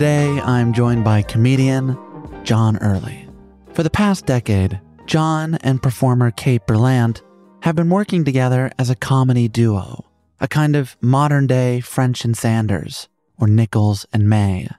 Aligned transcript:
Today, 0.00 0.40
I'm 0.40 0.72
joined 0.72 1.04
by 1.04 1.20
comedian 1.20 1.94
John 2.42 2.78
Early. 2.78 3.28
For 3.74 3.82
the 3.82 3.90
past 3.90 4.24
decade, 4.24 4.80
John 5.04 5.56
and 5.56 5.82
performer 5.82 6.30
Kate 6.30 6.66
Berlant 6.66 7.20
have 7.60 7.76
been 7.76 7.90
working 7.90 8.24
together 8.24 8.72
as 8.78 8.88
a 8.88 8.94
comedy 8.94 9.46
duo, 9.46 10.06
a 10.40 10.48
kind 10.48 10.74
of 10.74 10.96
modern 11.02 11.46
day 11.46 11.80
French 11.80 12.24
and 12.24 12.34
Sanders, 12.34 13.10
or 13.36 13.46
Nichols 13.46 14.06
and 14.10 14.26
May. 14.26 14.70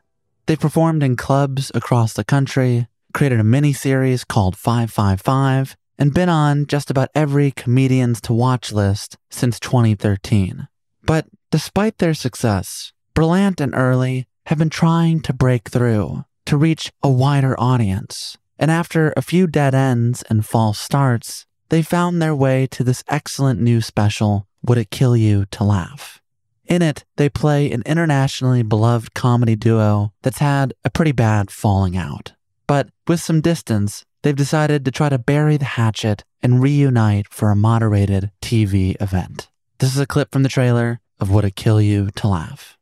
They've 0.48 0.60
performed 0.60 1.04
in 1.04 1.16
clubs 1.18 1.72
across 1.76 2.14
the 2.14 2.24
country, 2.24 2.88
created 3.14 3.40
a 3.40 3.44
mini 3.44 3.74
series 3.74 4.24
called 4.24 4.58
555, 4.58 5.78
and 6.00 6.16
been 6.16 6.30
on 6.30 6.66
just 6.66 6.90
about 6.90 7.12
every 7.14 7.52
comedians 7.52 8.22
to 8.22 8.34
watch 8.34 8.72
list 8.72 9.18
since 9.30 9.60
2013. 9.60 10.68
But 11.04 11.28
despite 11.52 12.00
their 12.00 12.16
success, 12.16 12.92
Berlant 13.14 13.62
and 13.62 13.76
Early 13.76 14.26
have 14.46 14.58
been 14.58 14.70
trying 14.70 15.22
to 15.22 15.34
break 15.34 15.70
through, 15.70 16.26
to 16.46 16.58
reach 16.58 16.92
a 17.04 17.10
wider 17.10 17.60
audience. 17.60 18.38
And 18.58 18.70
after 18.70 19.14
a 19.18 19.22
few 19.22 19.48
dead 19.48 19.74
ends 19.74 20.24
and 20.30 20.46
false 20.46 20.80
starts, 20.80 21.46
they 21.70 21.82
found 21.82 22.22
their 22.22 22.36
way 22.36 22.68
to 22.68 22.84
this 22.84 23.04
excellent 23.08 23.62
new 23.62 23.82
special, 23.82 24.48
Would 24.64 24.78
It 24.78 24.92
Kill 24.92 25.16
You 25.16 25.46
to 25.52 25.64
Laugh? 25.64 26.22
In 26.66 26.82
it, 26.82 27.04
they 27.18 27.28
play 27.28 27.72
an 27.72 27.84
internationally 27.86 28.62
beloved 28.62 29.14
comedy 29.14 29.56
duo 29.56 30.14
that's 30.22 30.38
had 30.38 30.74
a 30.86 30.90
pretty 30.90 31.12
bad 31.12 31.50
falling 31.52 31.98
out. 31.98 32.34
But 32.68 32.90
with 33.08 33.20
some 33.20 33.42
distance, 33.42 34.06
they've 34.22 34.36
decided 34.36 34.86
to 34.86 34.92
try 34.92 35.10
to 35.10 35.18
bury 35.18 35.58
the 35.58 35.66
hatchet 35.66 36.24
and 36.42 36.62
reunite 36.62 37.28
for 37.30 37.52
a 37.52 37.56
moderated 37.56 38.32
TV 38.42 38.96
event. 39.02 39.50
This 39.80 39.94
is 39.94 40.00
a 40.00 40.08
clip 40.08 40.32
from 40.32 40.44
the 40.44 40.50
trailer 40.50 41.00
of 41.20 41.32
Would 41.32 41.46
It 41.46 41.56
Kill 41.56 41.82
You 41.82 42.10
to 42.16 42.28
Laugh? 42.28 42.78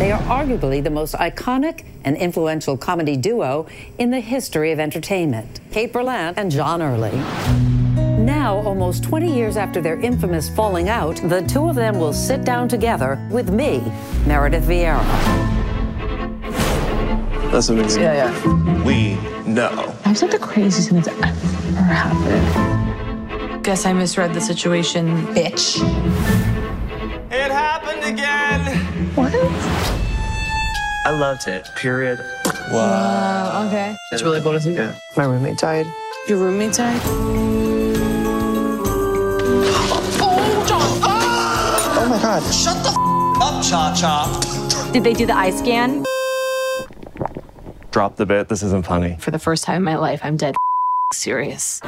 They 0.00 0.12
are 0.12 0.22
arguably 0.22 0.82
the 0.82 0.88
most 0.88 1.14
iconic 1.16 1.84
and 2.04 2.16
influential 2.16 2.74
comedy 2.78 3.18
duo 3.18 3.66
in 3.98 4.10
the 4.10 4.18
history 4.18 4.72
of 4.72 4.80
entertainment 4.80 5.60
Kate 5.72 5.92
Berlant 5.92 6.38
and 6.38 6.50
John 6.50 6.80
Early. 6.80 7.10
Now, 8.24 8.62
almost 8.64 9.04
20 9.04 9.30
years 9.30 9.58
after 9.58 9.82
their 9.82 10.00
infamous 10.00 10.48
falling 10.48 10.88
out, 10.88 11.16
the 11.16 11.42
two 11.42 11.68
of 11.68 11.74
them 11.74 11.98
will 11.98 12.14
sit 12.14 12.46
down 12.46 12.66
together 12.66 13.18
with 13.30 13.50
me, 13.50 13.82
Meredith 14.26 14.64
Vieira. 14.64 15.04
That's 17.52 17.68
amazing. 17.68 18.00
Yeah, 18.00 18.32
yeah. 18.32 18.82
We 18.84 19.16
know. 19.46 19.94
That 20.04 20.06
was 20.06 20.22
like 20.22 20.30
the 20.30 20.38
craziest 20.38 20.88
thing 20.88 21.02
that's 21.02 21.08
ever 21.08 21.82
happened. 21.82 23.62
Guess 23.62 23.84
I 23.84 23.92
misread 23.92 24.32
the 24.32 24.40
situation, 24.40 25.26
bitch. 25.34 26.58
It 27.30 27.50
happened 27.52 28.02
again. 28.02 28.60
What? 29.14 29.32
I 31.06 31.10
loved 31.10 31.46
it. 31.46 31.68
Period. 31.76 32.18
Wow. 32.72 33.66
okay. 33.68 33.96
It's 34.10 34.22
really 34.22 34.40
cool 34.40 34.52
to 34.52 34.60
see. 34.60 34.74
Yeah. 34.74 34.96
My 35.16 35.24
roommate 35.26 35.58
died. 35.58 35.86
Your 36.28 36.38
roommate 36.38 36.72
died? 36.72 37.00
Oh, 40.22 40.64
John! 40.68 40.80
Oh 42.02 42.06
my 42.10 42.20
god. 42.20 42.42
Shut 42.52 42.82
the 42.82 42.90
f- 42.90 42.96
up, 43.42 43.62
Cha 43.64 43.94
Cha. 43.96 44.90
Did 44.92 45.04
they 45.04 45.12
do 45.12 45.24
the 45.24 45.36
eye 45.36 45.50
scan? 45.50 46.04
Drop 47.92 48.16
the 48.16 48.26
bit. 48.26 48.48
This 48.48 48.64
isn't 48.64 48.84
funny. 48.86 49.16
For 49.20 49.30
the 49.30 49.38
first 49.38 49.62
time 49.62 49.76
in 49.76 49.82
my 49.84 49.96
life, 49.96 50.20
I'm 50.24 50.36
dead 50.36 50.56
serious. 51.12 51.80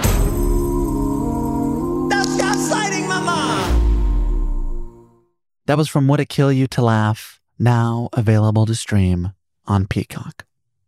That 5.67 5.79
was 5.79 5.89
from 5.89 6.09
Would 6.09 6.19
It 6.21 6.29
Kill 6.29 6.53
You 6.53 6.67
to 6.69 6.83
Laugh, 6.83 7.41
now 7.57 8.09
available 8.13 8.67
to 8.67 8.75
stream 8.75 9.33
on 9.67 9.87
Peacock. 9.87 10.45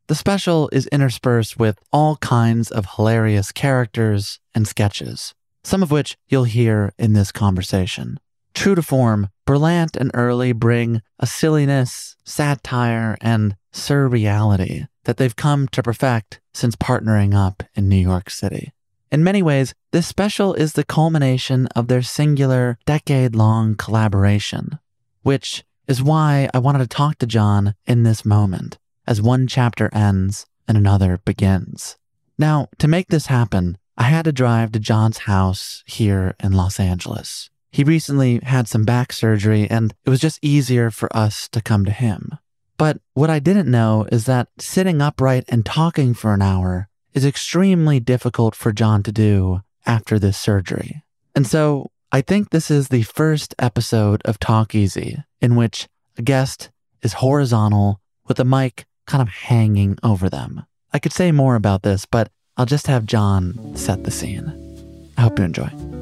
The 0.08 0.16
special 0.16 0.68
is 0.72 0.88
interspersed 0.88 1.58
with 1.58 1.78
all 1.92 2.16
kinds 2.16 2.70
of 2.70 2.86
hilarious 2.96 3.52
characters 3.52 4.40
and 4.54 4.66
sketches, 4.66 5.32
some 5.62 5.82
of 5.82 5.90
which 5.90 6.16
you'll 6.28 6.44
hear 6.44 6.92
in 6.98 7.12
this 7.12 7.32
conversation. 7.32 8.18
True 8.52 8.74
to 8.74 8.82
form, 8.82 9.30
Berlant 9.46 9.96
and 9.96 10.10
Early 10.12 10.52
bring 10.52 11.02
a 11.18 11.26
silliness, 11.26 12.16
satire, 12.24 13.16
and 13.20 13.56
surreality 13.72 14.88
that 15.04 15.16
they've 15.16 15.36
come 15.36 15.68
to 15.68 15.82
perfect 15.82 16.40
since 16.52 16.76
partnering 16.76 17.32
up 17.32 17.62
in 17.74 17.88
New 17.88 17.96
York 17.96 18.28
City. 18.28 18.73
In 19.14 19.22
many 19.22 19.44
ways, 19.44 19.74
this 19.92 20.08
special 20.08 20.54
is 20.54 20.72
the 20.72 20.82
culmination 20.82 21.68
of 21.76 21.86
their 21.86 22.02
singular, 22.02 22.78
decade 22.84 23.36
long 23.36 23.76
collaboration, 23.76 24.80
which 25.22 25.62
is 25.86 26.02
why 26.02 26.50
I 26.52 26.58
wanted 26.58 26.80
to 26.80 26.88
talk 26.88 27.18
to 27.18 27.26
John 27.26 27.76
in 27.86 28.02
this 28.02 28.24
moment 28.24 28.76
as 29.06 29.22
one 29.22 29.46
chapter 29.46 29.88
ends 29.94 30.46
and 30.66 30.76
another 30.76 31.20
begins. 31.24 31.96
Now, 32.38 32.66
to 32.80 32.88
make 32.88 33.06
this 33.06 33.26
happen, 33.26 33.78
I 33.96 34.02
had 34.02 34.24
to 34.24 34.32
drive 34.32 34.72
to 34.72 34.80
John's 34.80 35.18
house 35.18 35.84
here 35.86 36.34
in 36.42 36.50
Los 36.50 36.80
Angeles. 36.80 37.50
He 37.70 37.84
recently 37.84 38.40
had 38.42 38.66
some 38.66 38.84
back 38.84 39.12
surgery, 39.12 39.70
and 39.70 39.94
it 40.04 40.10
was 40.10 40.18
just 40.18 40.44
easier 40.44 40.90
for 40.90 41.16
us 41.16 41.48
to 41.50 41.62
come 41.62 41.84
to 41.84 41.92
him. 41.92 42.36
But 42.76 42.98
what 43.12 43.30
I 43.30 43.38
didn't 43.38 43.70
know 43.70 44.08
is 44.10 44.26
that 44.26 44.48
sitting 44.58 45.00
upright 45.00 45.44
and 45.46 45.64
talking 45.64 46.14
for 46.14 46.34
an 46.34 46.42
hour 46.42 46.88
is 47.14 47.24
extremely 47.24 48.00
difficult 48.00 48.54
for 48.54 48.72
John 48.72 49.02
to 49.04 49.12
do 49.12 49.62
after 49.86 50.18
this 50.18 50.36
surgery. 50.36 51.02
And 51.34 51.46
so 51.46 51.90
I 52.12 52.20
think 52.20 52.50
this 52.50 52.70
is 52.70 52.88
the 52.88 53.02
first 53.02 53.54
episode 53.58 54.20
of 54.24 54.38
Talk 54.38 54.74
Easy 54.74 55.22
in 55.40 55.56
which 55.56 55.88
a 56.18 56.22
guest 56.22 56.70
is 57.02 57.14
horizontal 57.14 58.00
with 58.26 58.38
a 58.40 58.44
mic 58.44 58.86
kind 59.06 59.22
of 59.22 59.28
hanging 59.28 59.98
over 60.02 60.28
them. 60.28 60.64
I 60.92 60.98
could 60.98 61.12
say 61.12 61.32
more 61.32 61.56
about 61.56 61.82
this, 61.82 62.06
but 62.06 62.30
I'll 62.56 62.66
just 62.66 62.86
have 62.86 63.06
John 63.06 63.76
set 63.76 64.04
the 64.04 64.10
scene. 64.10 65.12
I 65.16 65.22
hope 65.22 65.38
you 65.38 65.44
enjoy. 65.44 65.93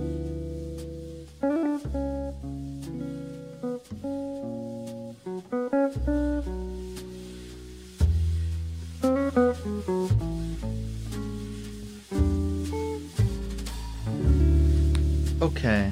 Okay. 15.42 15.90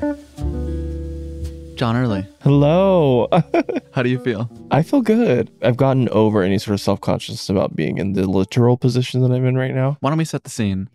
John 1.74 1.96
Early, 1.96 2.24
Hello. 2.42 3.26
how 3.92 4.04
do 4.04 4.08
you 4.08 4.20
feel? 4.20 4.48
I 4.70 4.82
feel 4.82 5.02
good. 5.02 5.50
I've 5.60 5.76
gotten 5.76 6.08
over 6.10 6.44
any 6.44 6.56
sort 6.58 6.74
of 6.74 6.80
self 6.80 7.00
consciousness 7.00 7.48
about 7.48 7.74
being 7.74 7.98
in 7.98 8.12
the 8.12 8.28
literal 8.28 8.76
position 8.76 9.22
that 9.22 9.32
I'm 9.32 9.44
in 9.44 9.56
right 9.56 9.74
now. 9.74 9.96
Why 9.98 10.10
don't 10.10 10.18
we 10.18 10.24
set 10.24 10.44
the 10.44 10.50
scene? 10.50 10.88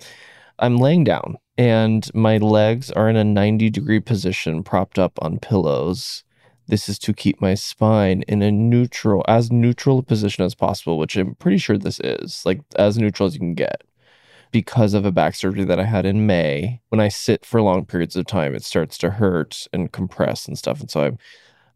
I'm 0.57 0.78
laying 0.78 1.04
down 1.04 1.38
and 1.57 2.10
my 2.13 2.38
legs 2.38 2.92
are 2.92 3.10
in 3.10 3.18
a 3.18 3.25
90 3.25 3.69
degree 3.72 4.00
position 4.00 4.63
propped 4.63 4.98
up 4.98 5.19
on 5.22 5.38
pillows. 5.40 6.24
This 6.66 6.88
is 6.88 6.98
to 7.00 7.13
keep 7.13 7.42
my 7.42 7.56
spine 7.56 8.24
in 8.25 8.42
a 8.42 8.54
neutral, 8.54 9.25
as 9.28 9.52
neutral 9.52 10.00
a 10.00 10.04
position 10.04 10.46
as 10.46 10.56
possible, 10.56 10.98
which 10.98 11.18
I'm 11.18 11.36
pretty 11.36 11.57
sure 11.57 11.78
this 11.78 12.00
is, 12.00 12.42
like 12.46 12.62
as 12.78 12.98
neutral 12.98 13.28
as 13.28 13.34
you 13.34 13.40
can 13.42 13.54
get. 13.54 13.81
Because 14.51 14.94
of 14.94 15.06
a 15.06 15.12
back 15.12 15.36
surgery 15.36 15.65
that 15.65 15.80
I 15.80 15.83
had 15.86 16.06
in 16.06 16.25
May, 16.25 16.81
when 16.89 17.00
I 17.01 17.07
sit 17.09 17.45
for 17.45 17.62
long 17.62 17.86
periods 17.86 18.15
of 18.15 18.25
time, 18.25 18.56
it 18.56 18.63
starts 18.63 18.97
to 19.00 19.12
hurt 19.12 19.68
and 19.74 19.92
compress 19.92 20.47
and 20.47 20.57
stuff. 20.57 20.80
And 20.80 20.89
so 20.89 21.01
I'm, 21.01 21.18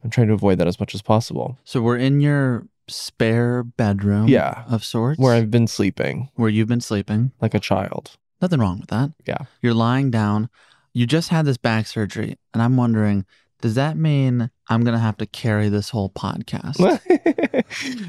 I'm 0.04 0.10
trying 0.10 0.28
to 0.28 0.34
avoid 0.34 0.58
that 0.60 0.68
as 0.68 0.80
much 0.80 0.96
as 0.96 1.02
possible. 1.02 1.58
So 1.66 1.82
we're 1.82 1.98
in 1.98 2.22
your 2.22 2.68
spare 2.88 3.64
bedroom 3.64 4.28
Yeah. 4.28 4.64
of 4.68 4.84
sorts 4.84 5.20
Where 5.20 5.34
I've 5.34 5.52
been 5.52 5.68
sleeping 5.68 6.30
where 6.36 6.50
you've 6.50 6.68
been 6.70 6.82
sleeping. 6.82 7.32
like 7.42 7.54
a 7.54 7.60
child. 7.60 8.12
Nothing 8.42 8.60
wrong 8.62 8.80
with 8.80 8.90
that. 8.90 9.12
Yeah. 9.28 9.46
You're 9.62 9.74
lying 9.74 10.10
down. 10.10 10.50
You 10.94 11.06
just 11.06 11.30
had 11.30 11.46
this 11.46 11.58
back 11.58 11.86
surgery. 11.86 12.38
And 12.54 12.64
I'm 12.64 12.78
wondering, 12.78 13.26
does 13.62 13.76
that 13.76 13.98
mean 13.98 14.50
I'm 14.70 14.84
going 14.84 14.94
to 14.96 15.00
have 15.00 15.18
to 15.18 15.26
carry 15.26 15.68
this 15.70 15.90
whole 15.90 16.10
podcast? 16.10 16.80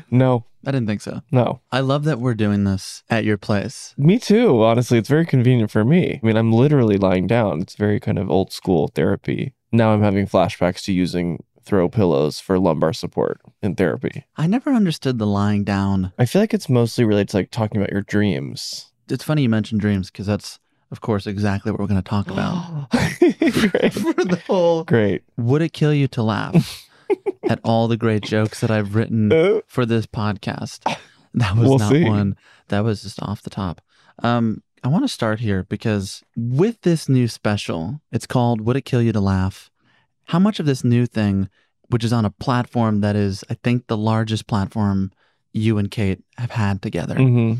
no, 0.10 0.44
I 0.66 0.70
didn't 0.72 0.86
think 0.88 1.00
so. 1.00 1.22
no. 1.30 1.60
I 1.72 1.80
love 1.80 2.04
that 2.04 2.18
we're 2.20 2.34
doing 2.34 2.64
this 2.64 3.02
at 3.08 3.24
your 3.24 3.38
place. 3.38 3.94
Me 3.96 4.18
too. 4.18 4.62
Honestly, 4.62 4.98
it's 4.98 5.08
very 5.08 5.24
convenient 5.26 5.70
for 5.70 5.84
me. 5.84 6.20
I 6.22 6.26
mean, 6.26 6.36
I'm 6.36 6.52
literally 6.52 6.96
lying 6.98 7.26
down. 7.26 7.60
It's 7.62 7.76
very 7.76 7.98
kind 7.98 8.18
of 8.18 8.30
old 8.30 8.52
school 8.52 8.88
therapy. 8.88 9.54
Now 9.72 9.92
I'm 9.92 10.02
having 10.02 10.26
flashbacks 10.26 10.84
to 10.84 10.92
using 10.92 11.42
throw 11.64 11.88
pillows 11.88 12.40
for 12.40 12.58
lumbar 12.58 12.92
support 12.92 13.40
in 13.62 13.74
therapy. 13.74 14.24
I 14.36 14.46
never 14.46 14.70
understood 14.72 15.18
the 15.18 15.26
lying 15.26 15.64
down. 15.64 16.12
I 16.18 16.26
feel 16.26 16.42
like 16.42 16.52
it's 16.54 16.68
mostly 16.68 17.04
related 17.04 17.28
to 17.30 17.36
like 17.38 17.50
talking 17.50 17.80
about 17.80 17.92
your 17.92 18.02
dreams. 18.02 18.90
It's 19.08 19.24
funny 19.24 19.42
you 19.42 19.48
mentioned 19.48 19.80
dreams 19.80 20.10
because 20.10 20.26
that's, 20.26 20.58
of 20.90 21.00
course, 21.00 21.26
exactly 21.26 21.70
what 21.70 21.80
we're 21.80 21.86
going 21.86 22.02
to 22.02 22.08
talk 22.08 22.30
about. 22.30 22.90
Great. 23.20 23.92
For 23.92 24.12
the 24.12 24.42
whole 24.46 24.84
Great. 24.84 25.22
Would 25.36 25.62
it 25.62 25.72
kill 25.72 25.94
you 25.94 26.08
to 26.08 26.22
laugh 26.22 26.88
at 27.48 27.60
all 27.64 27.88
the 27.88 27.96
great 27.96 28.22
jokes 28.22 28.60
that 28.60 28.70
I've 28.70 28.94
written 28.94 29.30
for 29.66 29.84
this 29.86 30.06
podcast? 30.06 30.80
That 31.34 31.56
was 31.56 31.68
We'll 31.68 31.78
not 31.78 31.92
see. 31.92 32.04
one. 32.04 32.36
That 32.68 32.84
was 32.84 33.02
just 33.02 33.22
off 33.22 33.42
the 33.42 33.50
top. 33.50 33.80
Um, 34.22 34.62
I 34.82 34.88
want 34.88 35.04
to 35.04 35.08
start 35.08 35.40
here 35.40 35.64
because 35.64 36.22
with 36.36 36.80
this 36.82 37.08
new 37.08 37.28
special, 37.28 38.00
it's 38.10 38.26
called 38.26 38.60
Would 38.62 38.76
It 38.76 38.84
Kill 38.84 39.02
You 39.02 39.12
to 39.12 39.20
Laugh? 39.20 39.70
How 40.24 40.38
much 40.38 40.58
of 40.60 40.66
this 40.66 40.82
new 40.84 41.06
thing, 41.06 41.48
which 41.88 42.04
is 42.04 42.12
on 42.12 42.24
a 42.24 42.30
platform 42.30 43.00
that 43.02 43.14
is, 43.16 43.44
I 43.50 43.54
think, 43.54 43.86
the 43.86 43.96
largest 43.96 44.46
platform 44.46 45.12
you 45.52 45.78
and 45.78 45.90
Kate 45.90 46.22
have 46.38 46.52
had 46.52 46.82
together, 46.82 47.16
hmm 47.16 47.54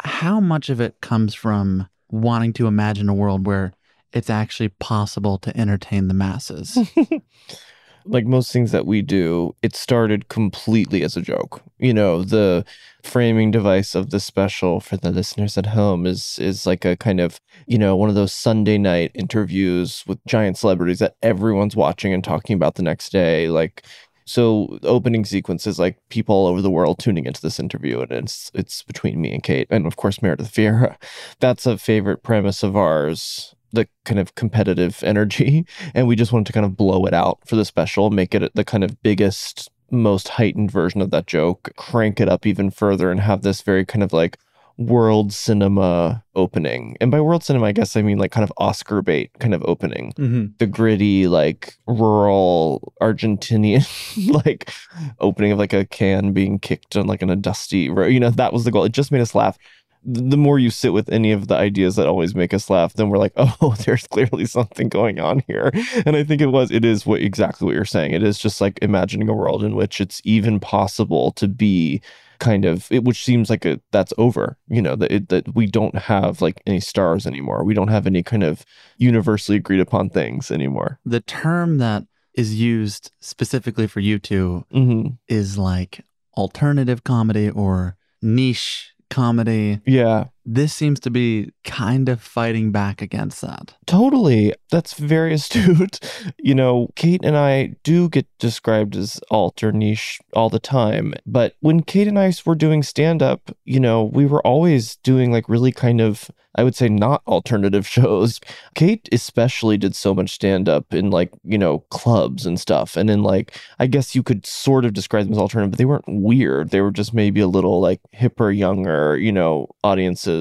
how 0.00 0.40
much 0.40 0.68
of 0.68 0.78
it 0.78 1.00
comes 1.00 1.34
from 1.34 1.88
wanting 2.10 2.52
to 2.52 2.66
imagine 2.66 3.08
a 3.08 3.14
world 3.14 3.46
where 3.46 3.72
it's 4.12 4.28
actually 4.28 4.68
possible 4.68 5.38
to 5.38 5.56
entertain 5.58 6.08
the 6.08 6.14
masses? 6.14 6.76
like 8.06 8.26
most 8.26 8.52
things 8.52 8.72
that 8.72 8.86
we 8.86 9.02
do, 9.02 9.54
it 9.62 9.74
started 9.74 10.28
completely 10.28 11.02
as 11.02 11.16
a 11.16 11.22
joke. 11.22 11.62
You 11.78 11.92
know, 11.92 12.22
the 12.22 12.64
framing 13.02 13.50
device 13.50 13.94
of 13.94 14.10
the 14.10 14.20
special 14.20 14.80
for 14.80 14.96
the 14.96 15.10
listeners 15.10 15.58
at 15.58 15.66
home 15.66 16.06
is 16.06 16.38
is 16.38 16.66
like 16.66 16.84
a 16.84 16.96
kind 16.96 17.20
of, 17.20 17.40
you 17.66 17.78
know, 17.78 17.96
one 17.96 18.08
of 18.08 18.14
those 18.14 18.32
Sunday 18.32 18.78
night 18.78 19.10
interviews 19.14 20.04
with 20.06 20.24
giant 20.26 20.58
celebrities 20.58 21.00
that 21.00 21.16
everyone's 21.22 21.76
watching 21.76 22.12
and 22.12 22.24
talking 22.24 22.54
about 22.54 22.76
the 22.76 22.82
next 22.82 23.10
day. 23.10 23.48
Like 23.48 23.84
so 24.24 24.78
opening 24.82 25.24
sequence 25.24 25.66
is 25.66 25.78
like 25.78 25.98
people 26.08 26.34
all 26.34 26.46
over 26.46 26.60
the 26.60 26.70
world 26.70 26.98
tuning 26.98 27.26
into 27.26 27.40
this 27.40 27.60
interview 27.60 28.00
and 28.00 28.10
it's 28.12 28.50
it's 28.54 28.82
between 28.82 29.20
me 29.20 29.32
and 29.32 29.42
Kate 29.42 29.68
and 29.70 29.86
of 29.86 29.96
course 29.96 30.22
Meredith 30.22 30.52
Vieira. 30.52 30.96
That's 31.40 31.66
a 31.66 31.78
favorite 31.78 32.22
premise 32.22 32.62
of 32.62 32.76
ours 32.76 33.55
the 33.76 33.88
kind 34.04 34.18
of 34.18 34.34
competitive 34.34 35.02
energy 35.04 35.64
and 35.94 36.08
we 36.08 36.16
just 36.16 36.32
wanted 36.32 36.46
to 36.46 36.52
kind 36.52 36.66
of 36.66 36.76
blow 36.76 37.04
it 37.06 37.14
out 37.14 37.38
for 37.46 37.56
the 37.56 37.64
special 37.64 38.10
make 38.10 38.34
it 38.34 38.52
the 38.54 38.64
kind 38.64 38.82
of 38.82 39.00
biggest 39.02 39.70
most 39.90 40.28
heightened 40.30 40.70
version 40.70 41.00
of 41.00 41.10
that 41.10 41.26
joke 41.26 41.70
crank 41.76 42.20
it 42.20 42.28
up 42.28 42.44
even 42.44 42.70
further 42.70 43.10
and 43.10 43.20
have 43.20 43.42
this 43.42 43.62
very 43.62 43.84
kind 43.84 44.02
of 44.02 44.12
like 44.12 44.38
world 44.78 45.32
cinema 45.32 46.22
opening. 46.34 46.96
And 47.00 47.10
by 47.10 47.20
world 47.20 47.42
cinema 47.42 47.66
i 47.66 47.72
guess 47.72 47.96
i 47.96 48.02
mean 48.02 48.18
like 48.18 48.30
kind 48.30 48.44
of 48.44 48.52
oscar 48.58 49.00
bait 49.02 49.30
kind 49.38 49.54
of 49.54 49.62
opening. 49.64 50.12
Mm-hmm. 50.16 50.46
the 50.58 50.66
gritty 50.66 51.28
like 51.28 51.74
rural 51.86 52.92
argentinian 53.00 53.86
like 54.46 54.70
opening 55.18 55.52
of 55.52 55.58
like 55.58 55.72
a 55.72 55.86
can 55.86 56.32
being 56.32 56.58
kicked 56.58 56.96
on 56.96 57.06
like 57.06 57.22
in 57.22 57.30
a 57.30 57.36
dusty 57.36 57.88
road 57.88 58.08
you 58.08 58.20
know 58.20 58.30
that 58.30 58.52
was 58.52 58.64
the 58.64 58.70
goal. 58.70 58.84
It 58.84 58.92
just 58.92 59.12
made 59.12 59.20
us 59.20 59.34
laugh 59.34 59.56
the 60.06 60.36
more 60.36 60.58
you 60.58 60.70
sit 60.70 60.92
with 60.92 61.08
any 61.08 61.32
of 61.32 61.48
the 61.48 61.56
ideas 61.56 61.96
that 61.96 62.06
always 62.06 62.34
make 62.34 62.54
us 62.54 62.70
laugh, 62.70 62.94
then 62.94 63.08
we're 63.08 63.18
like, 63.18 63.32
oh, 63.36 63.74
there's 63.84 64.06
clearly 64.06 64.46
something 64.46 64.88
going 64.88 65.18
on 65.18 65.42
here. 65.46 65.72
And 66.06 66.16
I 66.16 66.22
think 66.22 66.40
it 66.40 66.46
was, 66.46 66.70
it 66.70 66.84
is 66.84 67.04
what 67.04 67.20
exactly 67.20 67.66
what 67.66 67.74
you're 67.74 67.84
saying. 67.84 68.12
It 68.12 68.22
is 68.22 68.38
just 68.38 68.60
like 68.60 68.78
imagining 68.80 69.28
a 69.28 69.34
world 69.34 69.64
in 69.64 69.74
which 69.74 70.00
it's 70.00 70.22
even 70.24 70.60
possible 70.60 71.32
to 71.32 71.48
be 71.48 72.00
kind 72.38 72.64
of, 72.64 72.86
it, 72.92 73.02
which 73.02 73.24
seems 73.24 73.50
like 73.50 73.64
a, 73.64 73.80
that's 73.90 74.12
over, 74.16 74.56
you 74.68 74.80
know, 74.80 74.94
that, 74.94 75.10
it, 75.10 75.28
that 75.30 75.54
we 75.54 75.66
don't 75.66 75.96
have 75.96 76.40
like 76.40 76.62
any 76.66 76.80
stars 76.80 77.26
anymore. 77.26 77.64
We 77.64 77.74
don't 77.74 77.88
have 77.88 78.06
any 78.06 78.22
kind 78.22 78.44
of 78.44 78.64
universally 78.98 79.58
agreed 79.58 79.80
upon 79.80 80.10
things 80.10 80.50
anymore. 80.50 81.00
The 81.04 81.20
term 81.20 81.78
that 81.78 82.04
is 82.34 82.54
used 82.54 83.10
specifically 83.18 83.86
for 83.86 84.00
you 84.00 84.18
two 84.18 84.64
hmm 84.70 85.08
is 85.26 85.58
like 85.58 86.04
alternative 86.36 87.02
comedy 87.02 87.48
or 87.48 87.96
niche 88.20 88.92
comedy. 89.10 89.80
Yeah. 89.86 90.26
This 90.48 90.72
seems 90.72 91.00
to 91.00 91.10
be 91.10 91.50
kind 91.64 92.08
of 92.08 92.22
fighting 92.22 92.70
back 92.70 93.02
against 93.02 93.40
that. 93.40 93.74
Totally. 93.84 94.54
That's 94.70 94.94
very 94.94 95.34
astute. 95.34 95.98
You 96.38 96.54
know, 96.54 96.88
Kate 96.94 97.24
and 97.24 97.36
I 97.36 97.74
do 97.82 98.08
get 98.08 98.26
described 98.38 98.94
as 98.94 99.20
alt 99.30 99.62
or 99.64 99.72
niche 99.72 100.20
all 100.32 100.48
the 100.48 100.60
time. 100.60 101.14
But 101.26 101.56
when 101.60 101.82
Kate 101.82 102.06
and 102.06 102.18
I 102.18 102.32
were 102.44 102.54
doing 102.54 102.84
stand 102.84 103.22
up, 103.22 103.50
you 103.64 103.80
know, 103.80 104.04
we 104.04 104.24
were 104.24 104.46
always 104.46 104.96
doing 104.96 105.32
like 105.32 105.48
really 105.48 105.72
kind 105.72 106.00
of, 106.00 106.30
I 106.54 106.62
would 106.62 106.76
say, 106.76 106.88
not 106.88 107.22
alternative 107.26 107.86
shows. 107.96 108.40
Kate 108.76 109.08
especially 109.10 109.76
did 109.76 109.96
so 109.96 110.14
much 110.14 110.30
stand 110.30 110.68
up 110.68 110.94
in 110.94 111.10
like, 111.10 111.32
you 111.42 111.58
know, 111.58 111.80
clubs 111.90 112.46
and 112.46 112.60
stuff. 112.60 112.96
And 112.96 113.10
in 113.10 113.24
like, 113.24 113.58
I 113.80 113.88
guess 113.88 114.14
you 114.14 114.22
could 114.22 114.46
sort 114.46 114.84
of 114.84 114.92
describe 114.92 115.24
them 115.24 115.32
as 115.32 115.38
alternative, 115.38 115.72
but 115.72 115.78
they 115.78 115.84
weren't 115.84 116.04
weird. 116.06 116.70
They 116.70 116.80
were 116.80 116.92
just 116.92 117.12
maybe 117.12 117.40
a 117.40 117.48
little 117.48 117.80
like 117.80 118.00
hipper, 118.14 118.56
younger, 118.56 119.16
you 119.16 119.32
know, 119.32 119.68
audiences 119.82 120.35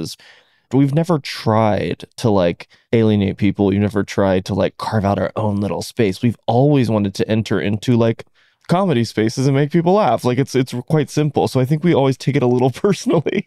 we've 0.73 0.93
never 0.93 1.19
tried 1.19 2.05
to 2.17 2.29
like 2.29 2.67
alienate 2.93 3.37
people. 3.37 3.67
We've 3.67 3.79
never 3.79 4.03
tried 4.03 4.45
to 4.45 4.53
like 4.53 4.77
carve 4.77 5.05
out 5.05 5.19
our 5.19 5.31
own 5.35 5.57
little 5.57 5.81
space. 5.81 6.21
We've 6.21 6.37
always 6.47 6.89
wanted 6.89 7.13
to 7.15 7.29
enter 7.29 7.59
into 7.59 7.95
like 7.95 8.25
comedy 8.67 9.03
spaces 9.03 9.47
and 9.47 9.55
make 9.55 9.71
people 9.71 9.93
laugh. 9.93 10.23
Like 10.23 10.37
it's 10.37 10.55
it's 10.55 10.73
quite 10.87 11.09
simple. 11.09 11.47
So 11.47 11.59
i 11.59 11.65
think 11.65 11.83
we 11.83 11.93
always 11.93 12.17
take 12.17 12.35
it 12.35 12.43
a 12.43 12.47
little 12.47 12.71
personally. 12.85 13.45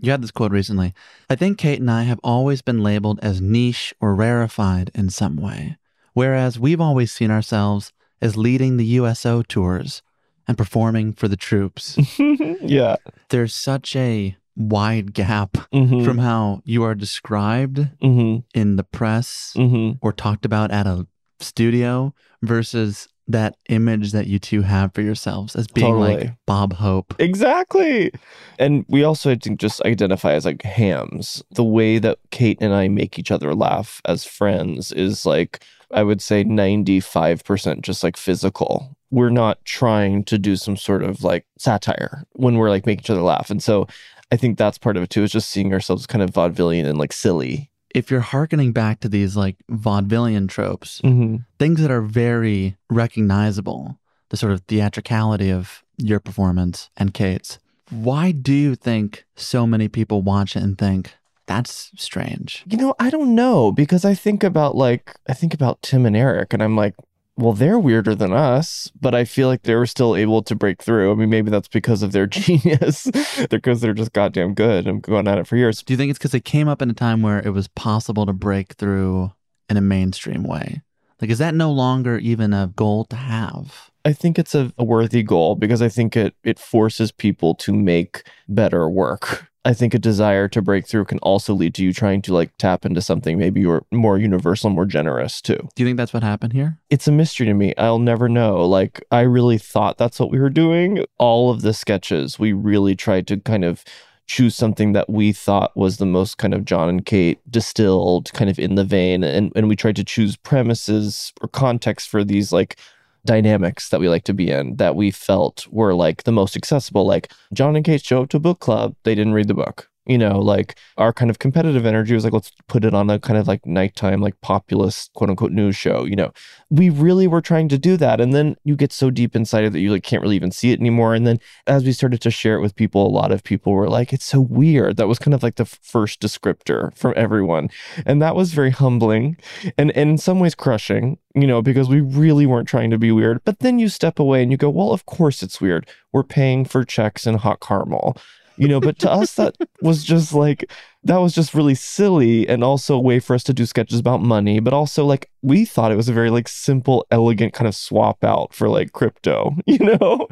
You 0.00 0.12
had 0.12 0.22
this 0.22 0.30
quote 0.30 0.52
recently. 0.52 0.94
I 1.28 1.34
think 1.34 1.58
Kate 1.58 1.80
and 1.80 1.90
I 1.90 2.04
have 2.04 2.20
always 2.22 2.62
been 2.62 2.84
labeled 2.84 3.18
as 3.20 3.40
niche 3.40 3.92
or 4.00 4.14
rarefied 4.14 4.92
in 4.94 5.10
some 5.10 5.36
way, 5.36 5.76
whereas 6.12 6.58
we've 6.58 6.80
always 6.80 7.10
seen 7.10 7.32
ourselves 7.32 7.92
as 8.20 8.36
leading 8.36 8.76
the 8.76 8.84
USO 8.84 9.42
tours 9.42 10.02
and 10.46 10.56
performing 10.56 11.12
for 11.12 11.26
the 11.26 11.36
troops. 11.36 11.98
yeah. 12.18 12.96
There's 13.28 13.54
such 13.54 13.96
a 13.96 14.36
wide 14.58 15.14
gap 15.14 15.52
Mhm. 15.72 16.04
from 16.04 16.18
how 16.18 16.60
you 16.64 16.82
are 16.82 16.94
described 16.94 17.88
Mhm. 18.02 18.42
in 18.54 18.76
the 18.76 18.84
press 18.84 19.54
Mhm. 19.56 19.98
or 20.02 20.12
talked 20.12 20.44
about 20.44 20.70
at 20.72 20.86
a 20.86 21.06
studio 21.40 22.12
versus 22.42 23.08
that 23.30 23.54
image 23.68 24.12
that 24.12 24.26
you 24.26 24.38
two 24.38 24.62
have 24.62 24.92
for 24.94 25.02
yourselves 25.02 25.54
as 25.54 25.66
being 25.68 25.98
like 26.00 26.32
Bob 26.46 26.72
Hope. 26.72 27.14
Exactly. 27.18 28.10
And 28.58 28.84
we 28.88 29.04
also, 29.04 29.30
I 29.30 29.36
think, 29.36 29.60
just 29.60 29.82
identify 29.82 30.32
as 30.32 30.44
like 30.46 30.62
hams. 30.62 31.42
The 31.52 31.62
way 31.62 31.98
that 31.98 32.18
Kate 32.30 32.56
and 32.60 32.72
I 32.74 32.88
make 32.88 33.18
each 33.18 33.30
other 33.30 33.54
laugh 33.54 34.00
as 34.06 34.24
friends 34.24 34.92
is 34.92 35.26
like, 35.26 35.62
I 35.92 36.02
would 36.02 36.20
say 36.22 36.42
95% 36.42 37.82
just 37.82 38.02
like 38.02 38.16
physical. 38.16 38.96
We're 39.10 39.30
not 39.30 39.64
trying 39.64 40.24
to 40.24 40.38
do 40.38 40.56
some 40.56 40.76
sort 40.76 41.02
of 41.02 41.22
like 41.22 41.46
satire 41.58 42.24
when 42.32 42.56
we're 42.56 42.70
like 42.70 42.86
making 42.86 43.04
each 43.04 43.10
other 43.10 43.22
laugh. 43.22 43.50
And 43.50 43.62
so 43.62 43.86
I 44.30 44.36
think 44.36 44.58
that's 44.58 44.78
part 44.78 44.96
of 44.96 45.02
it 45.02 45.10
too, 45.10 45.22
is 45.22 45.32
just 45.32 45.48
seeing 45.48 45.72
ourselves 45.72 46.06
kind 46.06 46.22
of 46.22 46.30
vaudevillian 46.30 46.86
and 46.86 46.98
like 46.98 47.12
silly. 47.12 47.70
If 47.94 48.10
you're 48.10 48.20
hearkening 48.20 48.72
back 48.72 49.00
to 49.00 49.08
these 49.08 49.36
like 49.36 49.56
vaudevillian 49.70 50.48
tropes, 50.48 51.00
Mm-hmm. 51.02 51.36
things 51.58 51.80
that 51.80 51.90
are 51.90 52.02
very 52.02 52.76
recognizable, 52.90 53.98
the 54.28 54.36
sort 54.36 54.52
of 54.52 54.60
theatricality 54.62 55.50
of 55.50 55.82
your 55.96 56.20
performance 56.20 56.90
and 56.96 57.14
Kate's, 57.14 57.58
why 57.90 58.30
do 58.32 58.52
you 58.52 58.74
think 58.74 59.24
so 59.34 59.66
many 59.66 59.88
people 59.88 60.20
watch 60.22 60.54
it 60.56 60.62
and 60.62 60.76
think 60.76 61.14
that's 61.46 61.90
strange? 61.96 62.62
You 62.68 62.76
know, 62.76 62.94
I 63.00 63.08
don't 63.08 63.34
know 63.34 63.72
because 63.72 64.04
I 64.04 64.14
think 64.14 64.44
about 64.44 64.76
like 64.76 65.16
I 65.28 65.32
think 65.32 65.54
about 65.54 65.80
Tim 65.82 66.04
and 66.04 66.14
Eric 66.16 66.52
and 66.52 66.62
I'm 66.62 66.76
like, 66.76 66.94
well, 67.38 67.52
they're 67.52 67.78
weirder 67.78 68.16
than 68.16 68.32
us, 68.32 68.90
but 69.00 69.14
I 69.14 69.24
feel 69.24 69.46
like 69.46 69.62
they 69.62 69.76
were 69.76 69.86
still 69.86 70.16
able 70.16 70.42
to 70.42 70.56
break 70.56 70.82
through. 70.82 71.12
I 71.12 71.14
mean, 71.14 71.30
maybe 71.30 71.52
that's 71.52 71.68
because 71.68 72.02
of 72.02 72.10
their 72.10 72.26
genius. 72.26 73.04
they're 73.04 73.46
because 73.46 73.80
they're 73.80 73.94
just 73.94 74.12
goddamn 74.12 74.54
good 74.54 74.88
and 74.88 75.00
going 75.00 75.28
at 75.28 75.38
it 75.38 75.46
for 75.46 75.56
years. 75.56 75.80
Do 75.84 75.92
you 75.92 75.96
think 75.96 76.10
it's 76.10 76.18
because 76.18 76.32
they 76.32 76.40
came 76.40 76.66
up 76.66 76.82
in 76.82 76.90
a 76.90 76.94
time 76.94 77.22
where 77.22 77.38
it 77.38 77.50
was 77.50 77.68
possible 77.68 78.26
to 78.26 78.32
break 78.32 78.74
through 78.74 79.32
in 79.68 79.76
a 79.76 79.80
mainstream 79.80 80.42
way? 80.42 80.82
Like, 81.20 81.30
is 81.30 81.38
that 81.38 81.54
no 81.54 81.70
longer 81.70 82.18
even 82.18 82.52
a 82.52 82.72
goal 82.74 83.04
to 83.06 83.16
have? 83.16 83.90
I 84.04 84.12
think 84.14 84.36
it's 84.36 84.54
a, 84.56 84.72
a 84.76 84.82
worthy 84.82 85.22
goal 85.22 85.54
because 85.54 85.80
I 85.80 85.88
think 85.88 86.16
it 86.16 86.34
it 86.42 86.58
forces 86.58 87.12
people 87.12 87.54
to 87.56 87.72
make 87.72 88.24
better 88.48 88.88
work. 88.88 89.47
I 89.64 89.74
think 89.74 89.92
a 89.92 89.98
desire 89.98 90.48
to 90.48 90.62
break 90.62 90.86
through 90.86 91.04
can 91.06 91.18
also 91.18 91.52
lead 91.52 91.74
to 91.74 91.84
you 91.84 91.92
trying 91.92 92.22
to 92.22 92.32
like 92.32 92.56
tap 92.58 92.86
into 92.86 93.02
something 93.02 93.36
maybe 93.38 93.60
you're 93.60 93.84
more 93.90 94.16
universal, 94.18 94.70
more 94.70 94.86
generous 94.86 95.42
too. 95.42 95.68
Do 95.74 95.82
you 95.82 95.86
think 95.88 95.96
that's 95.96 96.12
what 96.12 96.22
happened 96.22 96.52
here? 96.52 96.78
it's 96.90 97.06
a 97.06 97.12
mystery 97.12 97.46
to 97.46 97.54
me. 97.54 97.74
I'll 97.76 97.98
never 97.98 98.28
know. 98.28 98.66
Like, 98.66 99.04
I 99.10 99.20
really 99.20 99.58
thought 99.58 99.98
that's 99.98 100.18
what 100.18 100.30
we 100.30 100.38
were 100.38 100.50
doing. 100.50 101.04
All 101.18 101.50
of 101.50 101.62
the 101.62 101.74
sketches, 101.74 102.38
we 102.38 102.52
really 102.52 102.96
tried 102.96 103.26
to 103.28 103.36
kind 103.38 103.64
of 103.64 103.84
choose 104.26 104.54
something 104.54 104.92
that 104.92 105.08
we 105.08 105.32
thought 105.32 105.76
was 105.76 105.96
the 105.96 106.06
most 106.06 106.38
kind 106.38 106.54
of 106.54 106.64
John 106.64 106.88
and 106.88 107.04
Kate 107.04 107.40
distilled, 107.50 108.32
kind 108.32 108.50
of 108.50 108.58
in 108.58 108.74
the 108.74 108.84
vein. 108.84 109.24
And, 109.24 109.52
and 109.56 109.68
we 109.68 109.76
tried 109.76 109.96
to 109.96 110.04
choose 110.04 110.36
premises 110.36 111.32
or 111.40 111.48
context 111.48 112.08
for 112.08 112.24
these 112.24 112.52
like 112.52 112.78
dynamics 113.28 113.90
that 113.90 114.00
we 114.00 114.08
like 114.08 114.24
to 114.24 114.32
be 114.32 114.50
in 114.50 114.76
that 114.76 114.96
we 114.96 115.10
felt 115.10 115.66
were 115.70 115.94
like 115.94 116.22
the 116.22 116.32
most 116.32 116.56
accessible. 116.56 117.06
Like, 117.06 117.30
John 117.52 117.76
and 117.76 117.84
Kate 117.84 118.02
show 118.02 118.22
up 118.22 118.30
to 118.30 118.38
a 118.38 118.40
book 118.40 118.58
club, 118.58 118.96
they 119.04 119.14
didn't 119.14 119.34
read 119.34 119.48
the 119.48 119.54
book. 119.54 119.90
You 120.08 120.18
know, 120.18 120.40
like 120.40 120.76
our 120.96 121.12
kind 121.12 121.30
of 121.30 121.38
competitive 121.38 121.86
energy 121.86 122.14
was 122.14 122.24
like, 122.24 122.32
let's 122.32 122.50
put 122.66 122.84
it 122.84 122.94
on 122.94 123.10
a 123.10 123.18
kind 123.18 123.38
of 123.38 123.46
like 123.46 123.64
nighttime, 123.66 124.20
like 124.20 124.40
populist, 124.40 125.12
quote 125.12 125.30
unquote, 125.30 125.52
news 125.52 125.76
show. 125.76 126.04
You 126.04 126.16
know, 126.16 126.32
we 126.70 126.90
really 126.90 127.26
were 127.26 127.40
trying 127.40 127.68
to 127.68 127.78
do 127.78 127.96
that. 127.98 128.20
And 128.20 128.32
then 128.32 128.56
you 128.64 128.74
get 128.74 128.92
so 128.92 129.10
deep 129.10 129.36
inside 129.36 129.64
it 129.64 129.72
that 129.74 129.80
you 129.80 129.92
like 129.92 130.02
can't 130.02 130.22
really 130.22 130.36
even 130.36 130.50
see 130.50 130.72
it 130.72 130.80
anymore. 130.80 131.14
And 131.14 131.26
then 131.26 131.38
as 131.66 131.84
we 131.84 131.92
started 131.92 132.20
to 132.22 132.30
share 132.30 132.56
it 132.56 132.60
with 132.60 132.74
people, 132.74 133.06
a 133.06 133.08
lot 133.08 133.32
of 133.32 133.44
people 133.44 133.72
were 133.72 133.88
like, 133.88 134.12
it's 134.12 134.24
so 134.24 134.40
weird. 134.40 134.96
That 134.96 135.08
was 135.08 135.18
kind 135.18 135.34
of 135.34 135.42
like 135.42 135.56
the 135.56 135.66
first 135.66 136.20
descriptor 136.20 136.96
from 136.96 137.12
everyone. 137.14 137.70
And 138.06 138.20
that 138.22 138.34
was 138.34 138.54
very 138.54 138.70
humbling 138.70 139.36
and, 139.76 139.90
and 139.92 140.10
in 140.10 140.18
some 140.18 140.40
ways 140.40 140.54
crushing, 140.54 141.18
you 141.34 141.46
know, 141.46 141.62
because 141.62 141.88
we 141.88 142.00
really 142.00 142.46
weren't 142.46 142.68
trying 142.68 142.90
to 142.90 142.98
be 142.98 143.12
weird. 143.12 143.44
But 143.44 143.58
then 143.60 143.78
you 143.78 143.88
step 143.88 144.18
away 144.18 144.42
and 144.42 144.50
you 144.50 144.56
go, 144.56 144.70
well, 144.70 144.92
of 144.92 145.06
course 145.06 145.42
it's 145.42 145.60
weird. 145.60 145.88
We're 146.12 146.24
paying 146.24 146.64
for 146.64 146.84
checks 146.84 147.26
and 147.26 147.38
hot 147.38 147.60
caramel. 147.60 148.16
You 148.58 148.68
know, 148.68 148.80
but 148.80 148.98
to 149.00 149.10
us 149.10 149.34
that 149.34 149.56
was 149.82 150.04
just 150.04 150.32
like 150.32 150.70
that 151.04 151.18
was 151.18 151.32
just 151.32 151.54
really 151.54 151.74
silly 151.74 152.48
and 152.48 152.64
also 152.64 152.96
a 152.96 153.00
way 153.00 153.20
for 153.20 153.34
us 153.34 153.44
to 153.44 153.54
do 153.54 153.64
sketches 153.64 154.00
about 154.00 154.20
money, 154.20 154.58
but 154.60 154.72
also 154.72 155.04
like 155.04 155.30
we 155.42 155.64
thought 155.64 155.92
it 155.92 155.96
was 155.96 156.08
a 156.08 156.12
very 156.12 156.30
like 156.30 156.48
simple, 156.48 157.06
elegant 157.10 157.54
kind 157.54 157.68
of 157.68 157.74
swap 157.74 158.24
out 158.24 158.52
for 158.52 158.68
like 158.68 158.92
crypto, 158.92 159.54
you 159.66 159.78
know? 159.78 160.26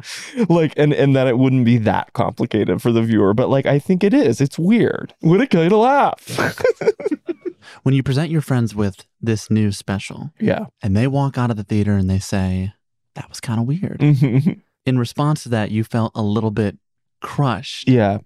like 0.49 0.73
and 0.77 0.93
and 0.93 1.15
that 1.15 1.27
it 1.27 1.37
wouldn't 1.37 1.65
be 1.65 1.77
that 1.77 2.13
complicated 2.13 2.81
for 2.81 2.91
the 2.91 3.01
viewer, 3.01 3.33
but 3.33 3.49
like 3.49 3.65
I 3.65 3.79
think 3.79 4.03
it 4.03 4.13
is. 4.13 4.41
It's 4.41 4.59
weird. 4.59 5.13
Would 5.21 5.41
it 5.41 5.49
kill 5.49 5.63
you 5.63 5.69
to 5.69 5.77
laugh? 5.77 6.37
When 7.83 7.93
you 7.95 8.03
present 8.03 8.31
your 8.31 8.41
friends 8.41 8.75
with 8.75 9.05
this 9.21 9.49
new 9.49 9.71
special 9.71 10.31
yeah. 10.39 10.65
and 10.81 10.95
they 10.95 11.07
walk 11.07 11.37
out 11.37 11.51
of 11.51 11.57
the 11.57 11.63
theater 11.63 11.93
and 11.93 12.09
they 12.09 12.19
say, 12.19 12.73
that 13.15 13.29
was 13.29 13.39
kind 13.39 13.59
of 13.59 13.67
weird. 13.67 13.99
Mhm. 13.99 14.61
In 14.85 14.97
response 14.97 15.43
to 15.43 15.49
that, 15.49 15.71
you 15.71 15.83
felt 15.83 16.11
a 16.15 16.21
little 16.21 16.51
bit 16.51 16.77
crushed. 17.21 17.89
Yeah. 17.89 18.19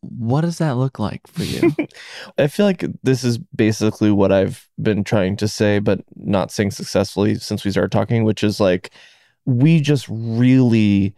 What 0.00 0.42
does 0.42 0.58
that 0.58 0.76
look 0.76 0.98
like 0.98 1.26
for 1.26 1.42
you? 1.42 1.74
I 2.38 2.46
feel 2.46 2.66
like 2.66 2.84
this 3.02 3.24
is 3.24 3.38
basically 3.38 4.10
what 4.12 4.30
I've 4.30 4.68
been 4.80 5.02
trying 5.02 5.36
to 5.38 5.48
say, 5.48 5.80
but 5.80 6.00
not 6.14 6.52
saying 6.52 6.70
successfully 6.70 7.34
since 7.34 7.64
we 7.64 7.70
started 7.70 7.90
talking, 7.90 8.24
which 8.24 8.44
is 8.44 8.60
like, 8.60 8.90
we 9.44 9.80
just 9.80 10.06
really 10.08 11.14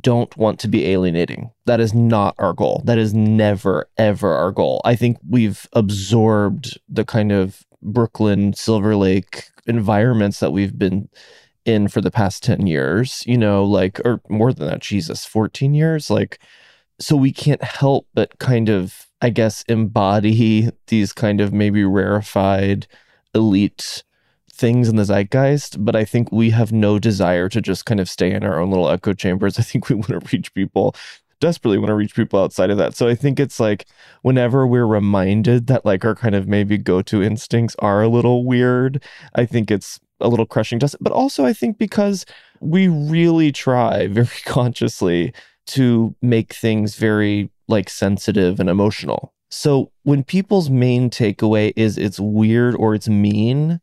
don't 0.00 0.36
want 0.36 0.58
to 0.60 0.68
be 0.68 0.86
alienating. 0.86 1.50
That 1.66 1.80
is 1.80 1.94
not 1.94 2.34
our 2.38 2.52
goal. 2.52 2.82
That 2.84 2.98
is 2.98 3.14
never, 3.14 3.88
ever 3.96 4.34
our 4.34 4.52
goal. 4.52 4.80
I 4.84 4.96
think 4.96 5.18
we've 5.28 5.66
absorbed 5.72 6.78
the 6.88 7.04
kind 7.04 7.32
of 7.32 7.64
Brooklyn, 7.82 8.52
Silver 8.52 8.96
Lake 8.96 9.44
environments 9.66 10.40
that 10.40 10.50
we've 10.50 10.76
been 10.76 11.08
in 11.68 11.88
for 11.88 12.00
the 12.00 12.10
past 12.10 12.42
10 12.42 12.66
years, 12.66 13.22
you 13.26 13.38
know, 13.38 13.64
like, 13.64 14.00
or 14.04 14.20
more 14.28 14.52
than 14.52 14.66
that, 14.68 14.80
Jesus, 14.80 15.24
14 15.24 15.74
years. 15.74 16.10
Like, 16.10 16.40
so 17.00 17.16
we 17.16 17.32
can't 17.32 17.62
help 17.62 18.06
but 18.14 18.38
kind 18.38 18.68
of 18.68 19.06
i 19.22 19.30
guess 19.30 19.62
embody 19.68 20.70
these 20.88 21.12
kind 21.12 21.40
of 21.40 21.52
maybe 21.52 21.84
rarefied 21.84 22.86
elite 23.34 24.02
things 24.52 24.88
in 24.88 24.96
the 24.96 25.04
zeitgeist 25.04 25.84
but 25.84 25.94
i 25.94 26.04
think 26.04 26.30
we 26.32 26.50
have 26.50 26.72
no 26.72 26.98
desire 26.98 27.48
to 27.48 27.60
just 27.60 27.86
kind 27.86 28.00
of 28.00 28.08
stay 28.08 28.32
in 28.32 28.44
our 28.44 28.58
own 28.60 28.70
little 28.70 28.90
echo 28.90 29.12
chambers 29.12 29.58
i 29.58 29.62
think 29.62 29.88
we 29.88 29.94
want 29.94 30.08
to 30.08 30.20
reach 30.32 30.52
people 30.54 30.94
desperately 31.40 31.78
want 31.78 31.88
to 31.88 31.94
reach 31.94 32.16
people 32.16 32.40
outside 32.40 32.68
of 32.70 32.78
that 32.78 32.96
so 32.96 33.06
i 33.06 33.14
think 33.14 33.38
it's 33.38 33.60
like 33.60 33.86
whenever 34.22 34.66
we're 34.66 34.86
reminded 34.86 35.68
that 35.68 35.84
like 35.84 36.04
our 36.04 36.14
kind 36.14 36.34
of 36.34 36.48
maybe 36.48 36.76
go-to 36.76 37.22
instincts 37.22 37.76
are 37.78 38.02
a 38.02 38.08
little 38.08 38.44
weird 38.44 39.00
i 39.36 39.46
think 39.46 39.70
it's 39.70 40.00
a 40.20 40.28
little 40.28 40.46
crushing 40.46 40.82
us 40.82 40.94
but 41.00 41.12
also 41.12 41.44
i 41.44 41.52
think 41.52 41.78
because 41.78 42.24
we 42.60 42.88
really 42.88 43.52
try 43.52 44.06
very 44.10 44.28
consciously 44.44 45.32
to 45.66 46.14
make 46.22 46.52
things 46.52 46.96
very 46.96 47.50
like 47.68 47.90
sensitive 47.90 48.58
and 48.58 48.68
emotional. 48.68 49.34
So 49.50 49.92
when 50.02 50.24
people's 50.24 50.70
main 50.70 51.10
takeaway 51.10 51.72
is 51.76 51.98
it's 51.98 52.18
weird 52.18 52.74
or 52.74 52.94
it's 52.94 53.08
mean, 53.08 53.80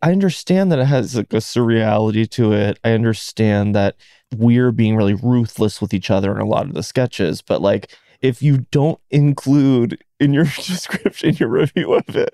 I 0.00 0.12
understand 0.12 0.70
that 0.70 0.78
it 0.78 0.86
has 0.86 1.16
like 1.16 1.32
a 1.32 1.38
surreality 1.38 2.28
to 2.30 2.52
it. 2.52 2.78
I 2.84 2.92
understand 2.92 3.74
that 3.74 3.96
we're 4.36 4.72
being 4.72 4.96
really 4.96 5.14
ruthless 5.14 5.80
with 5.80 5.92
each 5.94 6.10
other 6.10 6.32
in 6.34 6.40
a 6.40 6.46
lot 6.46 6.66
of 6.66 6.74
the 6.74 6.82
sketches, 6.82 7.42
but 7.42 7.60
like 7.60 7.96
if 8.24 8.42
you 8.42 8.64
don't 8.70 8.98
include 9.10 10.02
in 10.18 10.32
your 10.32 10.44
description, 10.56 11.34
your 11.34 11.48
review 11.50 11.92
of 11.94 12.16
it, 12.16 12.30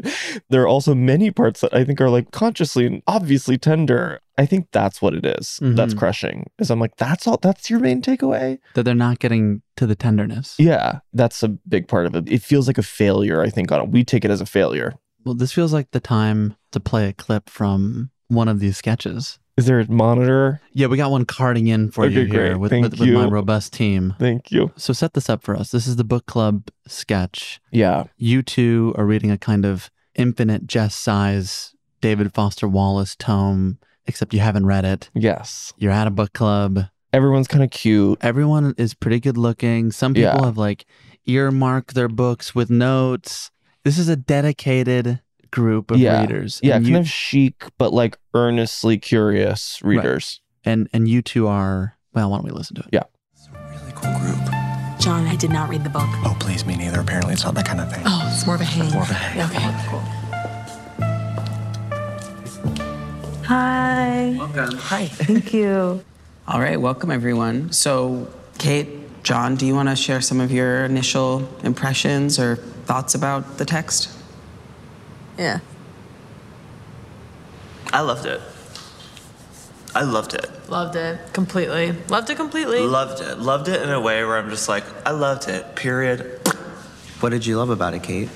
there 0.48 0.62
are 0.62 0.68
also 0.68 0.94
many 0.94 1.30
parts 1.30 1.60
that 1.62 1.74
I 1.74 1.82
think 1.84 2.00
are 2.00 2.10
like 2.10 2.30
consciously 2.30 2.86
and 2.86 3.02
obviously 3.06 3.58
tender. 3.58 4.20
I 4.38 4.46
think 4.46 4.68
that's 4.72 5.02
what 5.02 5.14
it 5.14 5.26
is 5.26 5.58
That's 5.60 5.92
Mhm. 5.94 5.98
crushing. 5.98 6.50
Is 6.58 6.70
I'm 6.70 6.78
like, 6.80 6.96
that's 6.96 7.26
all 7.26 7.38
that's 7.42 7.68
your 7.68 7.80
main 7.80 8.00
takeaway? 8.02 8.58
that 8.74 8.84
they're 8.84 8.94
not 8.94 9.18
getting 9.18 9.62
to 9.76 9.86
the 9.86 9.96
tenderness. 9.96 10.54
Yeah, 10.58 11.00
that's 11.12 11.42
a 11.42 11.48
big 11.48 11.88
part 11.88 12.06
of 12.06 12.14
it. 12.14 12.30
It 12.30 12.42
feels 12.42 12.66
like 12.66 12.78
a 12.78 12.82
failure, 12.82 13.42
I 13.42 13.50
think, 13.50 13.72
on 13.72 13.80
it. 13.80 13.88
We 13.90 14.04
take 14.04 14.24
it 14.24 14.30
as 14.30 14.40
a 14.40 14.46
failure. 14.46 14.94
Well, 15.24 15.34
this 15.34 15.52
feels 15.52 15.72
like 15.72 15.90
the 15.90 16.00
time 16.00 16.54
to 16.72 16.80
play 16.80 17.08
a 17.08 17.12
clip 17.12 17.50
from 17.50 18.10
one 18.28 18.48
of 18.48 18.60
these 18.60 18.76
sketches. 18.78 19.38
Is 19.60 19.66
there 19.66 19.80
a 19.80 19.90
monitor? 19.90 20.58
Yeah, 20.72 20.86
we 20.86 20.96
got 20.96 21.10
one 21.10 21.26
carting 21.26 21.66
in 21.66 21.90
for 21.90 22.06
you 22.06 22.24
here 22.24 22.56
with, 22.56 22.72
with, 22.72 22.98
with 22.98 23.10
my 23.10 23.26
robust 23.26 23.74
team. 23.74 24.14
Thank 24.18 24.50
you. 24.50 24.72
So 24.76 24.94
set 24.94 25.12
this 25.12 25.28
up 25.28 25.42
for 25.42 25.54
us. 25.54 25.70
This 25.70 25.86
is 25.86 25.96
the 25.96 26.04
book 26.04 26.24
club 26.24 26.70
sketch. 26.86 27.60
Yeah. 27.70 28.04
You 28.16 28.40
two 28.42 28.94
are 28.96 29.04
reading 29.04 29.30
a 29.30 29.36
kind 29.36 29.66
of 29.66 29.90
infinite 30.14 30.66
jest 30.66 30.98
size 31.00 31.74
David 32.00 32.32
Foster 32.32 32.66
Wallace 32.66 33.14
tome, 33.16 33.78
except 34.06 34.32
you 34.32 34.40
haven't 34.40 34.64
read 34.64 34.86
it. 34.86 35.10
Yes. 35.14 35.74
You're 35.76 35.92
at 35.92 36.06
a 36.06 36.10
book 36.10 36.32
club. 36.32 36.86
Everyone's 37.12 37.46
kind 37.48 37.62
of 37.62 37.70
cute. 37.70 38.18
Everyone 38.22 38.74
is 38.78 38.94
pretty 38.94 39.20
good 39.20 39.36
looking. 39.36 39.92
Some 39.92 40.14
people 40.14 40.38
Yeah. 40.40 40.46
have 40.46 40.56
like 40.56 40.86
earmarked 41.26 41.94
their 41.94 42.08
books 42.08 42.54
with 42.54 42.70
notes. 42.70 43.50
This 43.84 43.98
is 43.98 44.08
a 44.08 44.16
dedicated 44.16 45.20
group 45.50 45.90
of 45.90 45.98
yeah. 45.98 46.20
readers. 46.20 46.60
Yeah, 46.62 46.76
and 46.76 46.84
kind 46.84 46.94
you, 46.94 47.00
of 47.00 47.08
chic, 47.08 47.64
but 47.78 47.92
like 47.92 48.18
earnestly 48.34 48.98
curious 48.98 49.80
readers. 49.82 50.40
and 50.64 50.88
and 50.92 51.08
you 51.08 51.22
two 51.22 51.48
are 51.48 51.96
well. 52.12 52.30
Why 52.30 52.36
don't 52.38 52.44
we 52.44 52.50
listen 52.50 52.76
to 52.76 52.82
it? 52.82 52.88
Yeah. 52.92 53.04
It's 53.32 53.48
a 53.48 53.52
really 53.52 53.92
cool 53.94 54.18
group. 54.18 54.60
John, 55.00 55.26
I 55.26 55.36
did 55.36 55.50
not 55.50 55.70
read 55.70 55.82
the 55.82 55.90
book. 55.90 56.08
Oh, 56.24 56.36
please, 56.38 56.66
me 56.66 56.76
neither. 56.76 57.00
Apparently, 57.00 57.32
it's 57.32 57.44
not 57.44 57.54
that 57.54 57.66
kind 57.66 57.80
of 57.80 57.90
thing. 57.90 58.02
Oh, 58.04 58.30
it's 58.32 58.44
more 58.44 58.54
of 58.54 58.60
a 58.60 58.64
hang. 58.64 58.92
More 58.92 59.02
of 59.02 59.10
a 59.10 59.14
hang. 59.14 59.48
Okay, 59.50 59.88
cool. 59.88 60.02
Hi. 63.44 64.36
Welcome. 64.38 64.76
Hi. 64.76 65.06
Thank 65.06 65.54
you. 65.54 66.04
All 66.46 66.60
right, 66.60 66.80
welcome 66.80 67.10
everyone. 67.10 67.72
So, 67.72 68.28
Kate, 68.58 68.88
John, 69.22 69.56
do 69.56 69.66
you 69.66 69.74
want 69.74 69.88
to 69.88 69.96
share 69.96 70.20
some 70.20 70.38
of 70.40 70.52
your 70.52 70.84
initial 70.84 71.48
impressions 71.64 72.38
or 72.38 72.56
thoughts 72.84 73.14
about 73.14 73.58
the 73.58 73.64
text? 73.64 74.10
Yeah. 75.40 75.60
I 77.94 78.02
loved 78.02 78.26
it. 78.26 78.42
I 79.94 80.02
loved 80.02 80.34
it. 80.34 80.46
Loved 80.68 80.96
it 80.96 81.18
completely. 81.32 81.92
Loved 82.08 82.28
it 82.28 82.36
completely. 82.36 82.80
Loved 82.80 83.22
it. 83.22 83.38
Loved 83.38 83.68
it 83.68 83.80
in 83.80 83.88
a 83.88 83.98
way 84.00 84.22
where 84.22 84.36
I'm 84.36 84.50
just 84.50 84.68
like, 84.68 84.84
I 85.06 85.12
loved 85.12 85.48
it. 85.48 85.74
Period. 85.76 86.38
What 87.20 87.30
did 87.30 87.46
you 87.46 87.56
love 87.56 87.70
about 87.70 87.94
it, 87.94 88.02
Kate? 88.02 88.28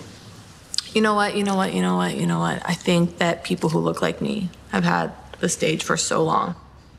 You 0.95 1.03
know 1.03 1.15
what? 1.15 1.37
You 1.37 1.45
know 1.45 1.57
what? 1.57 1.75
You 1.75 1.83
know 1.83 1.97
what? 1.97 2.17
You 2.17 2.27
know 2.27 2.39
what? 2.39 2.63
I 2.65 2.73
think 2.73 3.19
that 3.19 3.45
people 3.45 3.69
who 3.69 3.81
look 3.81 4.01
like 4.01 4.23
me 4.23 4.49
have 4.71 4.85
had 4.85 5.13
the 5.41 5.51
stage 5.51 5.85
for 5.85 5.99
so 5.99 6.25
long, 6.25 6.55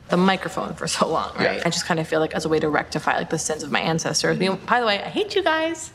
the 0.08 0.16
microphone 0.16 0.74
for 0.74 0.86
so 0.86 1.08
long, 1.08 1.34
right? 1.36 1.66
I 1.66 1.70
just 1.70 1.84
kind 1.84 1.98
of 1.98 2.06
feel 2.06 2.20
like 2.20 2.34
as 2.34 2.44
a 2.44 2.48
way 2.48 2.60
to 2.60 2.68
rectify 2.68 3.18
like 3.18 3.30
the 3.30 3.38
sins 3.40 3.64
of 3.64 3.72
my 3.72 3.80
ancestors. 3.80 4.38
You 4.38 4.50
know, 4.50 4.56
by 4.66 4.78
the 4.78 4.86
way, 4.86 5.02
I 5.02 5.08
hate 5.08 5.34
you 5.34 5.42
guys. 5.42 5.92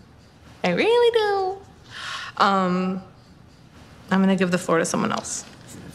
I 0.65 0.71
really 0.71 1.11
do. 1.17 1.57
Um, 2.43 3.03
I'm 4.11 4.19
gonna 4.19 4.35
give 4.35 4.51
the 4.51 4.57
floor 4.57 4.77
to 4.79 4.85
someone 4.85 5.13
else. 5.13 5.45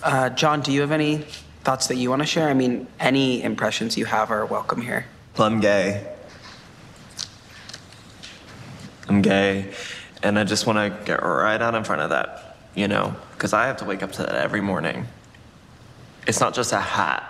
Uh, 0.03 0.31
John, 0.31 0.63
do 0.63 0.73
you 0.73 0.81
have 0.81 0.91
any 0.91 1.19
thoughts 1.65 1.89
that 1.89 1.97
you 1.97 2.09
want 2.09 2.23
to 2.23 2.27
share? 2.27 2.49
I 2.49 2.55
mean, 2.55 2.87
any 2.99 3.43
impressions 3.43 3.99
you 3.99 4.07
have 4.07 4.31
are 4.31 4.47
welcome 4.47 4.81
here. 4.81 5.05
Well, 5.37 5.47
I'm 5.47 5.61
gay. 5.61 6.07
I'm 9.09 9.21
gay, 9.21 9.73
and 10.23 10.39
I 10.39 10.45
just 10.45 10.67
want 10.67 10.79
to 10.79 11.05
get 11.05 11.23
right 11.23 11.61
out 11.61 11.75
in 11.75 11.85
front 11.85 12.01
of 12.01 12.11
that, 12.11 12.57
you 12.75 12.89
know, 12.89 13.15
because 13.33 13.53
I 13.53 13.67
have 13.67 13.77
to 13.79 13.85
wake 13.85 14.03
up 14.03 14.13
to 14.13 14.23
that 14.23 14.35
every 14.35 14.63
morning. 14.63 15.07
It's 16.27 16.41
not 16.41 16.55
just 16.55 16.73
a 16.73 16.81
hat 16.81 17.23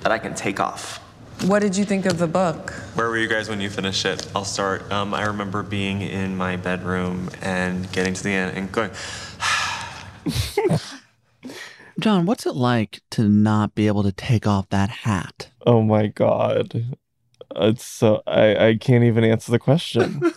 that 0.00 0.10
I 0.10 0.18
can 0.18 0.34
take 0.34 0.58
off. 0.58 0.98
What 1.46 1.60
did 1.60 1.76
you 1.76 1.84
think 1.84 2.06
of 2.06 2.18
the 2.18 2.26
book? 2.26 2.72
Where 2.94 3.08
were 3.08 3.18
you 3.18 3.28
guys 3.28 3.48
when 3.48 3.60
you 3.60 3.70
finished 3.70 4.04
it? 4.04 4.28
I'll 4.34 4.44
start. 4.44 4.90
Um, 4.92 5.14
I 5.14 5.26
remember 5.26 5.62
being 5.62 6.02
in 6.02 6.36
my 6.36 6.56
bedroom 6.56 7.30
and 7.40 7.90
getting 7.92 8.14
to 8.14 8.22
the 8.22 8.30
end 8.30 8.56
and 8.56 8.70
going, 8.70 8.90
John, 12.00 12.26
what's 12.26 12.46
it 12.46 12.54
like 12.54 13.02
to 13.10 13.28
not 13.28 13.74
be 13.74 13.86
able 13.86 14.02
to 14.02 14.12
take 14.12 14.46
off 14.46 14.68
that 14.70 14.88
hat? 14.88 15.50
Oh 15.66 15.82
my 15.82 16.06
god. 16.06 16.96
It's 17.54 17.84
so 17.84 18.22
I 18.26 18.68
I 18.68 18.76
can't 18.76 19.04
even 19.04 19.24
answer 19.24 19.52
the 19.52 19.58
question. 19.58 20.22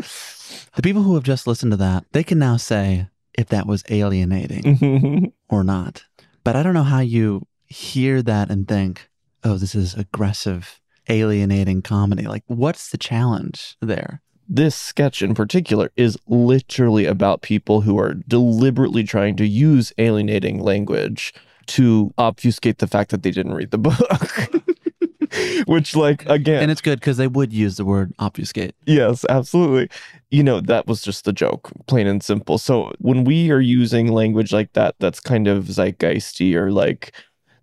The 0.76 0.82
people 0.82 1.02
who 1.02 1.14
have 1.14 1.24
just 1.24 1.46
listened 1.48 1.72
to 1.72 1.76
that, 1.78 2.04
they 2.12 2.22
can 2.22 2.38
now 2.38 2.56
say 2.56 3.08
if 3.36 3.48
that 3.48 3.66
was 3.66 3.82
alienating 3.90 5.32
or 5.48 5.64
not. 5.64 6.04
But 6.44 6.54
I 6.54 6.62
don't 6.62 6.74
know 6.74 6.84
how 6.84 7.00
you 7.00 7.46
hear 7.66 8.22
that 8.22 8.50
and 8.50 8.68
think, 8.68 9.10
oh, 9.42 9.56
this 9.56 9.74
is 9.74 9.94
aggressive, 9.94 10.80
alienating 11.08 11.82
comedy. 11.82 12.22
Like, 12.22 12.44
what's 12.46 12.90
the 12.90 12.98
challenge 12.98 13.76
there? 13.80 14.22
This 14.50 14.74
sketch 14.74 15.22
in 15.22 15.32
particular 15.32 15.92
is 15.96 16.18
literally 16.26 17.06
about 17.06 17.40
people 17.40 17.82
who 17.82 17.96
are 17.98 18.14
deliberately 18.14 19.04
trying 19.04 19.36
to 19.36 19.46
use 19.46 19.92
alienating 19.96 20.60
language 20.60 21.32
to 21.66 22.12
obfuscate 22.18 22.78
the 22.78 22.88
fact 22.88 23.12
that 23.12 23.22
they 23.22 23.30
didn't 23.30 23.54
read 23.54 23.70
the 23.70 23.78
book. 23.78 23.96
Which, 25.66 25.94
like, 25.94 26.26
again, 26.28 26.60
And 26.64 26.70
it's 26.72 26.80
good 26.80 26.98
because 26.98 27.16
they 27.16 27.28
would 27.28 27.52
use 27.52 27.76
the 27.76 27.84
word 27.84 28.12
obfuscate. 28.18 28.74
Yes, 28.86 29.24
absolutely. 29.28 29.88
You 30.32 30.42
know, 30.42 30.60
that 30.60 30.88
was 30.88 31.02
just 31.02 31.24
the 31.24 31.32
joke, 31.32 31.70
plain 31.86 32.08
and 32.08 32.20
simple. 32.20 32.58
So 32.58 32.92
when 32.98 33.22
we 33.22 33.52
are 33.52 33.60
using 33.60 34.08
language 34.08 34.52
like 34.52 34.72
that, 34.72 34.96
that's 34.98 35.20
kind 35.20 35.46
of 35.46 35.66
zeitgeisty 35.66 36.56
or 36.56 36.72
like 36.72 37.12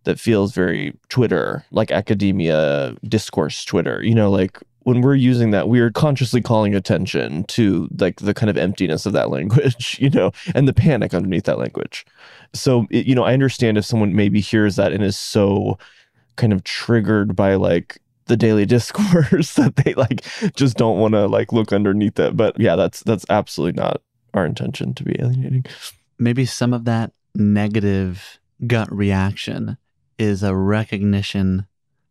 that 0.05 0.17
feels 0.17 0.53
very 0.53 0.97
Twitter, 1.09 1.65
like 1.71 1.91
academia 1.91 2.95
discourse 3.03 3.65
Twitter, 3.65 4.01
you 4.01 4.15
know, 4.15 4.31
like 4.31 4.61
when 4.87 5.01
we're 5.01 5.15
using 5.15 5.51
that, 5.51 5.67
we 5.67 5.81
are 5.81 5.91
consciously 5.91 6.41
calling 6.41 6.73
attention 6.73 7.43
to 7.43 7.89
like 7.99 8.21
the 8.21 8.33
kind 8.33 8.49
of 8.49 8.55
emptiness 8.55 9.05
of 9.05 9.11
that 9.11 9.29
language, 9.37 9.97
you 9.99 10.09
know, 10.09 10.31
and 10.55 10.65
the 10.65 10.73
panic 10.73 11.13
underneath 11.13 11.43
that 11.43 11.59
language. 11.59 12.05
So, 12.53 12.87
it, 12.89 13.05
you 13.05 13.13
know, 13.13 13.25
I 13.25 13.33
understand 13.33 13.77
if 13.77 13.83
someone 13.83 14.15
maybe 14.15 14.39
hears 14.39 14.77
that 14.77 14.93
and 14.93 15.03
is 15.03 15.17
so 15.17 15.77
kind 16.37 16.53
of 16.53 16.63
triggered 16.63 17.35
by 17.35 17.55
like 17.55 17.97
the 18.27 18.37
daily 18.37 18.65
discourse 18.77 19.55
that 19.55 19.75
they 19.75 19.93
like 19.95 20.25
just 20.55 20.77
don't 20.77 20.99
want 20.99 21.15
to 21.15 21.27
like 21.27 21.51
look 21.51 21.73
underneath 21.73 22.17
it. 22.17 22.37
But 22.37 22.57
yeah, 22.57 22.77
that's 22.77 23.01
that's 23.01 23.25
absolutely 23.29 23.81
not 23.81 24.01
our 24.33 24.45
intention 24.45 24.93
to 24.93 25.03
be 25.03 25.17
alienating. 25.19 25.65
Maybe 26.17 26.45
some 26.45 26.73
of 26.73 26.85
that 26.85 27.11
negative 27.35 28.39
gut 28.65 28.89
reaction 28.89 29.77
is 30.17 30.43
a 30.43 30.55
recognition 30.55 31.67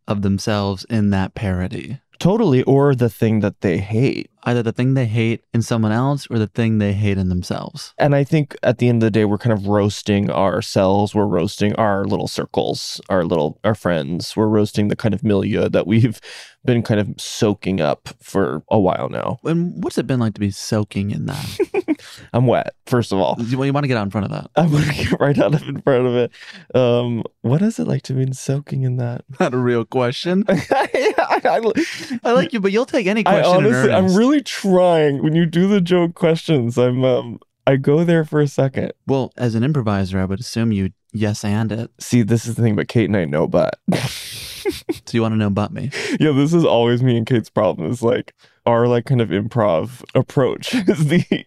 of 0.07 0.21
themselves 0.21 0.85
in 0.91 1.09
that 1.09 1.33
parody. 1.33 2.01
Totally, 2.19 2.63
or 2.63 2.95
the 2.95 3.09
thing 3.09 3.41
that 3.41 3.61
they 3.61 3.77
hate. 3.77 4.29
Either 4.43 4.63
the 4.63 4.71
thing 4.71 4.93
they 4.93 5.05
hate 5.05 5.43
in 5.53 5.61
someone 5.61 5.91
else 5.91 6.25
or 6.31 6.39
the 6.39 6.47
thing 6.47 6.77
they 6.77 6.93
hate 6.93 7.17
in 7.17 7.27
themselves. 7.27 7.93
And 7.97 8.15
I 8.15 8.23
think 8.23 8.55
at 8.63 8.77
the 8.77 8.87
end 8.87 9.03
of 9.03 9.07
the 9.07 9.11
day, 9.11 9.25
we're 9.25 9.37
kind 9.37 9.51
of 9.51 9.67
roasting 9.67 10.31
ourselves. 10.31 11.13
We're 11.13 11.25
roasting 11.25 11.75
our 11.75 12.05
little 12.05 12.29
circles, 12.29 13.01
our 13.09 13.25
little 13.25 13.59
our 13.65 13.75
friends. 13.75 14.37
We're 14.37 14.47
roasting 14.47 14.87
the 14.87 14.95
kind 14.95 15.13
of 15.13 15.21
milieu 15.21 15.67
that 15.67 15.85
we've 15.85 16.21
been 16.67 16.83
kind 16.83 16.99
of 16.99 17.09
soaking 17.19 17.81
up 17.81 18.09
for 18.21 18.61
a 18.69 18.77
while 18.77 19.09
now. 19.09 19.39
And 19.43 19.83
what's 19.83 19.97
it 19.97 20.05
been 20.05 20.19
like 20.19 20.33
to 20.35 20.39
be 20.39 20.51
soaking 20.51 21.11
in 21.11 21.25
that? 21.25 22.05
I'm 22.33 22.45
wet, 22.45 22.75
first 22.85 23.11
of 23.11 23.19
all. 23.19 23.37
You, 23.39 23.63
you 23.63 23.73
want 23.73 23.85
to 23.85 23.87
get 23.87 23.97
out 23.97 24.03
in 24.03 24.11
front 24.11 24.25
of 24.25 24.31
that. 24.31 24.51
I 24.55 24.67
want 24.67 24.85
to 24.85 24.93
get 24.93 25.19
right 25.19 25.37
out 25.39 25.55
of 25.55 25.67
in 25.67 25.81
front 25.81 26.05
of 26.05 26.15
it. 26.15 26.31
Um, 26.75 27.23
what 27.41 27.61
is 27.61 27.79
it 27.79 27.87
like 27.87 28.03
to 28.03 28.13
be 28.13 28.31
soaking 28.33 28.83
in 28.83 28.97
that? 28.97 29.23
Not 29.39 29.53
a 29.53 29.57
real 29.57 29.85
question. 29.85 30.43
I, 30.49 31.25
I- 31.45 32.19
I 32.23 32.31
like 32.31 32.53
you, 32.53 32.59
but 32.59 32.71
you'll 32.71 32.85
take 32.85 33.07
any 33.07 33.21
I 33.25 33.41
question. 33.41 33.59
in 33.59 33.65
honestly, 33.73 33.93
I'm 33.93 34.15
really 34.15 34.41
trying. 34.41 35.21
When 35.23 35.35
you 35.35 35.45
do 35.45 35.67
the 35.67 35.81
joke 35.81 36.15
questions, 36.15 36.77
I'm 36.77 37.03
um, 37.03 37.39
I 37.65 37.75
go 37.75 38.03
there 38.03 38.23
for 38.25 38.39
a 38.39 38.47
second. 38.47 38.93
Well, 39.07 39.31
as 39.37 39.55
an 39.55 39.63
improviser, 39.63 40.19
I 40.19 40.25
would 40.25 40.39
assume 40.39 40.71
you 40.71 40.91
yes 41.13 41.43
and 41.43 41.71
it. 41.71 41.91
See, 41.99 42.21
this 42.21 42.45
is 42.45 42.55
the 42.55 42.61
thing, 42.61 42.75
but 42.75 42.87
Kate 42.87 43.05
and 43.05 43.17
I 43.17 43.25
know, 43.25 43.47
but 43.47 43.79
So 43.95 45.11
you 45.13 45.21
want 45.21 45.33
to 45.33 45.37
know 45.37 45.49
but 45.49 45.71
me. 45.71 45.91
yeah, 46.19 46.31
this 46.31 46.53
is 46.53 46.65
always 46.65 47.01
me 47.01 47.17
and 47.17 47.25
Kate's 47.25 47.49
problem. 47.49 47.89
Is 47.89 48.01
like 48.03 48.33
our 48.65 48.87
like 48.87 49.05
kind 49.05 49.21
of 49.21 49.29
improv 49.29 50.03
approach 50.15 50.73
is 50.87 51.07
the 51.07 51.45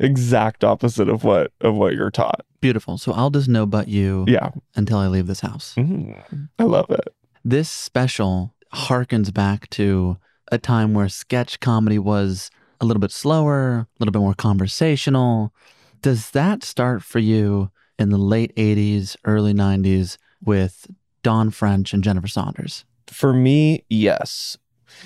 exact 0.00 0.64
opposite 0.64 1.08
of 1.08 1.24
what 1.24 1.52
of 1.60 1.74
what 1.74 1.94
you're 1.94 2.10
taught. 2.10 2.40
Beautiful. 2.60 2.96
So 2.98 3.12
I'll 3.12 3.30
just 3.30 3.48
know 3.48 3.66
but 3.66 3.88
you 3.88 4.24
Yeah, 4.28 4.50
until 4.76 4.98
I 4.98 5.08
leave 5.08 5.26
this 5.26 5.40
house. 5.40 5.74
Mhm. 5.76 6.48
I 6.58 6.62
love 6.64 6.90
it. 6.90 7.08
This 7.44 7.68
special 7.68 8.54
harkens 8.72 9.32
back 9.32 9.68
to 9.70 10.16
a 10.50 10.58
time 10.58 10.94
where 10.94 11.08
sketch 11.08 11.60
comedy 11.60 11.98
was 11.98 12.50
a 12.80 12.84
little 12.84 13.00
bit 13.00 13.12
slower, 13.12 13.78
a 13.78 13.86
little 13.98 14.12
bit 14.12 14.20
more 14.20 14.34
conversational. 14.34 15.54
Does 16.02 16.30
that 16.30 16.64
start 16.64 17.02
for 17.02 17.20
you 17.20 17.70
in 17.98 18.10
the 18.10 18.18
late 18.18 18.54
80s, 18.56 19.16
early 19.24 19.54
90s 19.54 20.18
with 20.44 20.88
Dawn 21.22 21.50
French 21.50 21.94
and 21.94 22.02
Jennifer 22.02 22.28
Saunders? 22.28 22.84
For 23.06 23.32
me, 23.32 23.84
yes. 23.88 24.58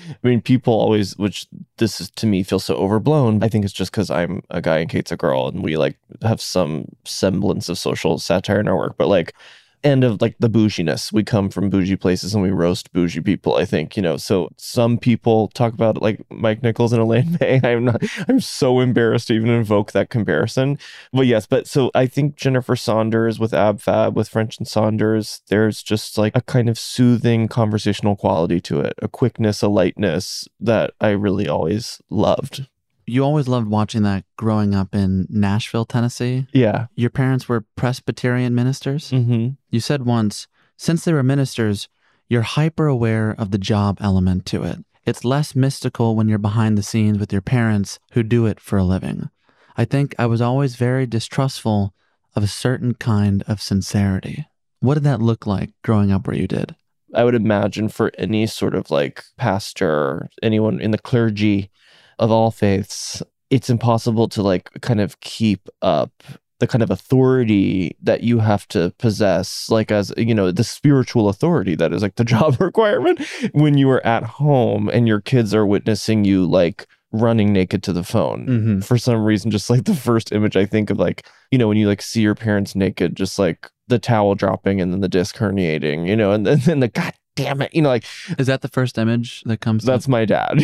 I 0.09 0.27
mean, 0.27 0.41
people 0.41 0.73
always, 0.73 1.17
which 1.17 1.47
this 1.77 2.01
is 2.01 2.09
to 2.11 2.25
me 2.25 2.43
feels 2.43 2.65
so 2.65 2.75
overblown. 2.75 3.43
I 3.43 3.47
think 3.47 3.63
it's 3.63 3.73
just 3.73 3.91
because 3.91 4.09
I'm 4.09 4.41
a 4.49 4.61
guy 4.61 4.79
and 4.79 4.89
Kate's 4.89 5.11
a 5.11 5.17
girl, 5.17 5.47
and 5.47 5.63
we 5.63 5.77
like 5.77 5.97
have 6.23 6.41
some 6.41 6.85
semblance 7.05 7.69
of 7.69 7.77
social 7.77 8.17
satire 8.17 8.59
in 8.59 8.67
our 8.67 8.75
work. 8.75 8.95
But 8.97 9.07
like, 9.07 9.33
and 9.83 10.03
of 10.03 10.21
like 10.21 10.35
the 10.39 10.49
bouginess, 10.49 11.13
we 11.13 11.23
come 11.23 11.49
from 11.49 11.69
bougie 11.69 11.95
places 11.95 12.33
and 12.33 12.43
we 12.43 12.51
roast 12.51 12.91
bougie 12.93 13.21
people. 13.21 13.55
I 13.55 13.65
think 13.65 13.95
you 13.95 14.01
know. 14.01 14.17
So 14.17 14.49
some 14.57 14.97
people 14.97 15.49
talk 15.49 15.73
about 15.73 16.01
like 16.01 16.19
Mike 16.29 16.63
Nichols 16.63 16.93
and 16.93 17.01
Elaine 17.01 17.37
May. 17.39 17.59
I'm 17.63 17.85
not. 17.85 18.03
I'm 18.27 18.39
so 18.39 18.79
embarrassed 18.79 19.27
to 19.27 19.33
even 19.33 19.49
invoke 19.49 19.91
that 19.91 20.09
comparison. 20.09 20.77
But 21.13 21.27
yes, 21.27 21.45
but 21.45 21.67
so 21.67 21.91
I 21.93 22.07
think 22.07 22.35
Jennifer 22.35 22.75
Saunders 22.75 23.39
with 23.39 23.53
Ab 23.53 23.79
Fab, 23.81 24.15
with 24.15 24.29
French 24.29 24.57
and 24.57 24.67
Saunders, 24.67 25.41
there's 25.47 25.83
just 25.83 26.17
like 26.17 26.35
a 26.35 26.41
kind 26.41 26.69
of 26.69 26.79
soothing 26.79 27.47
conversational 27.47 28.15
quality 28.15 28.59
to 28.61 28.81
it, 28.81 28.93
a 29.01 29.07
quickness, 29.07 29.61
a 29.61 29.67
lightness 29.67 30.47
that 30.59 30.93
I 30.99 31.09
really 31.09 31.47
always 31.47 32.01
loved. 32.09 32.67
You 33.07 33.23
always 33.23 33.47
loved 33.47 33.67
watching 33.67 34.03
that 34.03 34.25
growing 34.35 34.75
up 34.75 34.93
in 34.93 35.27
Nashville, 35.29 35.85
Tennessee. 35.85 36.45
Yeah. 36.51 36.87
Your 36.95 37.09
parents 37.09 37.47
were 37.47 37.65
Presbyterian 37.77 38.53
ministers. 38.53 39.11
Mm-hmm. 39.11 39.51
You 39.69 39.79
said 39.79 40.05
once, 40.05 40.47
since 40.75 41.05
they 41.05 41.13
were 41.13 41.23
ministers, 41.23 41.87
you're 42.27 42.41
hyper 42.41 42.87
aware 42.87 43.33
of 43.37 43.51
the 43.51 43.57
job 43.57 43.97
element 44.01 44.45
to 44.47 44.63
it. 44.63 44.83
It's 45.05 45.23
less 45.23 45.55
mystical 45.55 46.17
when 46.17 46.27
you're 46.27 46.37
behind 46.37 46.77
the 46.77 46.83
scenes 46.83 47.17
with 47.17 47.31
your 47.31 47.41
parents 47.41 47.97
who 48.11 48.23
do 48.23 48.45
it 48.45 48.59
for 48.59 48.77
a 48.77 48.83
living. 48.83 49.29
I 49.77 49.85
think 49.85 50.13
I 50.19 50.25
was 50.25 50.41
always 50.41 50.75
very 50.75 51.05
distrustful 51.05 51.93
of 52.35 52.43
a 52.43 52.47
certain 52.47 52.93
kind 52.93 53.41
of 53.47 53.61
sincerity. 53.61 54.45
What 54.81 54.95
did 54.95 55.03
that 55.03 55.21
look 55.21 55.47
like 55.47 55.69
growing 55.81 56.11
up 56.11 56.27
where 56.27 56.35
you 56.35 56.47
did? 56.47 56.75
I 57.13 57.23
would 57.23 57.35
imagine 57.35 57.87
for 57.87 58.11
any 58.17 58.47
sort 58.47 58.75
of 58.75 58.91
like 58.91 59.23
pastor, 59.37 60.29
anyone 60.43 60.81
in 60.81 60.91
the 60.91 60.97
clergy 60.97 61.71
of 62.19 62.31
all 62.31 62.51
faiths, 62.51 63.21
it's 63.49 63.69
impossible 63.69 64.27
to 64.29 64.41
like 64.41 64.69
kind 64.81 64.99
of 65.01 65.19
keep 65.19 65.69
up 65.81 66.11
the 66.59 66.67
kind 66.67 66.81
of 66.81 66.89
authority 66.89 67.95
that 68.01 68.23
you 68.23 68.39
have 68.39 68.67
to 68.69 68.91
possess, 68.97 69.69
like 69.69 69.91
as 69.91 70.11
you 70.17 70.33
know, 70.33 70.51
the 70.51 70.63
spiritual 70.63 71.29
authority 71.29 71.75
that 71.75 71.93
is 71.93 72.01
like 72.01 72.15
the 72.15 72.23
job 72.35 72.59
requirement 72.59 73.21
when 73.53 73.77
you 73.77 73.89
are 73.89 74.05
at 74.05 74.23
home 74.23 74.89
and 74.89 75.07
your 75.07 75.21
kids 75.21 75.53
are 75.53 75.65
witnessing 75.67 76.25
you 76.25 76.45
like 76.45 76.87
running 77.13 77.53
naked 77.53 77.81
to 77.83 77.93
the 77.93 78.03
phone 78.03 78.45
Mhm. 78.47 78.83
for 78.83 78.97
some 78.97 79.23
reason 79.23 79.49
just 79.49 79.69
like 79.69 79.85
the 79.85 79.95
first 79.95 80.33
image 80.33 80.57
i 80.57 80.65
think 80.65 80.89
of 80.89 80.99
like 80.99 81.25
you 81.51 81.57
know 81.57 81.65
when 81.69 81.77
you 81.77 81.87
like 81.87 82.01
see 82.01 82.19
your 82.21 82.35
parents 82.35 82.75
naked 82.75 83.15
just 83.15 83.39
like 83.39 83.69
the 83.87 83.97
towel 83.97 84.35
dropping 84.35 84.81
and 84.81 84.91
then 84.91 84.99
the 84.99 85.07
disc 85.07 85.37
herniating 85.37 86.05
you 86.05 86.17
know 86.17 86.33
and 86.33 86.45
then, 86.45 86.59
then 86.65 86.81
the 86.81 86.89
god 86.89 87.13
damn 87.37 87.61
it 87.61 87.73
you 87.73 87.81
know 87.81 87.89
like 87.89 88.03
Is 88.37 88.47
that 88.47 88.61
the 88.61 88.67
first 88.67 88.97
image 88.97 89.41
that 89.45 89.61
comes? 89.61 89.83
to- 89.83 89.87
that's 89.91 90.07
my 90.07 90.25
dad. 90.25 90.59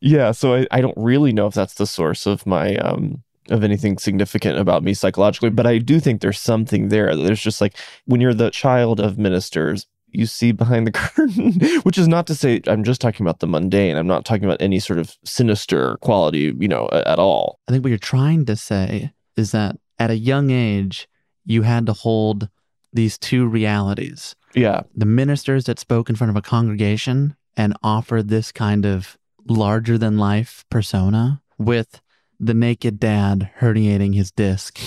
Yeah 0.00 0.32
so 0.32 0.54
I, 0.54 0.66
I 0.70 0.80
don't 0.80 0.96
really 0.96 1.32
know 1.32 1.46
if 1.46 1.54
that's 1.54 1.74
the 1.74 1.86
source 1.86 2.26
of 2.26 2.46
my 2.46 2.76
um 2.76 3.22
of 3.50 3.62
anything 3.64 3.98
significant 3.98 4.58
about 4.58 4.82
me 4.82 4.94
psychologically 4.94 5.50
but 5.50 5.66
i 5.66 5.76
do 5.78 6.00
think 6.00 6.20
there's 6.20 6.38
something 6.40 6.88
there. 6.88 7.14
There's 7.16 7.40
just 7.40 7.60
like 7.60 7.76
when 8.06 8.20
you're 8.20 8.34
the 8.34 8.50
child 8.50 9.00
of 9.00 9.18
ministers 9.18 9.86
you 10.10 10.26
see 10.26 10.52
behind 10.52 10.86
the 10.86 10.92
curtain 11.02 11.52
which 11.82 11.98
is 11.98 12.08
not 12.08 12.26
to 12.28 12.34
say 12.34 12.60
i'm 12.66 12.84
just 12.84 13.00
talking 13.00 13.24
about 13.24 13.40
the 13.40 13.46
mundane. 13.46 13.96
I'm 13.96 14.06
not 14.06 14.24
talking 14.24 14.44
about 14.44 14.60
any 14.62 14.78
sort 14.78 14.98
of 14.98 15.16
sinister 15.24 15.96
quality 15.98 16.54
you 16.58 16.68
know 16.68 16.88
at 16.92 17.18
all. 17.18 17.60
I 17.68 17.72
think 17.72 17.82
what 17.84 17.88
you're 17.90 17.98
trying 17.98 18.44
to 18.46 18.56
say 18.56 19.12
is 19.36 19.52
that 19.52 19.76
at 19.98 20.10
a 20.10 20.16
young 20.16 20.50
age, 20.50 21.08
you 21.44 21.62
had 21.62 21.86
to 21.86 21.92
hold 21.92 22.48
these 22.92 23.16
two 23.18 23.46
realities 23.46 24.34
yeah 24.54 24.82
the 24.94 25.06
ministers 25.06 25.64
that 25.64 25.78
spoke 25.78 26.08
in 26.08 26.16
front 26.16 26.30
of 26.30 26.36
a 26.36 26.42
congregation 26.42 27.36
and 27.56 27.76
offered 27.82 28.28
this 28.28 28.52
kind 28.52 28.84
of 28.84 29.16
larger 29.46 29.98
than 29.98 30.18
life 30.18 30.64
persona 30.70 31.42
with 31.58 32.00
the 32.40 32.54
naked 32.54 32.98
dad 32.98 33.50
herniating 33.60 34.14
his 34.14 34.30
disc, 34.32 34.78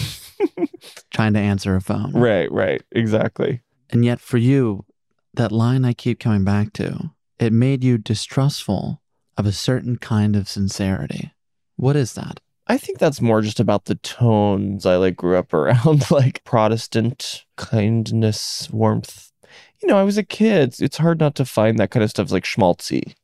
trying 1.12 1.34
to 1.34 1.40
answer 1.40 1.76
a 1.76 1.82
phone. 1.82 2.12
right 2.12 2.52
right 2.52 2.84
exactly 2.92 3.62
And 3.90 4.04
yet, 4.04 4.20
for 4.20 4.38
you, 4.38 4.86
that 5.34 5.52
line 5.52 5.86
I 5.86 5.94
keep 5.94 6.20
coming 6.20 6.44
back 6.44 6.74
to, 6.74 7.12
it 7.40 7.54
made 7.54 7.84
you 7.84 7.98
distrustful 7.98 9.02
of 9.38 9.46
a 9.46 9.52
certain 9.52 9.98
kind 9.98 10.36
of 10.36 10.50
sincerity. 10.50 11.32
What 11.78 11.96
is 11.96 12.14
that? 12.14 12.40
I 12.68 12.78
think 12.78 13.00
that's 13.00 13.22
more 13.22 13.42
just 13.42 13.60
about 13.62 13.86
the 13.86 13.96
tones 13.96 14.86
I 14.86 14.98
like 14.98 15.16
grew 15.16 15.38
up 15.38 15.54
around, 15.54 16.12
like 16.12 16.44
Protestant 16.44 17.46
kindness, 17.56 18.70
warmth. 18.72 19.32
You 19.82 19.88
know, 19.88 19.98
I 19.98 20.04
was 20.04 20.18
a 20.18 20.24
kid. 20.24 20.76
It's 20.80 20.98
hard 20.98 21.20
not 21.20 21.36
to 21.36 21.46
find 21.46 21.78
that 21.78 21.92
kind 21.92 22.04
of 22.04 22.10
stuff 22.10 22.32
like 22.32 22.44
schmaltzy. 22.44 23.16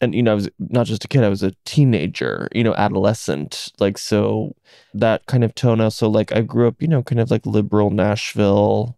And, 0.00 0.14
you 0.14 0.22
know, 0.22 0.32
I 0.32 0.34
was 0.34 0.48
not 0.58 0.86
just 0.86 1.04
a 1.04 1.08
kid, 1.08 1.24
I 1.24 1.28
was 1.28 1.42
a 1.42 1.52
teenager, 1.66 2.48
you 2.52 2.64
know, 2.64 2.74
adolescent. 2.74 3.70
Like, 3.78 3.98
so 3.98 4.56
that 4.94 5.26
kind 5.26 5.44
of 5.44 5.54
tone. 5.54 5.80
Also, 5.80 6.08
like, 6.08 6.32
I 6.32 6.40
grew 6.40 6.66
up, 6.68 6.80
you 6.80 6.88
know, 6.88 7.02
kind 7.02 7.20
of 7.20 7.30
like 7.30 7.44
liberal 7.44 7.90
Nashville, 7.90 8.96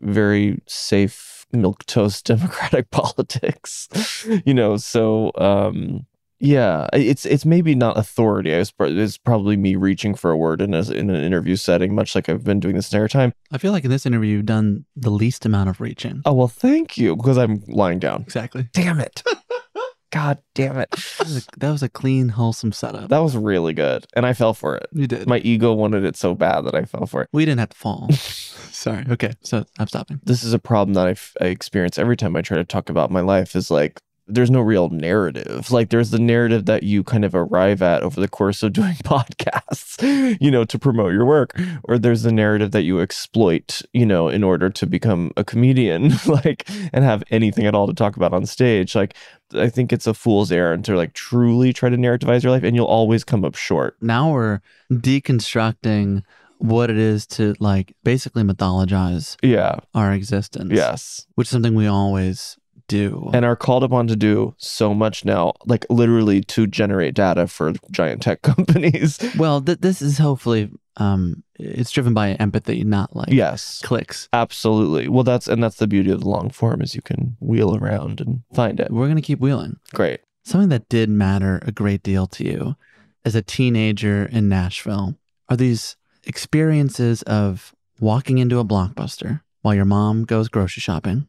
very 0.00 0.62
safe 0.66 1.46
milk 1.52 1.84
toast 1.86 2.24
democratic 2.26 2.90
politics, 2.90 3.88
you 4.44 4.54
know, 4.54 4.76
so, 4.76 5.32
um, 5.36 6.06
yeah, 6.40 6.88
it's 6.92 7.24
it's 7.24 7.44
maybe 7.44 7.74
not 7.74 7.96
authority. 7.96 8.50
It's, 8.50 8.70
pro- 8.70 8.88
it's 8.88 9.18
probably 9.18 9.56
me 9.56 9.76
reaching 9.76 10.14
for 10.14 10.30
a 10.30 10.36
word 10.36 10.60
in 10.60 10.74
a, 10.74 10.82
in 10.90 11.10
an 11.10 11.22
interview 11.22 11.56
setting, 11.56 11.94
much 11.94 12.14
like 12.14 12.28
I've 12.28 12.44
been 12.44 12.60
doing 12.60 12.74
this 12.74 12.92
entire 12.92 13.08
time. 13.08 13.32
I 13.52 13.58
feel 13.58 13.72
like 13.72 13.84
in 13.84 13.90
this 13.90 14.06
interview, 14.06 14.36
you've 14.36 14.46
done 14.46 14.84
the 14.96 15.10
least 15.10 15.46
amount 15.46 15.68
of 15.70 15.80
reaching. 15.80 16.22
Oh 16.24 16.32
well, 16.32 16.48
thank 16.48 16.98
you, 16.98 17.16
because 17.16 17.38
I'm 17.38 17.62
lying 17.68 17.98
down. 17.98 18.22
Exactly. 18.22 18.68
Damn 18.72 19.00
it! 19.00 19.22
God 20.10 20.38
damn 20.54 20.78
it! 20.78 20.90
That 20.90 21.24
was, 21.24 21.36
a, 21.38 21.58
that 21.58 21.70
was 21.72 21.82
a 21.82 21.88
clean, 21.88 22.28
wholesome 22.28 22.72
setup. 22.72 23.08
That 23.10 23.18
was 23.18 23.36
really 23.36 23.72
good, 23.72 24.06
and 24.14 24.24
I 24.26 24.32
fell 24.32 24.54
for 24.54 24.76
it. 24.76 24.86
You 24.92 25.06
did. 25.06 25.26
My 25.26 25.38
ego 25.38 25.72
wanted 25.72 26.04
it 26.04 26.16
so 26.16 26.34
bad 26.34 26.62
that 26.62 26.74
I 26.74 26.84
fell 26.84 27.06
for 27.06 27.22
it. 27.22 27.28
we 27.32 27.44
didn't 27.44 27.60
have 27.60 27.70
to 27.70 27.76
fall. 27.76 28.08
Sorry. 28.12 29.04
Okay. 29.08 29.32
So 29.42 29.64
I'm 29.78 29.86
stopping. 29.88 30.20
This 30.24 30.44
is 30.44 30.52
a 30.52 30.58
problem 30.58 30.94
that 30.94 31.06
I, 31.06 31.10
f- 31.12 31.36
I 31.40 31.46
experience 31.46 31.98
every 31.98 32.16
time 32.16 32.36
I 32.36 32.42
try 32.42 32.58
to 32.58 32.64
talk 32.64 32.90
about 32.90 33.10
my 33.10 33.20
life. 33.22 33.56
Is 33.56 33.70
like 33.70 33.98
there's 34.26 34.50
no 34.50 34.60
real 34.60 34.88
narrative. 34.88 35.70
Like 35.70 35.90
there's 35.90 36.10
the 36.10 36.18
narrative 36.18 36.64
that 36.66 36.82
you 36.82 37.04
kind 37.04 37.24
of 37.24 37.34
arrive 37.34 37.82
at 37.82 38.02
over 38.02 38.20
the 38.20 38.28
course 38.28 38.62
of 38.62 38.72
doing 38.80 38.94
podcasts, 39.04 40.38
you 40.40 40.50
know, 40.50 40.64
to 40.64 40.78
promote 40.78 41.12
your 41.12 41.26
work, 41.26 41.58
or 41.84 41.98
there's 41.98 42.22
the 42.22 42.32
narrative 42.32 42.70
that 42.70 42.82
you 42.82 43.00
exploit, 43.00 43.82
you 43.92 44.06
know, 44.06 44.28
in 44.28 44.42
order 44.42 44.70
to 44.70 44.86
become 44.86 45.30
a 45.36 45.44
comedian, 45.44 46.12
like 46.26 46.68
and 46.92 47.04
have 47.04 47.22
anything 47.30 47.66
at 47.66 47.74
all 47.74 47.86
to 47.86 47.92
talk 47.94 48.16
about 48.16 48.32
on 48.32 48.46
stage. 48.46 48.94
Like 48.94 49.14
I 49.54 49.68
think 49.68 49.92
it's 49.92 50.06
a 50.06 50.14
fool's 50.14 50.50
errand 50.50 50.84
to 50.86 50.96
like 50.96 51.12
truly 51.12 51.72
try 51.72 51.88
to 51.90 51.96
narrativize 51.96 52.42
your 52.42 52.52
life, 52.52 52.62
and 52.62 52.74
you'll 52.74 52.86
always 52.86 53.24
come 53.24 53.44
up 53.44 53.54
short. 53.56 53.96
Now 54.00 54.32
we're 54.32 54.60
deconstructing 54.90 56.22
what 56.58 56.88
it 56.88 56.96
is 56.96 57.26
to 57.26 57.54
like 57.58 57.94
basically 58.04 58.42
mythologize 58.42 59.36
Yeah. 59.42 59.80
our 59.94 60.12
existence. 60.12 60.72
Yes. 60.72 61.26
Which 61.34 61.48
is 61.48 61.50
something 61.50 61.74
we 61.74 61.86
always 61.86 62.56
do. 62.88 63.30
and 63.32 63.44
are 63.44 63.56
called 63.56 63.82
upon 63.84 64.06
to 64.08 64.16
do 64.16 64.54
so 64.58 64.94
much 64.94 65.24
now, 65.24 65.52
like 65.66 65.86
literally 65.90 66.40
to 66.42 66.66
generate 66.66 67.14
data 67.14 67.46
for 67.46 67.72
giant 67.90 68.22
tech 68.22 68.42
companies. 68.52 69.18
well, 69.38 69.60
th- 69.60 69.78
this 69.80 70.02
is 70.02 70.18
hopefully 70.18 70.70
um 70.96 71.42
it's 71.58 71.90
driven 71.90 72.14
by 72.14 72.32
empathy, 72.34 72.84
not 72.84 73.14
like 73.16 73.30
yes, 73.30 73.80
clicks. 73.84 74.28
absolutely. 74.32 75.08
Well, 75.08 75.24
that's 75.24 75.48
and 75.48 75.62
that's 75.62 75.76
the 75.76 75.86
beauty 75.86 76.10
of 76.10 76.20
the 76.20 76.28
long 76.28 76.50
form 76.50 76.80
is 76.82 76.94
you 76.94 77.02
can 77.02 77.36
wheel 77.40 77.76
around 77.76 78.20
and 78.20 78.42
find 78.52 78.78
it. 78.80 78.90
We're 78.90 79.08
gonna 79.08 79.22
keep 79.22 79.40
wheeling. 79.40 79.76
Great. 79.92 80.20
Something 80.44 80.68
that 80.70 80.88
did 80.88 81.08
matter 81.08 81.60
a 81.66 81.72
great 81.72 82.02
deal 82.02 82.26
to 82.28 82.44
you 82.44 82.76
as 83.24 83.34
a 83.34 83.40
teenager 83.42 84.26
in 84.26 84.48
Nashville 84.48 85.16
are 85.48 85.56
these 85.56 85.96
experiences 86.24 87.22
of 87.22 87.74
walking 88.00 88.38
into 88.38 88.58
a 88.58 88.64
blockbuster 88.64 89.40
while 89.62 89.74
your 89.74 89.84
mom 89.86 90.24
goes 90.24 90.48
grocery 90.48 90.80
shopping 90.80 91.26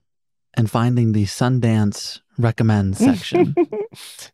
and 0.55 0.69
finding 0.69 1.11
the 1.11 1.25
Sundance 1.25 2.19
recommend 2.37 2.97
section 3.07 3.55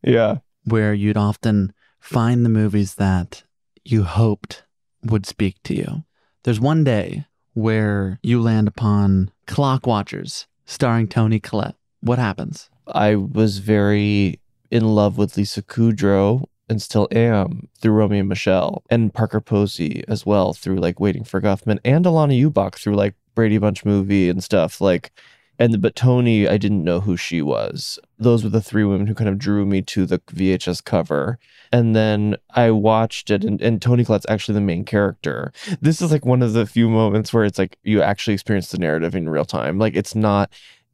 Yeah. 0.04 0.38
where 0.66 0.94
you'd 0.94 1.18
often 1.18 1.74
find 2.00 2.44
the 2.46 2.50
movies 2.50 2.96
that 2.96 3.44
you 3.84 4.04
hoped 4.04 4.64
would 5.04 5.26
speak 5.26 5.62
to 5.64 5.76
you. 5.76 6.04
There's 6.44 6.60
one 6.60 6.84
day 6.84 7.26
where 7.54 8.20
you 8.24 8.42
land 8.42 8.68
upon 8.68 9.32
Clock 9.48 9.86
Watchers 9.86 10.48
starring 10.66 11.08
Toni 11.08 11.40
Collette. 11.40 11.76
What 12.02 12.18
happens? 12.20 12.70
I 12.88 13.16
was 13.16 13.60
very 13.60 14.40
in 14.72 14.86
love 14.96 15.18
with 15.18 15.38
Lisa 15.38 15.62
Kudrow 15.62 16.46
and 16.70 16.82
still 16.82 17.08
am 17.12 17.68
through 17.80 17.92
Romy 17.94 18.20
and 18.20 18.30
Michele 18.30 18.84
and 18.90 19.14
Parker 19.14 19.42
Posey 19.42 20.04
as 20.08 20.26
well 20.26 20.54
through 20.54 20.78
like 20.78 21.00
Waiting 21.00 21.24
for 21.24 21.42
Guffman 21.42 21.80
and 21.84 22.06
Alanna 22.06 22.50
Ubach 22.50 22.76
through 22.76 22.96
like 22.96 23.16
Brady 23.36 23.58
Bunch 23.58 23.84
movie 23.86 24.30
and 24.30 24.44
stuff 24.44 24.80
like 24.82 25.12
and 25.62 25.80
but 25.80 25.95
Toni 25.95 26.47
I 26.47 26.58
didn't 26.58 26.84
know 26.84 27.02
who 27.02 27.15
she 27.15 27.41
was. 27.41 28.00
Those 28.17 28.43
were 28.43 28.50
the 28.50 28.62
three 28.62 28.84
women 28.84 29.06
who 29.06 29.13
kind 29.13 29.30
of 29.30 29.38
drew 29.38 29.63
me 29.65 29.84
to 29.84 30.08
the 30.08 30.17
VHS 30.19 30.84
cover. 30.84 31.38
And 31.71 31.95
then 31.95 32.36
I 32.56 32.71
watched 32.71 33.30
it 33.30 33.43
and, 33.43 33.62
and 33.62 33.80
Toni 33.80 34.04
Collette's 34.04 34.26
actually 34.28 34.56
the 34.56 34.62
main 34.62 34.86
character. 34.86 35.54
This 35.80 36.02
is 36.02 36.12
like 36.12 36.26
one 36.26 36.41
of 36.41 36.54
the 36.54 36.65
few 36.65 36.89
moments 36.89 37.32
where 37.32 37.45
it's 37.45 37.60
like 37.60 37.78
you 37.84 38.02
actually 38.02 38.34
experience 38.34 38.71
the 38.71 38.80
narrative 38.80 39.15
in 39.15 39.30
real 39.30 39.45
time. 39.45 39.78
Like 39.78 39.95
it's 39.95 40.15
not 40.15 40.52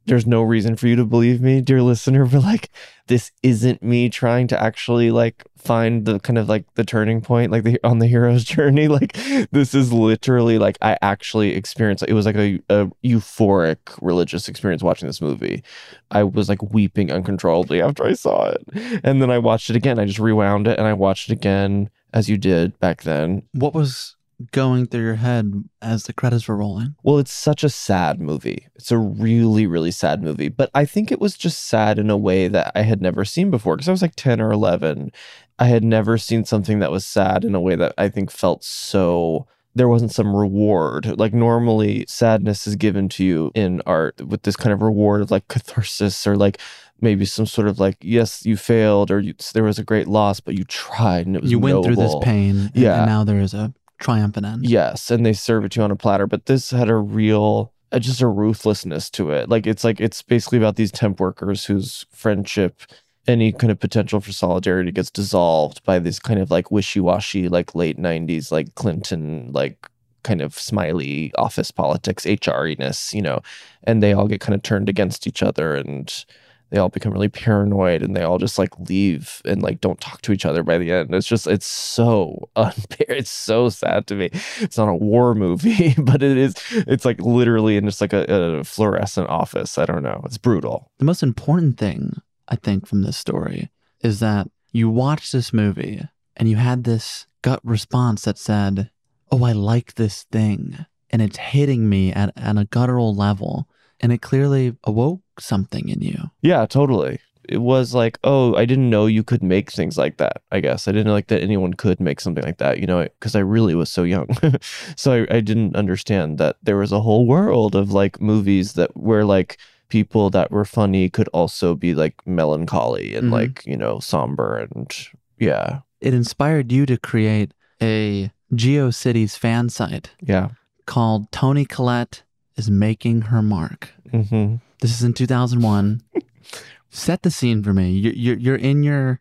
there's 0.08 0.26
no 0.26 0.42
reason 0.42 0.76
for 0.76 0.88
you 0.88 0.96
to 0.96 1.04
believe 1.04 1.40
me, 1.40 1.60
dear 1.60 1.82
listener, 1.82 2.26
but 2.26 2.42
like 2.42 2.70
this 3.06 3.32
isn't 3.42 3.82
me 3.82 4.08
trying 4.08 4.46
to 4.48 4.62
actually 4.62 5.10
like 5.10 5.44
find 5.56 6.04
the 6.04 6.18
kind 6.20 6.38
of 6.38 6.48
like 6.48 6.64
the 6.74 6.84
turning 6.84 7.20
point, 7.20 7.50
like 7.50 7.64
the 7.64 7.78
on 7.84 7.98
the 7.98 8.06
hero's 8.06 8.44
journey. 8.56 8.88
Like 8.88 9.12
this 9.50 9.74
is 9.74 9.92
literally 9.92 10.58
like 10.58 10.78
I 10.82 10.98
actually 11.02 11.54
experienced 11.54 12.04
it 12.06 12.12
was 12.12 12.26
like 12.26 12.36
a, 12.36 12.60
a 12.68 12.90
euphoric 13.04 13.78
religious 14.00 14.48
experience 14.48 14.82
watching 14.82 15.06
this 15.06 15.20
movie. 15.20 15.62
I 16.10 16.24
was 16.24 16.48
like 16.48 16.62
weeping 16.62 17.10
uncontrollably 17.10 17.80
after 17.80 18.04
I 18.04 18.14
saw 18.14 18.50
it. 18.50 18.62
And 19.04 19.22
then 19.22 19.30
I 19.30 19.38
watched 19.38 19.70
it 19.70 19.76
again. 19.76 19.98
I 19.98 20.04
just 20.04 20.18
rewound 20.18 20.66
it 20.66 20.78
and 20.78 20.86
I 20.86 20.92
watched 20.92 21.30
it 21.30 21.32
again 21.32 21.90
as 22.12 22.28
you 22.28 22.36
did 22.36 22.78
back 22.80 23.02
then. 23.02 23.42
What 23.52 23.74
was 23.74 24.16
going 24.52 24.86
through 24.86 25.02
your 25.04 25.14
head 25.16 25.64
as 25.82 26.04
the 26.04 26.12
credits 26.12 26.46
were 26.48 26.56
rolling? 26.56 26.94
Well, 27.02 27.18
it's 27.18 27.32
such 27.32 27.64
a 27.64 27.68
sad 27.68 28.20
movie. 28.20 28.66
It's 28.76 28.92
a 28.92 28.98
really, 28.98 29.66
really 29.66 29.90
sad 29.90 30.22
movie. 30.22 30.48
But 30.48 30.70
I 30.74 30.84
think 30.84 31.10
it 31.10 31.20
was 31.20 31.36
just 31.36 31.66
sad 31.66 31.98
in 31.98 32.08
a 32.10 32.16
way 32.16 32.48
that 32.48 32.72
I 32.74 32.82
had 32.82 33.02
never 33.02 33.24
seen 33.24 33.50
before 33.50 33.76
because 33.76 33.88
I 33.88 33.92
was 33.92 34.02
like 34.02 34.14
10 34.16 34.40
or 34.40 34.52
11. 34.52 35.10
I 35.58 35.66
had 35.66 35.82
never 35.82 36.18
seen 36.18 36.44
something 36.44 36.78
that 36.78 36.90
was 36.92 37.04
sad 37.04 37.44
in 37.44 37.54
a 37.54 37.60
way 37.60 37.74
that 37.76 37.94
I 37.98 38.08
think 38.08 38.30
felt 38.30 38.62
so. 38.62 39.46
There 39.74 39.88
wasn't 39.88 40.12
some 40.12 40.34
reward. 40.34 41.18
Like, 41.18 41.34
normally, 41.34 42.04
sadness 42.08 42.66
is 42.66 42.74
given 42.76 43.08
to 43.10 43.24
you 43.24 43.50
in 43.54 43.80
art 43.86 44.20
with 44.26 44.42
this 44.42 44.56
kind 44.56 44.72
of 44.72 44.82
reward 44.82 45.20
of 45.20 45.30
like 45.30 45.46
catharsis 45.48 46.26
or 46.26 46.36
like 46.36 46.58
maybe 47.00 47.24
some 47.24 47.46
sort 47.46 47.68
of 47.68 47.78
like, 47.78 47.96
yes, 48.00 48.44
you 48.46 48.56
failed 48.56 49.10
or 49.10 49.20
you, 49.20 49.34
there 49.54 49.62
was 49.64 49.78
a 49.78 49.84
great 49.84 50.08
loss, 50.08 50.40
but 50.40 50.56
you 50.58 50.64
tried 50.64 51.26
and 51.26 51.36
it 51.36 51.42
was 51.42 51.50
You 51.50 51.58
went 51.60 51.84
through 51.84 51.94
this 51.96 52.06
noble. 52.12 52.20
pain, 52.22 52.70
Yeah. 52.74 52.98
and 53.02 53.06
now 53.06 53.22
there 53.24 53.40
is 53.40 53.54
a 53.54 53.72
triumphant 53.98 54.46
end. 54.46 54.68
Yes, 54.68 55.10
and 55.10 55.24
they 55.24 55.32
serve 55.32 55.64
it 55.64 55.72
to 55.72 55.80
you 55.80 55.84
on 55.84 55.90
a 55.90 55.96
platter. 55.96 56.26
But 56.26 56.46
this 56.46 56.70
had 56.70 56.88
a 56.88 56.96
real 56.96 57.72
uh, 57.92 57.98
just 57.98 58.20
a 58.20 58.26
ruthlessness 58.26 59.10
to 59.10 59.30
it. 59.30 59.48
Like 59.48 59.66
it's 59.66 59.84
like 59.84 60.00
it's 60.00 60.22
basically 60.22 60.58
about 60.58 60.76
these 60.76 60.92
temp 60.92 61.20
workers 61.20 61.64
whose 61.64 62.06
friendship, 62.10 62.82
any 63.26 63.52
kind 63.52 63.70
of 63.70 63.80
potential 63.80 64.20
for 64.20 64.32
solidarity 64.32 64.90
gets 64.90 65.10
dissolved 65.10 65.82
by 65.84 65.98
this 65.98 66.18
kind 66.18 66.40
of 66.40 66.50
like 66.50 66.70
wishy-washy, 66.70 67.48
like 67.48 67.74
late 67.74 67.98
'90s, 67.98 68.52
like 68.52 68.74
Clinton, 68.74 69.50
like 69.52 69.88
kind 70.22 70.42
of 70.42 70.58
smiley 70.58 71.32
office 71.36 71.70
politics, 71.70 72.24
HRiness, 72.24 73.14
you 73.14 73.22
know, 73.22 73.40
and 73.84 74.02
they 74.02 74.12
all 74.12 74.28
get 74.28 74.40
kind 74.40 74.54
of 74.54 74.62
turned 74.62 74.88
against 74.88 75.26
each 75.26 75.42
other 75.42 75.74
and 75.74 76.24
they 76.70 76.78
all 76.78 76.88
become 76.88 77.12
really 77.12 77.28
paranoid 77.28 78.02
and 78.02 78.14
they 78.14 78.22
all 78.22 78.38
just 78.38 78.58
like 78.58 78.78
leave 78.78 79.40
and 79.44 79.62
like 79.62 79.80
don't 79.80 80.00
talk 80.00 80.20
to 80.22 80.32
each 80.32 80.44
other 80.44 80.62
by 80.62 80.78
the 80.78 80.92
end. 80.92 81.14
It's 81.14 81.26
just 81.26 81.46
it's 81.46 81.66
so 81.66 82.50
unfair. 82.56 83.06
It's 83.08 83.30
so 83.30 83.68
sad 83.68 84.06
to 84.08 84.14
me. 84.14 84.30
It's 84.60 84.76
not 84.76 84.88
a 84.88 84.94
war 84.94 85.34
movie, 85.34 85.94
but 85.98 86.22
it 86.22 86.36
is. 86.36 86.54
It's 86.70 87.04
like 87.04 87.20
literally 87.20 87.76
in 87.76 87.86
just 87.86 88.00
like 88.00 88.12
a, 88.12 88.24
a 88.58 88.64
fluorescent 88.64 89.28
office. 89.28 89.78
I 89.78 89.86
don't 89.86 90.02
know. 90.02 90.20
It's 90.24 90.38
brutal. 90.38 90.90
The 90.98 91.04
most 91.04 91.22
important 91.22 91.78
thing 91.78 92.20
I 92.48 92.56
think 92.56 92.86
from 92.86 93.02
this 93.02 93.16
story 93.16 93.70
is 94.00 94.20
that 94.20 94.48
you 94.72 94.90
watched 94.90 95.32
this 95.32 95.52
movie 95.52 96.02
and 96.36 96.48
you 96.48 96.56
had 96.56 96.84
this 96.84 97.26
gut 97.42 97.60
response 97.64 98.22
that 98.24 98.38
said, 98.38 98.90
"Oh, 99.30 99.44
I 99.44 99.52
like 99.52 99.94
this 99.94 100.24
thing." 100.24 100.86
And 101.10 101.22
it's 101.22 101.38
hitting 101.38 101.88
me 101.88 102.12
at, 102.12 102.34
at 102.36 102.58
a 102.58 102.66
guttural 102.66 103.14
level. 103.14 103.66
And 104.00 104.12
it 104.12 104.22
clearly 104.22 104.76
awoke 104.84 105.22
something 105.40 105.88
in 105.88 106.00
you. 106.02 106.30
Yeah, 106.42 106.66
totally. 106.66 107.20
It 107.48 107.62
was 107.62 107.94
like, 107.94 108.18
oh, 108.24 108.54
I 108.56 108.66
didn't 108.66 108.90
know 108.90 109.06
you 109.06 109.22
could 109.22 109.42
make 109.42 109.70
things 109.72 109.96
like 109.96 110.18
that. 110.18 110.42
I 110.52 110.60
guess 110.60 110.86
I 110.86 110.92
didn't 110.92 111.06
know 111.06 111.14
like 111.14 111.28
that 111.28 111.42
anyone 111.42 111.72
could 111.74 111.98
make 111.98 112.20
something 112.20 112.44
like 112.44 112.58
that. 112.58 112.78
You 112.78 112.86
know, 112.86 113.02
because 113.04 113.34
I 113.34 113.40
really 113.40 113.74
was 113.74 113.88
so 113.90 114.02
young, 114.02 114.28
so 114.96 115.12
I, 115.12 115.36
I 115.36 115.40
didn't 115.40 115.74
understand 115.74 116.36
that 116.38 116.56
there 116.62 116.76
was 116.76 116.92
a 116.92 117.00
whole 117.00 117.26
world 117.26 117.74
of 117.74 117.90
like 117.90 118.20
movies 118.20 118.74
that 118.74 118.94
were 118.96 119.24
like 119.24 119.56
people 119.88 120.28
that 120.30 120.50
were 120.50 120.66
funny 120.66 121.08
could 121.08 121.28
also 121.28 121.74
be 121.74 121.94
like 121.94 122.14
melancholy 122.26 123.14
and 123.16 123.28
Mhm. 123.28 123.32
like 123.32 123.62
you 123.64 123.76
know 123.78 123.98
somber 124.00 124.58
and 124.58 124.92
yeah, 125.38 125.80
It 126.02 126.12
inspired 126.12 126.70
you 126.70 126.84
to 126.84 126.98
create 126.98 127.52
a 127.80 128.30
GeoCities 128.52 129.38
fan 129.38 129.70
site 129.70 130.10
yeah. 130.20 130.48
called 130.84 131.32
Toni 131.32 131.64
Collette 131.64 132.22
is 132.56 132.68
Making 132.70 133.22
Her 133.22 133.40
Mark. 133.40 133.94
hmm 134.10 134.56
This 134.80 134.92
is 134.92 135.02
in 135.02 135.12
2001. 135.12 136.02
Set 136.90 137.22
the 137.22 137.30
scene 137.30 137.62
for 137.62 137.72
me. 137.72 137.90
You're, 137.90 138.12
you're, 138.12 138.36
you're 138.38 138.56
in 138.56 138.82
your 138.82 139.20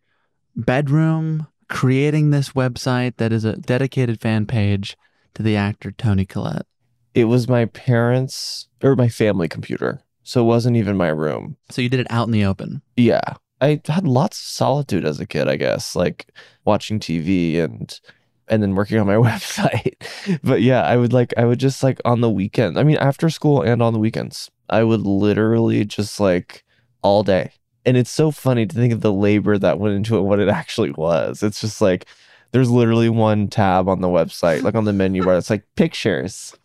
bedroom 0.55 1.47
creating 1.67 2.29
this 2.29 2.49
website 2.51 3.17
that 3.17 3.33
is 3.33 3.43
a 3.43 3.57
dedicated 3.57 4.21
fan 4.21 4.45
page 4.45 4.97
to 5.33 5.43
the 5.43 5.55
actor 5.55 5.91
Toni 5.91 6.25
Collette. 6.25 6.65
It 7.13 7.25
was 7.25 7.49
my 7.49 7.65
parents 7.65 8.67
or 8.83 8.95
my 8.95 9.09
family 9.09 9.47
computer, 9.47 10.01
so 10.23 10.41
it 10.41 10.47
wasn't 10.47 10.77
even 10.77 10.97
my 10.97 11.09
room. 11.09 11.57
So 11.69 11.81
you 11.81 11.89
did 11.89 11.99
it 11.99 12.07
out 12.09 12.27
in 12.27 12.31
the 12.31 12.45
open. 12.45 12.81
Yeah. 12.95 13.33
I 13.59 13.81
had 13.85 14.07
lots 14.07 14.39
of 14.39 14.45
solitude 14.45 15.03
as 15.03 15.19
a 15.19 15.25
kid, 15.25 15.47
I 15.47 15.55
guess, 15.55 15.95
like 15.95 16.27
watching 16.63 16.99
TV 16.99 17.59
and 17.59 17.99
and 18.47 18.63
then 18.63 18.75
working 18.75 18.99
on 18.99 19.07
my 19.07 19.15
website. 19.15 19.95
but 20.43 20.61
yeah, 20.61 20.83
I 20.83 20.95
would 20.95 21.11
like 21.11 21.33
I 21.37 21.45
would 21.45 21.59
just 21.59 21.81
like 21.81 21.99
on 22.05 22.21
the 22.21 22.29
weekend. 22.29 22.77
I 22.77 22.83
mean, 22.83 22.97
after 22.97 23.29
school 23.29 23.61
and 23.61 23.81
on 23.81 23.93
the 23.93 23.99
weekends, 23.99 24.51
I 24.69 24.83
would 24.83 25.01
literally 25.01 25.85
just 25.85 26.19
like 26.19 26.63
all 27.01 27.23
day. 27.23 27.51
And 27.85 27.95
it's 27.95 28.11
so 28.11 28.31
funny 28.31 28.65
to 28.65 28.75
think 28.75 28.91
of 28.91 29.01
the 29.01 29.13
labor 29.13 29.57
that 29.57 29.79
went 29.79 29.95
into 29.95 30.17
it, 30.17 30.21
what 30.21 30.39
it 30.39 30.49
actually 30.49 30.91
was. 30.91 31.41
It's 31.41 31.61
just 31.61 31.81
like 31.81 32.05
there's 32.51 32.69
literally 32.69 33.09
one 33.09 33.47
tab 33.47 33.87
on 33.87 34.01
the 34.01 34.07
website, 34.07 34.63
like 34.63 34.75
on 34.75 34.85
the 34.85 34.93
menu 34.93 35.23
bar, 35.23 35.37
it's 35.37 35.49
like 35.49 35.63
pictures. 35.75 36.55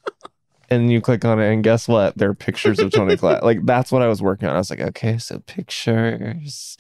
And 0.70 0.90
you 0.90 1.02
click 1.02 1.24
on 1.24 1.38
it, 1.38 1.52
and 1.52 1.62
guess 1.62 1.86
what? 1.86 2.16
There 2.16 2.30
are 2.30 2.34
pictures 2.34 2.78
of 2.78 2.90
Toni 2.92 3.16
Collette. 3.16 3.44
Like 3.44 3.66
that's 3.66 3.92
what 3.92 4.00
I 4.00 4.08
was 4.08 4.22
working 4.22 4.48
on. 4.48 4.54
I 4.54 4.58
was 4.58 4.70
like, 4.70 4.80
okay, 4.80 5.18
so 5.18 5.40
pictures, 5.40 6.78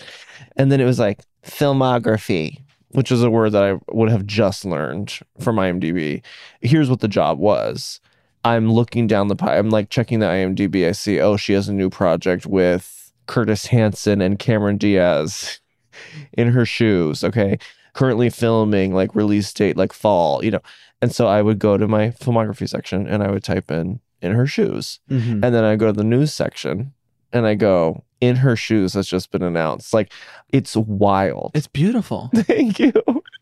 and 0.56 0.72
then 0.72 0.80
it 0.80 0.86
was 0.86 0.98
like 0.98 1.20
filmography, 1.44 2.62
which 2.92 3.12
is 3.12 3.22
a 3.22 3.28
word 3.28 3.50
that 3.50 3.62
I 3.62 3.78
would 3.92 4.08
have 4.08 4.24
just 4.24 4.64
learned 4.64 5.18
from 5.40 5.56
IMDb. 5.56 6.22
Here's 6.62 6.88
what 6.88 7.00
the 7.00 7.08
job 7.08 7.38
was. 7.38 8.00
I'm 8.44 8.70
looking 8.72 9.06
down 9.06 9.28
the 9.28 9.36
pipe. 9.36 9.58
I'm 9.58 9.70
like 9.70 9.88
checking 9.90 10.18
the 10.20 10.26
IMDb. 10.26 10.88
I 10.88 10.92
see, 10.92 11.20
oh, 11.20 11.36
she 11.36 11.52
has 11.52 11.68
a 11.68 11.72
new 11.72 11.88
project 11.90 12.46
with 12.46 13.12
Curtis 13.26 13.66
Hanson 13.66 14.20
and 14.20 14.38
Cameron 14.38 14.78
Diaz 14.78 15.60
in 16.32 16.48
her 16.48 16.66
shoes. 16.66 17.22
Okay. 17.22 17.58
Currently 17.94 18.30
filming, 18.30 18.94
like 18.94 19.14
release 19.14 19.52
date, 19.52 19.76
like 19.76 19.92
fall, 19.92 20.44
you 20.44 20.50
know. 20.50 20.62
And 21.00 21.14
so 21.14 21.26
I 21.26 21.42
would 21.42 21.58
go 21.58 21.76
to 21.76 21.86
my 21.86 22.08
filmography 22.10 22.68
section 22.68 23.06
and 23.06 23.22
I 23.22 23.30
would 23.30 23.44
type 23.44 23.70
in 23.70 24.00
in 24.20 24.32
her 24.32 24.46
shoes. 24.46 25.00
Mhm. 25.10 25.44
And 25.44 25.54
then 25.54 25.64
I 25.64 25.76
go 25.76 25.86
to 25.86 25.92
the 25.92 26.04
news 26.04 26.32
section 26.32 26.92
and 27.32 27.46
I 27.46 27.54
go, 27.54 28.04
in 28.20 28.36
her 28.36 28.54
shoes 28.54 28.94
has 28.94 29.08
just 29.08 29.30
been 29.32 29.42
announced. 29.42 29.92
Like 29.92 30.12
it's 30.52 30.76
wild. 30.76 31.50
It's 31.54 31.66
beautiful. 31.66 32.30
Thank 32.36 32.78
you. 32.78 32.92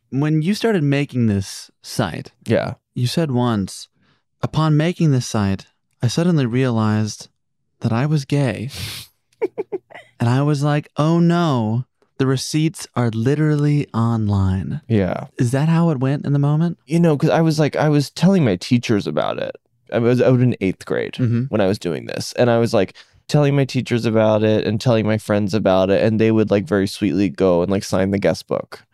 When 0.08 0.40
you 0.42 0.54
started 0.54 0.82
making 0.82 1.26
this 1.26 1.70
site, 1.82 2.32
Yeah. 2.46 2.74
you 2.94 3.06
said 3.06 3.30
once, 3.30 3.88
upon 4.42 4.76
making 4.76 5.10
this 5.12 5.26
site, 5.26 5.66
I 6.02 6.08
suddenly 6.08 6.46
realized 6.46 7.28
that 7.80 7.92
I 7.92 8.06
was 8.06 8.24
gay. 8.24 8.70
and 10.20 10.28
I 10.28 10.42
was 10.42 10.62
like, 10.62 10.90
oh 10.96 11.18
no, 11.18 11.84
the 12.18 12.26
receipts 12.26 12.86
are 12.94 13.10
literally 13.10 13.88
online. 13.94 14.80
Yeah. 14.88 15.26
Is 15.38 15.52
that 15.52 15.68
how 15.68 15.90
it 15.90 15.98
went 16.00 16.26
in 16.26 16.32
the 16.32 16.38
moment? 16.38 16.78
You 16.86 17.00
know, 17.00 17.16
because 17.16 17.30
I 17.30 17.40
was 17.40 17.58
like, 17.58 17.76
I 17.76 17.88
was 17.88 18.10
telling 18.10 18.44
my 18.44 18.56
teachers 18.56 19.06
about 19.06 19.38
it. 19.38 19.56
I 19.92 19.98
was 19.98 20.20
out 20.22 20.40
in 20.40 20.54
eighth 20.60 20.84
grade 20.86 21.14
Mhm. 21.14 21.50
when 21.50 21.60
I 21.60 21.66
was 21.66 21.78
doing 21.78 22.06
this. 22.06 22.32
And 22.34 22.50
I 22.50 22.58
was 22.58 22.72
like 22.74 22.94
telling 23.28 23.56
my 23.56 23.64
teachers 23.64 24.04
about 24.06 24.42
it 24.42 24.66
and 24.66 24.80
telling 24.80 25.06
my 25.06 25.18
friends 25.18 25.54
about 25.54 25.90
it. 25.90 26.02
And 26.02 26.20
they 26.20 26.30
would 26.32 26.50
like 26.50 26.64
very 26.66 26.86
sweetly 26.86 27.28
go 27.28 27.62
and 27.62 27.70
like 27.70 27.84
sign 27.84 28.10
the 28.10 28.18
guest 28.18 28.46
book. 28.46 28.84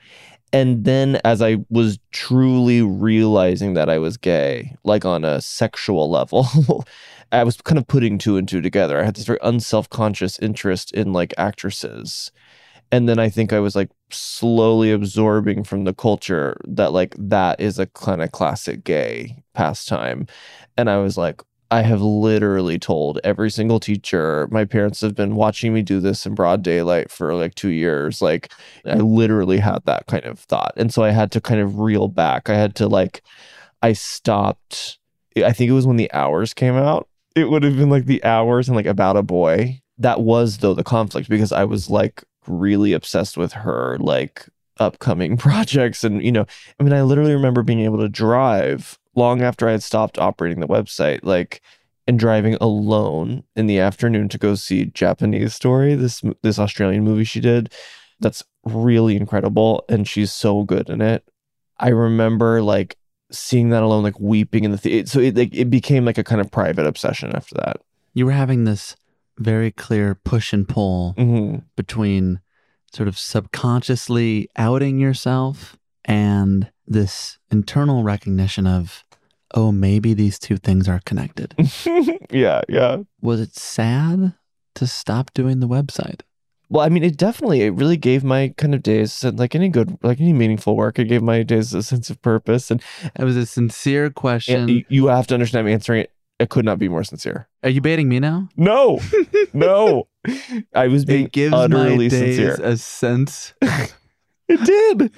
And 0.57 0.87
then 0.87 1.21
as 1.23 1.43
I 1.43 1.59
was 1.69 1.99
truly 2.13 2.81
realizing 2.81 3.75
that 3.75 3.91
I 3.91 3.99
was 3.99 4.17
gay, 4.17 4.75
like 4.85 5.05
on 5.05 5.23
a 5.23 5.43
sexual 5.43 6.09
level, 6.11 6.47
I 7.33 7.45
was 7.45 7.59
kind 7.59 7.77
of 7.77 7.87
putting 7.87 8.17
two 8.17 8.39
and 8.39 8.49
two 8.49 8.63
together. 8.63 8.99
I 8.99 9.05
had 9.05 9.17
this 9.17 9.27
very 9.27 9.39
unself 9.43 9.91
conscious 9.91 10.39
interest 10.39 10.93
in 10.93 11.13
like 11.13 11.35
actresses. 11.37 12.33
And 12.91 13.07
then 13.07 13.19
I 13.19 13.29
think 13.29 13.53
I 13.53 13.61
was 13.61 13.77
like 13.77 13.91
slowly 14.11 14.93
absorbing 14.93 15.63
from 15.63 15.85
the 15.85 15.93
culture 15.93 16.57
that 16.67 16.95
like 16.95 17.15
that 17.19 17.61
is 17.61 17.79
a 17.79 17.89
kind 17.89 18.23
of 18.23 18.33
classic 18.33 18.83
gay 18.83 19.43
pastime. 19.53 20.27
And 20.79 20.89
I 20.89 20.97
was 20.97 21.19
like, 21.19 21.43
I 21.71 21.83
have 21.83 22.01
literally 22.01 22.79
told 22.79 23.19
every 23.25 23.51
single 23.51 23.81
teacher. 23.81 24.47
My 24.51 24.65
parents 24.65 25.01
have 25.01 25.15
been 25.15 25.35
watching 25.35 25.75
me 25.75 25.83
do 25.83 26.01
this 26.01 26.25
in 26.25 26.35
broad 26.35 26.63
daylight 26.63 27.11
for 27.11 27.35
like 27.35 27.55
two 27.55 27.71
years. 27.71 28.23
Like, 28.23 28.53
I 28.85 28.95
literally 28.97 29.59
had 29.59 29.81
that 29.85 30.07
kind 30.07 30.25
of 30.25 30.39
thought. 30.39 30.75
And 30.77 30.93
so 30.93 31.03
I 31.03 31.11
had 31.11 31.33
to 31.33 31.41
kind 31.41 31.61
of 31.61 31.79
reel 31.79 32.07
back. 32.09 32.49
I 32.49 32.55
had 32.55 32.77
to 32.77 32.89
like, 32.89 33.23
I 33.83 33.95
stopped. 33.95 34.99
I 35.37 35.53
think 35.53 35.69
it 35.69 35.75
was 35.75 35.87
when 35.87 35.97
the 35.97 36.13
hours 36.13 36.55
came 36.55 36.75
out. 36.75 37.09
It 37.35 37.51
would 37.51 37.65
have 37.65 37.77
been 37.77 37.91
like 37.91 38.07
the 38.07 38.23
hours 38.25 38.69
and 38.69 38.77
like 38.77 38.87
about 38.87 39.17
a 39.17 39.23
boy. 39.23 39.83
That 39.99 40.21
was 40.21 40.59
though 40.59 40.75
the 40.75 40.85
conflict 40.85 41.29
because 41.29 41.53
I 41.53 41.65
was 41.65 41.91
like 41.91 42.23
really 42.47 42.93
obsessed 42.93 43.37
with 43.37 43.53
her 43.53 43.97
like 43.99 44.47
upcoming 44.79 45.37
projects. 45.37 46.05
And, 46.05 46.23
you 46.23 46.33
know, 46.33 46.47
I 46.79 46.85
mean, 46.85 46.93
I 46.93 47.03
literally 47.03 47.35
remember 47.35 47.63
being 47.63 47.81
able 47.81 47.99
to 47.99 48.09
drive 48.09 48.99
long 49.17 49.43
after 49.43 49.69
I 49.69 49.73
had 49.73 49.83
stopped 49.83 50.19
operating 50.19 50.61
the 50.61 50.69
website, 50.69 51.21
like, 51.25 51.61
and 52.07 52.19
driving 52.19 52.57
alone 52.61 53.43
in 53.57 53.67
the 53.67 53.81
afternoon 53.81 54.29
to 54.29 54.39
go 54.39 54.55
see 54.55 54.85
Japanese 54.87 55.55
Story, 55.55 55.95
this 55.97 56.23
this 56.43 56.59
Australian 56.59 57.03
movie 57.03 57.25
she 57.25 57.41
did. 57.41 57.73
That's 58.21 58.45
really 58.65 59.17
incredible, 59.17 59.85
and 59.89 60.07
she's 60.07 60.33
so 60.33 60.63
good 60.63 60.89
in 60.89 61.01
it. 61.01 61.29
I 61.79 61.89
remember 61.89 62.63
like 62.63 62.97
seeing 63.33 63.71
that 63.71 63.83
alone, 63.83 64.05
like 64.05 64.21
weeping 64.21 64.63
in 64.65 64.71
the 64.71 64.79
theater. 64.79 65.09
So 65.09 65.19
it 65.21 65.37
like 65.37 65.53
it 65.55 65.69
became 65.69 66.05
like 66.05 66.17
a 66.19 66.25
kind 66.25 66.41
of 66.41 66.51
private 66.53 66.87
obsession 66.87 67.35
after 67.35 67.57
that. 67.57 67.79
You 68.15 68.27
were 68.27 68.33
having 68.33 68.65
this 68.65 68.95
very 69.39 69.71
clear 69.73 70.15
push 70.15 70.53
and 70.53 70.67
pull 70.69 71.15
Mhm. 71.19 71.65
between 71.75 72.41
sort 72.95 73.09
of 73.09 73.19
subconsciously 73.19 74.49
outing 74.57 74.99
yourself 74.99 75.77
and 76.05 76.71
this 76.87 77.37
internal 77.51 78.03
recognition 78.05 78.67
of, 78.67 79.05
oh, 79.57 79.73
maybe 79.73 80.15
these 80.15 80.39
two 80.39 80.59
things 80.59 80.87
are 80.89 81.01
connected. 81.05 81.55
yeah, 82.31 82.61
yeah. 82.69 82.99
Was 83.21 83.41
it 83.41 83.57
sad 83.57 84.35
to 84.75 84.87
stop 84.87 85.33
doing 85.33 85.61
the 85.61 85.67
website? 85.67 86.21
Well, 86.69 86.85
I 86.85 86.89
mean, 86.89 87.05
it 87.05 87.17
definitely 87.17 87.63
it 87.63 87.71
really 87.71 87.97
gave 87.97 88.23
my 88.25 88.53
kind 88.59 88.75
of 88.75 88.83
days 88.83 89.25
like 89.25 89.55
any 89.55 89.69
good 89.69 89.99
like 90.03 90.21
any 90.21 90.33
meaningful 90.33 90.77
work, 90.77 90.99
it 90.99 91.05
gave 91.05 91.23
my 91.23 91.43
days 91.43 91.73
a 91.73 91.83
sense 91.83 92.11
of 92.11 92.21
purpose. 92.23 92.71
And 92.71 92.83
it 93.19 93.25
was 93.25 93.37
a 93.37 93.47
sincere 93.47 94.11
question. 94.11 94.61
And 94.63 94.71
you, 94.71 94.85
you 94.89 95.07
have 95.07 95.27
to 95.29 95.35
understand 95.35 95.67
I'm 95.67 95.73
answering 95.73 96.03
it. 96.03 96.13
It 96.39 96.51
could 96.51 96.67
not 96.67 96.79
be 96.79 96.89
more 96.89 97.03
sincere. 97.05 97.49
Are 97.63 97.71
you 97.71 97.81
baiting 97.81 98.09
me 98.11 98.21
now? 98.21 98.49
No, 98.57 99.01
no. 99.55 100.09
I 100.75 100.89
was 100.89 101.05
being 101.07 101.27
It 101.27 101.33
gives 101.33 101.55
utterly 101.55 102.09
my 102.09 102.09
days 102.09 102.37
sincere. 102.37 102.59
a 102.63 102.77
sense 102.77 103.55
It 104.49 104.65
did. 104.65 105.13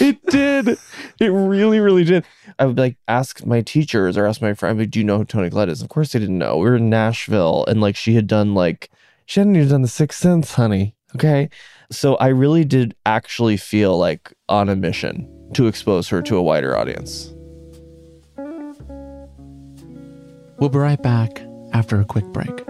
It 0.00 0.24
did. 0.26 0.78
It 1.18 1.28
really, 1.28 1.80
really 1.80 2.04
did. 2.04 2.24
I 2.58 2.66
would 2.66 2.78
like 2.78 2.96
ask 3.08 3.44
my 3.44 3.60
teachers 3.60 4.16
or 4.16 4.26
ask 4.26 4.40
my 4.40 4.54
friend, 4.54 4.78
like, 4.78 4.90
do 4.90 4.98
you 4.98 5.04
know 5.04 5.18
who 5.18 5.24
Toni 5.24 5.50
Collette 5.50 5.68
is? 5.68 5.82
Of 5.82 5.88
course 5.88 6.12
they 6.12 6.18
didn't 6.18 6.38
know. 6.38 6.56
We 6.56 6.70
were 6.70 6.76
in 6.76 6.88
Nashville 6.88 7.64
and 7.66 7.80
like 7.80 7.96
she 7.96 8.14
had 8.14 8.26
done 8.26 8.54
like 8.54 8.90
she 9.26 9.40
hadn't 9.40 9.56
even 9.56 9.68
done 9.68 9.82
the 9.82 9.88
Sixth 9.88 10.20
Sense, 10.20 10.54
honey. 10.54 10.94
Okay. 11.14 11.50
So 11.90 12.14
I 12.16 12.28
really 12.28 12.64
did 12.64 12.94
actually 13.04 13.56
feel 13.56 13.98
like 13.98 14.32
on 14.48 14.68
a 14.68 14.76
mission 14.76 15.28
to 15.54 15.66
expose 15.66 16.08
her 16.08 16.22
to 16.22 16.36
a 16.36 16.42
wider 16.42 16.76
audience. 16.76 17.34
We'll 20.58 20.68
be 20.68 20.78
right 20.78 21.02
back 21.02 21.42
after 21.72 22.00
a 22.00 22.04
quick 22.04 22.26
break. 22.26 22.69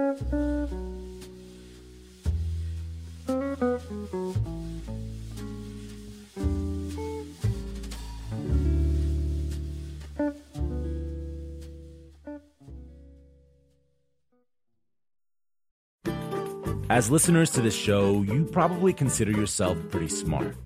As 16.90 17.08
listeners 17.08 17.52
to 17.52 17.60
this 17.60 17.72
show, 17.72 18.22
you 18.22 18.44
probably 18.46 18.92
consider 18.92 19.30
yourself 19.30 19.78
pretty 19.90 20.08
smart. 20.08 20.56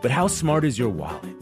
But 0.00 0.12
how 0.12 0.28
smart 0.28 0.64
is 0.64 0.78
your 0.78 0.90
wallet? 0.90 1.34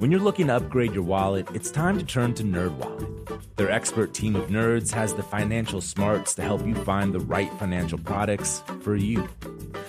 When 0.00 0.10
you're 0.10 0.20
looking 0.20 0.48
to 0.48 0.56
upgrade 0.56 0.92
your 0.92 1.02
wallet, 1.02 1.48
it's 1.54 1.70
time 1.70 1.98
to 1.98 2.04
turn 2.04 2.34
to 2.34 2.42
NerdWallet. 2.42 3.56
Their 3.56 3.70
expert 3.70 4.12
team 4.12 4.36
of 4.36 4.50
nerds 4.50 4.92
has 4.92 5.14
the 5.14 5.22
financial 5.22 5.80
smarts 5.80 6.34
to 6.34 6.42
help 6.42 6.66
you 6.66 6.74
find 6.74 7.14
the 7.14 7.20
right 7.20 7.50
financial 7.54 7.96
products 7.96 8.62
for 8.82 8.96
you. 8.96 9.26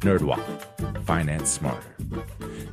Nerdwallet. 0.00 1.04
Finance 1.04 1.50
smarter. 1.50 1.96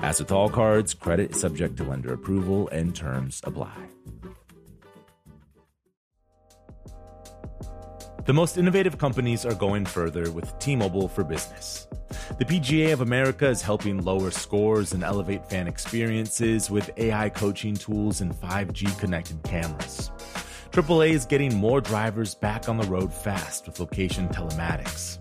As 0.02 0.20
with 0.20 0.32
all 0.32 0.50
cards, 0.50 0.94
credit 0.94 1.32
is 1.32 1.40
subject 1.40 1.78
to 1.78 1.84
lender 1.84 2.14
approval 2.14 2.68
and 2.70 2.96
terms 2.96 3.42
apply. 3.44 3.76
The 8.26 8.34
most 8.34 8.58
innovative 8.58 8.98
companies 8.98 9.46
are 9.46 9.56
going 9.56 9.86
further 9.86 10.32
with 10.32 10.58
T 10.60 10.76
Mobile 10.76 11.08
for 11.08 11.24
Business. 11.24 11.88
The 12.38 12.46
PGA 12.46 12.94
of 12.94 13.02
America 13.02 13.48
is 13.48 13.62
helping 13.62 14.04
lower 14.04 14.30
scores 14.30 14.94
and 14.94 15.04
elevate 15.04 15.50
fan 15.50 15.68
experiences 15.68 16.70
with 16.70 16.92
AI 16.98 17.30
coaching 17.30 17.76
tools 17.76 18.22
and 18.22 18.34
5G 18.34 18.98
connected 19.00 19.42
cameras. 19.44 20.12
AAA 20.72 21.10
is 21.10 21.26
getting 21.26 21.56
more 21.56 21.82
drivers 21.82 22.36
back 22.36 22.70
on 22.70 22.78
the 22.78 22.86
road 22.86 23.12
fast 23.12 23.66
with 23.66 23.80
location 23.80 24.30
telematics. 24.30 25.21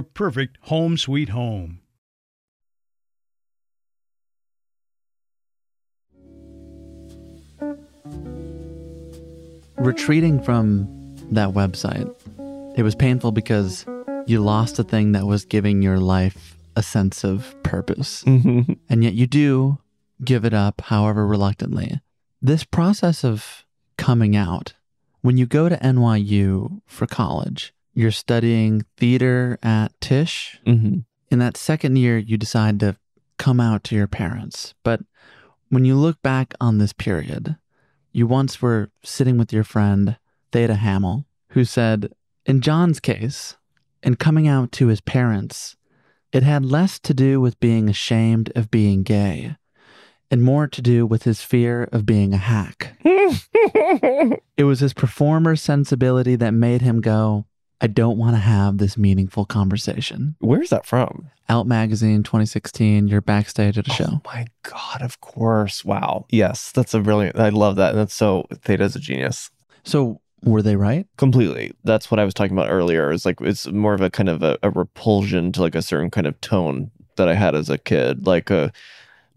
perfect 0.00 0.56
home 0.62 0.96
sweet 0.96 1.28
home. 1.28 1.80
Retreating 9.76 10.40
from 10.42 10.86
that 11.32 11.50
website, 11.50 12.08
it 12.78 12.82
was 12.82 12.94
painful 12.94 13.32
because 13.32 13.84
you 14.26 14.40
lost 14.40 14.78
a 14.78 14.84
thing 14.84 15.12
that 15.12 15.26
was 15.26 15.44
giving 15.44 15.82
your 15.82 15.98
life 15.98 16.56
a 16.76 16.82
sense 16.82 17.24
of 17.24 17.54
purpose. 17.64 18.22
Mhm. 18.24 18.78
And 18.88 19.02
yet 19.04 19.14
you 19.14 19.26
do 19.26 19.78
give 20.24 20.44
it 20.44 20.54
up, 20.54 20.82
however 20.82 21.26
reluctantly. 21.26 22.00
This 22.40 22.64
process 22.64 23.24
of 23.24 23.64
coming 23.98 24.36
out, 24.36 24.74
when 25.20 25.36
you 25.36 25.46
go 25.46 25.68
to 25.68 25.76
NYU 25.84 26.80
for 26.86 27.06
college, 27.06 27.74
you're 27.94 28.10
studying 28.10 28.84
theater 28.96 29.58
at 29.62 29.92
Tisch. 30.00 30.58
Mhm. 30.66 31.04
In 31.30 31.38
that 31.38 31.56
second 31.56 31.96
year, 31.96 32.18
you 32.18 32.36
decide 32.36 32.80
to 32.80 32.96
come 33.38 33.60
out 33.60 33.84
to 33.84 33.94
your 33.94 34.06
parents. 34.06 34.74
But 34.82 35.00
when 35.68 35.84
you 35.84 35.96
look 35.96 36.20
back 36.22 36.54
on 36.60 36.78
this 36.78 36.92
period, 36.92 37.56
you 38.12 38.26
once 38.26 38.60
were 38.60 38.90
sitting 39.02 39.38
with 39.38 39.52
your 39.52 39.64
friend, 39.64 40.16
Theda 40.52 40.76
Hammel, 40.76 41.24
who 41.48 41.64
said, 41.64 42.12
in 42.44 42.60
John's 42.60 43.00
case, 43.00 43.56
in 44.02 44.16
coming 44.16 44.46
out 44.46 44.72
to 44.72 44.88
his 44.88 45.00
parents, 45.00 45.76
it 46.32 46.42
had 46.42 46.64
less 46.64 46.98
to 47.00 47.14
do 47.14 47.40
with 47.40 47.60
being 47.60 47.88
ashamed 47.88 48.52
of 48.54 48.70
being 48.70 49.02
gay 49.02 49.56
and 50.30 50.42
more 50.42 50.66
to 50.66 50.80
do 50.80 51.04
with 51.06 51.24
his 51.24 51.42
fear 51.42 51.88
of 51.92 52.06
being 52.06 52.32
a 52.32 52.38
hack. 52.38 52.96
it 53.04 54.64
was 54.64 54.80
his 54.80 54.94
performer 54.94 55.56
sensibility 55.56 56.36
that 56.36 56.52
made 56.52 56.80
him 56.80 57.00
go, 57.02 57.44
I 57.82 57.88
don't 57.88 58.16
want 58.16 58.36
to 58.36 58.40
have 58.40 58.78
this 58.78 58.96
meaningful 58.96 59.44
conversation. 59.44 60.36
Where's 60.38 60.70
that 60.70 60.86
from? 60.86 61.28
Out 61.48 61.66
Magazine 61.66 62.22
2016, 62.22 63.08
you're 63.08 63.20
backstage 63.20 63.76
at 63.76 63.88
a 63.88 63.90
show. 63.90 64.06
Oh 64.08 64.20
my 64.24 64.46
God, 64.62 65.02
of 65.02 65.20
course. 65.20 65.84
Wow. 65.84 66.26
Yes, 66.30 66.70
that's 66.70 66.94
a 66.94 67.00
brilliant. 67.00 67.36
I 67.40 67.48
love 67.48 67.74
that. 67.76 67.90
And 67.90 67.98
that's 67.98 68.14
so, 68.14 68.46
Theda's 68.52 68.94
a 68.94 69.00
genius. 69.00 69.50
So, 69.82 70.20
were 70.44 70.62
they 70.62 70.76
right? 70.76 71.06
Completely. 71.16 71.72
That's 71.82 72.08
what 72.08 72.20
I 72.20 72.24
was 72.24 72.34
talking 72.34 72.56
about 72.56 72.70
earlier. 72.70 73.12
It's 73.12 73.26
like, 73.26 73.40
it's 73.40 73.66
more 73.66 73.94
of 73.94 74.00
a 74.00 74.10
kind 74.10 74.28
of 74.28 74.44
a, 74.44 74.58
a 74.62 74.70
repulsion 74.70 75.50
to 75.52 75.60
like 75.60 75.74
a 75.74 75.82
certain 75.82 76.10
kind 76.10 76.28
of 76.28 76.40
tone 76.40 76.92
that 77.16 77.28
I 77.28 77.34
had 77.34 77.56
as 77.56 77.68
a 77.68 77.78
kid, 77.78 78.26
like 78.28 78.48
a 78.50 78.72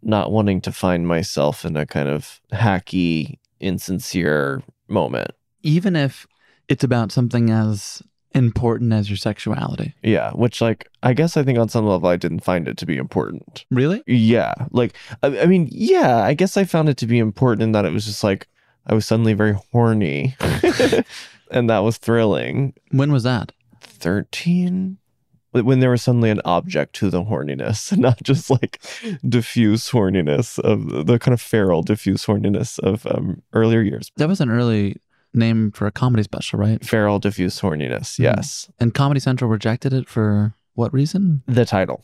not 0.03 0.31
wanting 0.31 0.61
to 0.61 0.71
find 0.71 1.07
myself 1.07 1.65
in 1.65 1.75
a 1.75 1.85
kind 1.87 2.09
of 2.09 2.41
hacky, 2.53 3.39
insincere 3.59 4.61
moment. 4.87 5.31
Even 5.63 5.95
if 5.95 6.27
it's 6.69 6.83
about 6.83 7.11
something 7.11 7.49
as 7.49 8.03
important 8.35 8.93
as 8.93 9.09
your 9.09 9.17
sexuality. 9.17 9.95
Yeah, 10.03 10.31
which 10.31 10.61
like 10.61 10.87
I 11.01 11.13
guess 11.13 11.37
I 11.37 11.43
think 11.43 11.57
on 11.57 11.69
some 11.69 11.87
level 11.87 12.09
I 12.09 12.17
didn't 12.17 12.41
find 12.41 12.67
it 12.67 12.77
to 12.77 12.85
be 12.85 12.97
important. 12.97 13.65
Really? 13.71 14.03
Yeah, 14.05 14.53
like 14.71 14.93
I, 15.23 15.39
I 15.39 15.45
mean, 15.45 15.69
yeah, 15.71 16.17
I 16.17 16.33
guess 16.33 16.57
I 16.57 16.65
found 16.65 16.89
it 16.89 16.97
to 16.97 17.07
be 17.07 17.17
important 17.17 17.63
in 17.63 17.71
that 17.71 17.85
it 17.85 17.93
was 17.93 18.05
just 18.05 18.23
like 18.23 18.47
I 18.85 18.93
was 18.93 19.07
suddenly 19.07 19.33
very 19.33 19.57
horny, 19.71 20.35
and 21.51 21.69
that 21.69 21.79
was 21.79 21.97
thrilling. 21.97 22.73
When 22.91 23.11
was 23.11 23.23
that? 23.23 23.51
Thirteen. 23.81 24.97
When 25.51 25.79
there 25.79 25.91
was 25.91 26.01
suddenly 26.01 26.29
an 26.29 26.41
object 26.43 26.95
to 26.95 27.09
the 27.09 27.23
horniness, 27.23 27.97
not 27.97 28.21
just 28.21 28.49
like 28.49 28.81
diffuse 29.27 29.89
horniness 29.89 30.59
of 30.59 31.07
the 31.07 31.17
kind 31.17 31.33
of 31.33 31.39
feral 31.39 31.81
diffuse 31.81 32.25
horniness 32.25 32.77
of 32.79 33.07
um, 33.07 33.41
earlier 33.53 33.79
years. 33.79 34.11
That 34.17 34.27
was 34.27 34.41
an 34.41 34.49
early 34.49 34.97
name 35.35 35.71
for 35.71 35.87
a 35.87 35.91
comedy 35.91 36.23
special, 36.23 36.59
right? 36.59 36.83
Feral 36.83 37.19
diffuse 37.19 37.59
horniness, 37.59 38.13
mm-hmm. 38.13 38.23
yes. 38.23 38.69
And 38.79 38.93
Comedy 38.93 39.19
Central 39.19 39.49
rejected 39.49 39.93
it 39.93 40.07
for 40.07 40.53
what 40.75 40.93
reason? 40.93 41.41
The 41.47 41.65
title. 41.65 42.03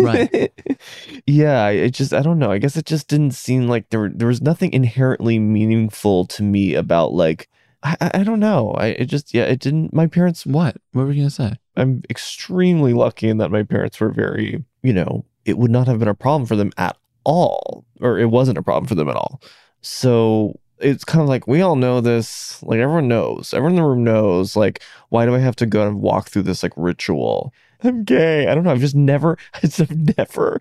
Right. 0.00 0.52
yeah, 1.26 1.68
it 1.68 1.90
just 1.90 2.12
I 2.14 2.22
don't 2.22 2.38
know. 2.38 2.50
I 2.50 2.58
guess 2.58 2.76
it 2.76 2.86
just 2.86 3.08
didn't 3.08 3.32
seem 3.32 3.68
like 3.68 3.90
there 3.90 4.08
there 4.08 4.28
was 4.28 4.40
nothing 4.40 4.72
inherently 4.72 5.38
meaningful 5.38 6.24
to 6.26 6.42
me 6.42 6.74
about 6.74 7.12
like 7.12 7.48
I, 7.82 7.96
I 8.00 8.10
I 8.14 8.24
don't 8.24 8.40
know. 8.40 8.70
I 8.72 8.86
it 8.86 9.06
just 9.06 9.34
yeah, 9.34 9.44
it 9.44 9.60
didn't. 9.60 9.92
My 9.92 10.06
parents. 10.06 10.46
What? 10.46 10.76
What 10.92 11.06
were 11.06 11.12
you 11.12 11.22
gonna 11.22 11.30
say? 11.30 11.56
I'm 11.76 12.02
extremely 12.08 12.94
lucky 12.94 13.28
in 13.28 13.36
that 13.38 13.50
my 13.50 13.62
parents 13.62 14.00
were 14.00 14.10
very, 14.10 14.64
you 14.82 14.94
know, 14.94 15.24
it 15.44 15.58
would 15.58 15.70
not 15.70 15.86
have 15.86 15.98
been 15.98 16.08
a 16.08 16.14
problem 16.14 16.46
for 16.46 16.56
them 16.56 16.72
at 16.78 16.96
all, 17.24 17.84
or 18.00 18.18
it 18.18 18.30
wasn't 18.30 18.56
a 18.56 18.62
problem 18.62 18.86
for 18.86 18.94
them 18.94 19.10
at 19.10 19.16
all. 19.16 19.42
So 19.82 20.58
it's 20.78 21.04
kind 21.04 21.22
of 21.22 21.28
like 21.28 21.46
we 21.46 21.60
all 21.62 21.76
know 21.76 22.00
this, 22.00 22.62
like 22.62 22.78
everyone 22.78 23.08
knows, 23.08 23.54
everyone 23.54 23.72
in 23.72 23.82
the 23.82 23.88
room 23.88 24.04
knows. 24.04 24.56
Like, 24.56 24.82
why 25.08 25.26
do 25.26 25.34
I 25.34 25.38
have 25.38 25.56
to 25.56 25.66
go 25.66 25.86
and 25.86 26.00
walk 26.00 26.28
through 26.28 26.42
this 26.42 26.62
like 26.62 26.72
ritual? 26.76 27.52
I'm 27.82 28.04
gay. 28.04 28.46
I 28.48 28.54
don't 28.54 28.64
know. 28.64 28.72
I've 28.72 28.80
just 28.80 28.94
never, 28.94 29.38
it's 29.62 29.78
never, 29.90 30.60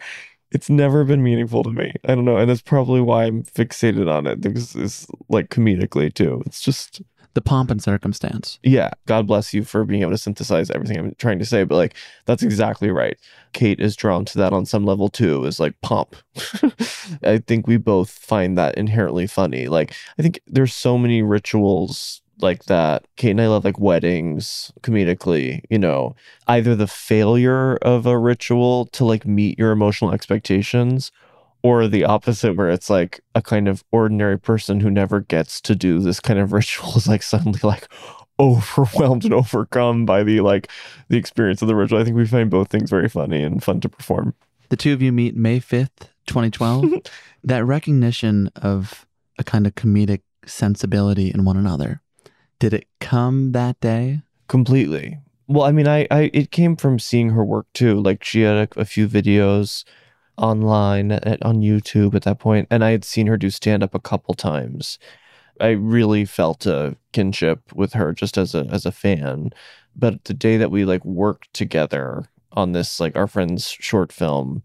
it's 0.51 0.69
never 0.69 1.03
been 1.03 1.23
meaningful 1.23 1.63
to 1.63 1.71
me. 1.71 1.93
I 2.05 2.15
don't 2.15 2.25
know, 2.25 2.37
and 2.37 2.49
that's 2.49 2.61
probably 2.61 3.01
why 3.01 3.25
I'm 3.25 3.43
fixated 3.43 4.09
on 4.09 4.27
it 4.27 4.41
because 4.41 4.75
it's 4.75 5.07
like 5.29 5.49
comedically 5.49 6.13
too. 6.13 6.43
It's 6.45 6.61
just 6.61 7.01
The 7.35 7.41
pomp 7.41 7.69
and 7.69 7.83
circumstance. 7.83 8.59
yeah, 8.63 8.91
God 9.05 9.27
bless 9.27 9.53
you 9.53 9.63
for 9.63 9.83
being 9.83 10.01
able 10.01 10.11
to 10.11 10.17
synthesize 10.17 10.71
everything 10.71 10.97
I'm 10.97 11.15
trying 11.15 11.37
to 11.39 11.45
say, 11.45 11.65
but 11.65 11.75
like 11.75 11.93
that's 12.25 12.43
exactly 12.43 12.89
right. 12.89 13.17
Kate 13.51 13.79
is 13.79 13.95
drawn 13.95 14.25
to 14.25 14.37
that 14.37 14.53
on 14.53 14.65
some 14.65 14.85
level 14.85 15.09
too, 15.09 15.43
is 15.43 15.59
like 15.59 15.79
pomp. 15.81 16.15
I 17.23 17.39
think 17.39 17.67
we 17.67 17.77
both 17.77 18.09
find 18.09 18.57
that 18.57 18.75
inherently 18.75 19.27
funny. 19.27 19.67
Like 19.67 19.93
I 20.17 20.21
think 20.21 20.39
there's 20.47 20.73
so 20.73 20.97
many 20.97 21.21
rituals 21.21 22.21
like 22.39 22.65
that. 22.65 23.05
Kate 23.17 23.31
and 23.31 23.41
I 23.41 23.47
love 23.47 23.65
like 23.65 23.79
weddings 23.79 24.71
comedically, 24.81 25.61
you 25.69 25.77
know, 25.77 26.15
either 26.47 26.75
the 26.75 26.87
failure 26.87 27.75
of 27.77 28.05
a 28.05 28.17
ritual 28.17 28.85
to 28.87 29.05
like 29.05 29.25
meet 29.25 29.59
your 29.59 29.71
emotional 29.71 30.13
expectations 30.13 31.11
or 31.65 31.87
the 31.87 32.05
opposite 32.05 32.55
where 32.55 32.69
it's 32.69 32.91
like 32.91 33.21
a 33.33 33.41
kind 33.41 33.67
of 33.67 33.83
ordinary 33.91 34.37
person 34.37 34.81
who 34.81 34.91
never 34.91 35.19
gets 35.19 35.59
to 35.59 35.73
do 35.73 35.97
this 35.97 36.19
kind 36.19 36.37
of 36.37 36.53
ritual 36.53 36.95
is 36.95 37.07
like 37.07 37.23
suddenly 37.23 37.59
like 37.63 37.87
overwhelmed 38.39 39.25
and 39.25 39.33
overcome 39.33 40.05
by 40.05 40.21
the 40.21 40.41
like 40.41 40.69
the 41.09 41.17
experience 41.17 41.63
of 41.63 41.67
the 41.67 41.75
ritual. 41.75 41.99
I 41.99 42.03
think 42.03 42.17
we 42.17 42.27
find 42.27 42.51
both 42.51 42.69
things 42.69 42.91
very 42.91 43.09
funny 43.09 43.41
and 43.41 43.63
fun 43.63 43.81
to 43.81 43.89
perform. 43.89 44.35
The 44.69 44.77
two 44.77 44.93
of 44.93 45.01
you 45.01 45.11
meet 45.11 45.35
May 45.35 45.59
5th, 45.59 46.09
2012. 46.27 46.85
that 47.43 47.65
recognition 47.65 48.51
of 48.57 49.07
a 49.39 49.43
kind 49.43 49.65
of 49.65 49.73
comedic 49.73 50.21
sensibility 50.45 51.31
in 51.31 51.45
one 51.45 51.57
another, 51.57 52.03
did 52.59 52.75
it 52.75 52.85
come 52.99 53.53
that 53.53 53.79
day? 53.79 54.21
Completely. 54.47 55.17
Well, 55.47 55.63
I 55.63 55.71
mean, 55.71 55.87
I, 55.87 56.05
I 56.11 56.29
it 56.31 56.51
came 56.51 56.75
from 56.75 56.99
seeing 56.99 57.31
her 57.31 57.43
work 57.43 57.65
too. 57.73 57.99
Like 57.99 58.23
she 58.23 58.41
had 58.41 58.55
a, 58.55 58.81
a 58.81 58.85
few 58.85 59.07
videos 59.07 59.83
online 60.37 61.11
at, 61.11 61.43
on 61.43 61.61
YouTube 61.61 62.15
at 62.15 62.23
that 62.23 62.39
point, 62.39 62.67
and 62.69 62.83
I 62.83 62.91
had 62.91 63.05
seen 63.05 63.27
her 63.27 63.37
do 63.37 63.49
stand 63.49 63.83
up 63.83 63.95
a 63.95 63.99
couple 63.99 64.33
times. 64.33 64.99
I 65.59 65.69
really 65.69 66.25
felt 66.25 66.65
a 66.65 66.97
kinship 67.13 67.73
with 67.73 67.93
her 67.93 68.13
just 68.13 68.37
as 68.37 68.53
a 68.53 68.67
as 68.71 68.85
a 68.85 68.91
fan. 68.91 69.51
But 69.95 70.25
the 70.25 70.33
day 70.33 70.57
that 70.57 70.71
we 70.71 70.85
like 70.85 71.05
worked 71.05 71.53
together 71.53 72.29
on 72.51 72.73
this 72.73 72.99
like 72.99 73.15
our 73.15 73.27
friend's 73.27 73.69
short 73.69 74.11
film, 74.11 74.63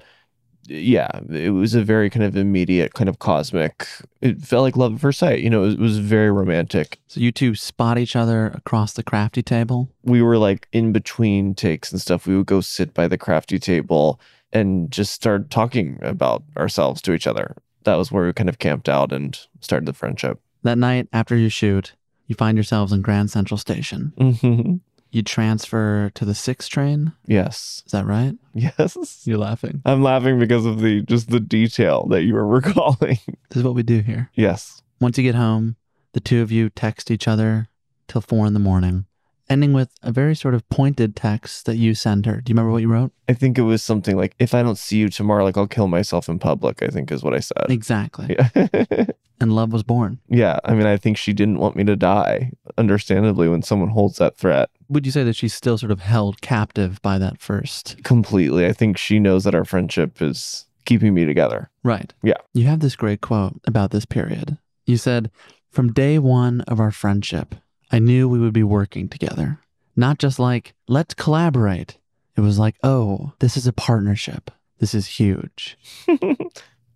yeah, 0.66 1.20
it 1.30 1.50
was 1.50 1.74
a 1.74 1.84
very 1.84 2.10
kind 2.10 2.24
of 2.24 2.36
immediate 2.36 2.94
kind 2.94 3.08
of 3.08 3.18
cosmic. 3.18 3.86
It 4.20 4.40
felt 4.40 4.62
like 4.62 4.76
love 4.76 4.94
at 4.94 5.00
first 5.00 5.18
sight. 5.20 5.40
You 5.40 5.50
know, 5.50 5.62
it 5.62 5.66
was, 5.66 5.74
it 5.74 5.80
was 5.80 5.98
very 5.98 6.30
romantic. 6.30 6.98
So 7.06 7.20
you 7.20 7.30
two 7.30 7.54
spot 7.54 7.98
each 7.98 8.16
other 8.16 8.48
across 8.48 8.92
the 8.92 9.02
crafty 9.02 9.42
table? 9.42 9.88
we 10.02 10.22
were 10.22 10.38
like 10.38 10.66
in 10.72 10.92
between 10.92 11.54
takes 11.54 11.92
and 11.92 12.00
stuff. 12.00 12.26
We 12.26 12.36
would 12.36 12.46
go 12.46 12.60
sit 12.60 12.94
by 12.94 13.06
the 13.06 13.18
crafty 13.18 13.58
table 13.58 14.20
and 14.52 14.90
just 14.90 15.12
start 15.12 15.50
talking 15.50 15.98
about 16.02 16.42
ourselves 16.56 17.00
to 17.02 17.12
each 17.12 17.26
other. 17.26 17.56
That 17.84 17.96
was 17.96 18.10
where 18.12 18.26
we 18.26 18.32
kind 18.32 18.48
of 18.48 18.58
camped 18.58 18.88
out 18.88 19.12
and 19.12 19.38
started 19.60 19.86
the 19.86 19.92
friendship. 19.92 20.40
That 20.62 20.78
night 20.78 21.08
after 21.12 21.36
you 21.36 21.48
shoot, 21.48 21.94
you 22.26 22.34
find 22.34 22.56
yourselves 22.56 22.92
in 22.92 23.00
Grand 23.02 23.30
Central 23.30 23.58
Station. 23.58 24.12
Mm-hmm. 24.18 24.76
You 25.12 25.22
transfer 25.22 26.10
to 26.14 26.24
the 26.24 26.34
six 26.34 26.68
train. 26.68 27.12
Yes. 27.26 27.82
Is 27.86 27.92
that 27.92 28.06
right? 28.06 28.34
Yes. 28.54 29.22
You're 29.26 29.38
laughing. 29.38 29.82
I'm 29.84 30.02
laughing 30.02 30.38
because 30.38 30.64
of 30.66 30.80
the 30.80 31.02
just 31.02 31.30
the 31.30 31.40
detail 31.40 32.06
that 32.10 32.22
you 32.22 32.34
were 32.34 32.46
recalling. 32.58 33.18
This 33.48 33.56
is 33.56 33.62
what 33.64 33.74
we 33.74 33.82
do 33.82 34.00
here. 34.00 34.30
yes. 34.34 34.82
Once 35.00 35.16
you 35.16 35.24
get 35.24 35.34
home, 35.34 35.76
the 36.12 36.20
two 36.20 36.42
of 36.42 36.52
you 36.52 36.68
text 36.68 37.10
each 37.10 37.26
other 37.26 37.68
till 38.06 38.20
four 38.20 38.46
in 38.46 38.52
the 38.52 38.60
morning, 38.60 39.06
ending 39.50 39.72
with 39.72 39.90
a 40.02 40.12
very 40.12 40.34
sort 40.34 40.54
of 40.54 40.66
pointed 40.70 41.14
text 41.16 41.66
that 41.66 41.76
you 41.76 41.94
sent 41.94 42.24
her. 42.26 42.40
Do 42.40 42.50
you 42.50 42.54
remember 42.54 42.70
what 42.72 42.80
you 42.82 42.88
wrote? 42.88 43.12
I 43.28 43.34
think 43.34 43.58
it 43.58 43.62
was 43.62 43.82
something 43.82 44.16
like, 44.16 44.34
if 44.38 44.54
I 44.54 44.62
don't 44.62 44.78
see 44.78 44.98
you 44.98 45.08
tomorrow, 45.08 45.44
like 45.44 45.56
I'll 45.56 45.66
kill 45.66 45.88
myself 45.88 46.28
in 46.28 46.38
public, 46.38 46.82
I 46.82 46.86
think 46.88 47.10
is 47.12 47.22
what 47.22 47.34
I 47.34 47.40
said. 47.40 47.66
Exactly. 47.68 48.36
Yeah. 48.38 49.06
And 49.42 49.54
love 49.54 49.72
was 49.72 49.82
born. 49.82 50.18
yeah. 50.28 50.60
I 50.66 50.74
mean, 50.74 50.84
I 50.84 50.98
think 50.98 51.16
she 51.16 51.32
didn't 51.32 51.60
want 51.60 51.74
me 51.74 51.82
to 51.84 51.96
die, 51.96 52.52
understandably, 52.76 53.48
when 53.48 53.62
someone 53.62 53.88
holds 53.88 54.18
that 54.18 54.36
threat. 54.36 54.68
Would 54.90 55.06
you 55.06 55.12
say 55.12 55.24
that 55.24 55.34
she's 55.34 55.54
still 55.54 55.78
sort 55.78 55.90
of 55.90 56.00
held 56.00 56.42
captive 56.42 57.00
by 57.00 57.16
that 57.18 57.40
first? 57.40 57.96
completely. 58.04 58.66
I 58.66 58.74
think 58.74 58.98
she 58.98 59.18
knows 59.18 59.44
that 59.44 59.54
our 59.54 59.64
friendship 59.64 60.20
is 60.20 60.66
keeping 60.84 61.14
me 61.14 61.24
together. 61.24 61.70
Right. 61.82 62.12
Yeah. 62.22 62.34
You 62.52 62.64
have 62.66 62.80
this 62.80 62.96
great 62.96 63.22
quote 63.22 63.58
about 63.66 63.92
this 63.92 64.04
period. 64.04 64.58
You 64.84 64.98
said, 64.98 65.30
From 65.70 65.90
day 65.90 66.18
one 66.18 66.60
of 66.68 66.78
our 66.78 66.90
friendship, 66.90 67.54
I 67.90 67.98
knew 67.98 68.28
we 68.28 68.38
would 68.38 68.52
be 68.52 68.62
working 68.62 69.08
together. 69.08 69.60
Not 69.96 70.18
just 70.18 70.38
like, 70.38 70.74
let's 70.88 71.14
collaborate. 71.14 71.98
It 72.36 72.40
was 72.40 72.58
like, 72.58 72.76
oh, 72.82 73.32
this 73.40 73.56
is 73.56 73.66
a 73.66 73.72
partnership. 73.72 74.50
This 74.78 74.94
is 74.94 75.06
huge. 75.06 75.76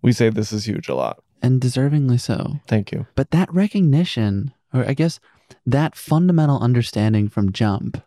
We 0.05 0.13
say 0.13 0.29
this 0.29 0.53
is 0.53 0.67
huge 0.67 0.87
a 0.87 0.93
lot. 0.93 1.23
And 1.41 1.59
deservingly 1.59 2.19
so. 2.19 2.59
Thank 2.67 2.91
you. 2.91 3.07
But 3.15 3.31
that 3.31 3.51
recognition, 3.51 4.53
or 4.71 4.87
I 4.87 4.93
guess 4.93 5.19
that 5.65 5.95
fundamental 5.95 6.59
understanding 6.59 7.27
from 7.27 7.51
Jump, 7.51 8.03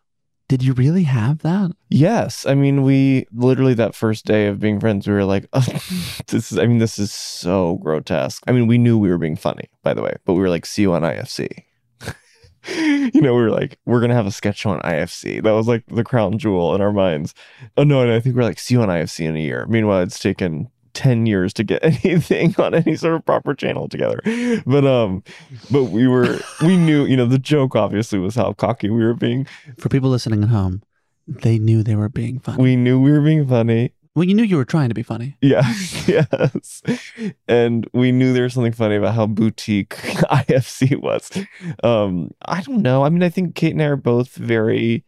did 0.46 0.62
you 0.62 0.74
really 0.74 1.02
have 1.02 1.40
that? 1.40 1.72
Yes. 1.90 2.46
I 2.46 2.54
mean, 2.54 2.84
we 2.84 3.26
literally 3.32 3.74
that 3.74 3.96
first 3.96 4.26
day 4.26 4.46
of 4.46 4.60
being 4.60 4.78
friends, 4.78 5.08
we 5.08 5.12
were 5.12 5.24
like, 5.24 5.48
oh, 5.52 5.60
this 6.28 6.52
is, 6.52 6.56
I 6.56 6.66
mean, 6.66 6.78
this 6.78 7.00
is 7.00 7.12
so 7.12 7.80
grotesque. 7.82 8.44
I 8.46 8.52
mean, 8.52 8.68
we 8.68 8.78
knew 8.78 8.96
we 8.96 9.10
were 9.10 9.18
being 9.18 9.34
funny, 9.34 9.68
by 9.82 9.92
the 9.92 10.02
way, 10.02 10.14
but 10.24 10.34
we 10.34 10.40
were 10.40 10.50
like, 10.50 10.66
see 10.66 10.82
you 10.82 10.92
on 10.92 11.02
IFC. 11.02 11.64
you 12.68 13.20
know, 13.20 13.34
we 13.34 13.42
were 13.42 13.50
like, 13.50 13.78
we're 13.86 14.00
going 14.00 14.10
to 14.10 14.16
have 14.16 14.26
a 14.26 14.32
sketch 14.32 14.66
on 14.66 14.80
IFC. 14.80 15.42
That 15.42 15.52
was 15.52 15.68
like 15.68 15.84
the 15.86 16.04
crown 16.04 16.38
jewel 16.38 16.74
in 16.74 16.80
our 16.80 16.92
minds. 16.92 17.34
Oh, 17.76 17.84
no. 17.84 18.02
And 18.02 18.12
I 18.12 18.20
think 18.20 18.36
we're 18.36 18.42
like, 18.42 18.58
see 18.58 18.74
you 18.74 18.82
on 18.82 18.88
IFC 18.88 19.24
in 19.24 19.36
a 19.36 19.40
year. 19.40 19.66
Meanwhile, 19.68 20.02
it's 20.02 20.18
taken 20.18 20.68
10 20.94 21.26
years 21.26 21.52
to 21.54 21.64
get 21.64 21.84
anything 22.04 22.54
on 22.58 22.74
any 22.74 22.96
sort 22.96 23.14
of 23.14 23.24
proper 23.24 23.54
channel 23.54 23.88
together. 23.88 24.20
But, 24.66 24.84
um, 24.84 25.22
but 25.70 25.84
we 25.84 26.08
were, 26.08 26.40
we 26.62 26.76
knew, 26.76 27.04
you 27.04 27.16
know, 27.16 27.26
the 27.26 27.38
joke 27.38 27.76
obviously 27.76 28.18
was 28.18 28.34
how 28.34 28.52
cocky 28.52 28.90
we 28.90 29.04
were 29.04 29.14
being. 29.14 29.46
For 29.78 29.88
people 29.88 30.10
listening 30.10 30.42
at 30.42 30.48
home, 30.48 30.82
they 31.28 31.58
knew 31.58 31.82
they 31.82 31.94
were 31.94 32.08
being 32.08 32.40
funny. 32.40 32.62
We 32.62 32.76
knew 32.76 33.00
we 33.00 33.12
were 33.12 33.20
being 33.20 33.46
funny. 33.46 33.92
Well, 34.18 34.26
you 34.26 34.34
knew 34.34 34.42
you 34.42 34.56
were 34.56 34.64
trying 34.64 34.88
to 34.88 34.94
be 34.94 35.04
funny. 35.04 35.36
Yeah, 35.42 35.62
yes. 36.06 36.82
And 37.46 37.88
we 37.92 38.10
knew 38.10 38.32
there 38.32 38.42
was 38.42 38.54
something 38.54 38.72
funny 38.72 38.96
about 38.96 39.14
how 39.14 39.26
boutique 39.26 39.90
IFC 39.96 41.00
was. 41.00 41.30
Um, 41.84 42.32
I 42.44 42.60
don't 42.62 42.82
know. 42.82 43.04
I 43.04 43.08
mean, 43.08 43.22
I 43.22 43.28
think 43.28 43.54
Kate 43.54 43.72
and 43.72 43.80
I 43.80 43.86
are 43.86 43.96
both 43.96 44.34
very 44.34 45.04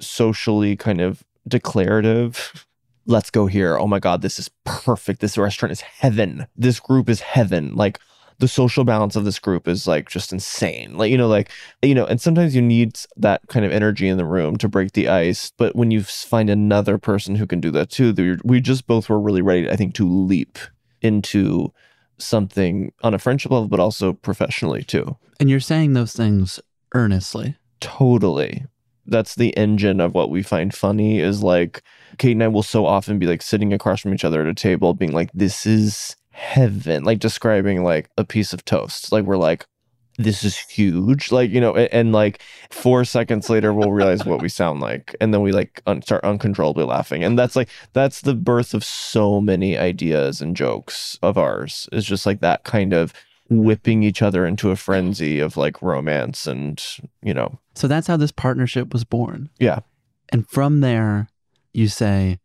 socially 0.00 0.76
kind 0.76 1.02
of 1.02 1.22
declarative. 1.46 2.66
Let's 3.06 3.30
go 3.30 3.46
here. 3.46 3.78
Oh 3.78 3.86
my 3.86 3.98
God, 3.98 4.22
this 4.22 4.38
is 4.38 4.50
perfect. 4.64 5.20
This 5.20 5.36
restaurant 5.36 5.72
is 5.72 5.82
heaven. 5.82 6.46
This 6.56 6.80
group 6.80 7.10
is 7.10 7.20
heaven. 7.20 7.74
Like, 7.74 8.00
the 8.38 8.48
social 8.48 8.84
balance 8.84 9.16
of 9.16 9.24
this 9.24 9.38
group 9.38 9.68
is 9.68 9.86
like 9.86 10.08
just 10.08 10.32
insane. 10.32 10.96
Like, 10.96 11.10
you 11.10 11.18
know, 11.18 11.28
like, 11.28 11.50
you 11.82 11.94
know, 11.94 12.04
and 12.04 12.20
sometimes 12.20 12.54
you 12.54 12.62
need 12.62 12.98
that 13.16 13.42
kind 13.48 13.64
of 13.64 13.72
energy 13.72 14.08
in 14.08 14.16
the 14.16 14.24
room 14.24 14.56
to 14.56 14.68
break 14.68 14.92
the 14.92 15.08
ice. 15.08 15.52
But 15.56 15.76
when 15.76 15.90
you 15.90 16.02
find 16.02 16.50
another 16.50 16.98
person 16.98 17.36
who 17.36 17.46
can 17.46 17.60
do 17.60 17.70
that 17.72 17.90
too, 17.90 18.38
we 18.44 18.60
just 18.60 18.86
both 18.86 19.08
were 19.08 19.20
really 19.20 19.42
ready, 19.42 19.70
I 19.70 19.76
think, 19.76 19.94
to 19.94 20.08
leap 20.08 20.58
into 21.00 21.72
something 22.18 22.92
on 23.02 23.14
a 23.14 23.18
friendship 23.18 23.52
level, 23.52 23.68
but 23.68 23.80
also 23.80 24.12
professionally 24.12 24.82
too. 24.82 25.16
And 25.40 25.50
you're 25.50 25.60
saying 25.60 25.92
those 25.94 26.12
things 26.12 26.60
earnestly. 26.94 27.56
Totally. 27.80 28.64
That's 29.06 29.34
the 29.34 29.54
engine 29.56 30.00
of 30.00 30.14
what 30.14 30.30
we 30.30 30.42
find 30.42 30.72
funny 30.72 31.20
is 31.20 31.42
like 31.42 31.82
Kate 32.18 32.32
and 32.32 32.42
I 32.42 32.48
will 32.48 32.62
so 32.62 32.86
often 32.86 33.18
be 33.18 33.26
like 33.26 33.42
sitting 33.42 33.72
across 33.72 34.00
from 34.00 34.14
each 34.14 34.24
other 34.24 34.40
at 34.40 34.46
a 34.46 34.54
table, 34.54 34.94
being 34.94 35.12
like, 35.12 35.30
this 35.34 35.66
is 35.66 36.16
heaven, 36.34 37.04
like 37.04 37.20
describing 37.20 37.84
like 37.84 38.10
a 38.18 38.24
piece 38.24 38.52
of 38.52 38.64
toast. 38.64 39.12
Like 39.12 39.24
we're 39.24 39.36
like, 39.36 39.66
this 40.18 40.44
is 40.44 40.56
huge. 40.56 41.32
Like, 41.32 41.50
you 41.50 41.60
know, 41.60 41.74
and, 41.74 41.88
and 41.92 42.12
like 42.12 42.40
four 42.70 43.04
seconds 43.04 43.48
later, 43.50 43.72
we'll 43.72 43.90
realize 43.92 44.24
what 44.24 44.42
we 44.42 44.48
sound 44.48 44.80
like. 44.80 45.16
And 45.20 45.32
then 45.32 45.42
we 45.42 45.52
like 45.52 45.80
un- 45.86 46.02
start 46.02 46.22
uncontrollably 46.24 46.84
laughing. 46.84 47.24
And 47.24 47.38
that's 47.38 47.56
like, 47.56 47.68
that's 47.94 48.20
the 48.20 48.34
birth 48.34 48.74
of 48.74 48.84
so 48.84 49.40
many 49.40 49.76
ideas 49.78 50.40
and 50.40 50.56
jokes 50.56 51.18
of 51.22 51.36
ours. 51.38 51.88
Is 51.92 52.04
just 52.04 52.26
like 52.26 52.40
that 52.40 52.64
kind 52.64 52.92
of 52.92 53.12
whipping 53.50 54.02
each 54.02 54.22
other 54.22 54.46
into 54.46 54.70
a 54.70 54.76
frenzy 54.76 55.38
of 55.40 55.56
like 55.56 55.82
romance 55.82 56.46
and, 56.46 56.82
you 57.22 57.34
know, 57.34 57.58
So 57.74 57.86
that's 57.88 58.06
how 58.06 58.16
this 58.16 58.32
partnership 58.32 58.92
was 58.92 59.04
born. 59.04 59.50
yeah. 59.58 59.80
And 60.30 60.48
from 60.48 60.80
there, 60.80 61.28
you 61.72 61.86
say, 61.88 62.38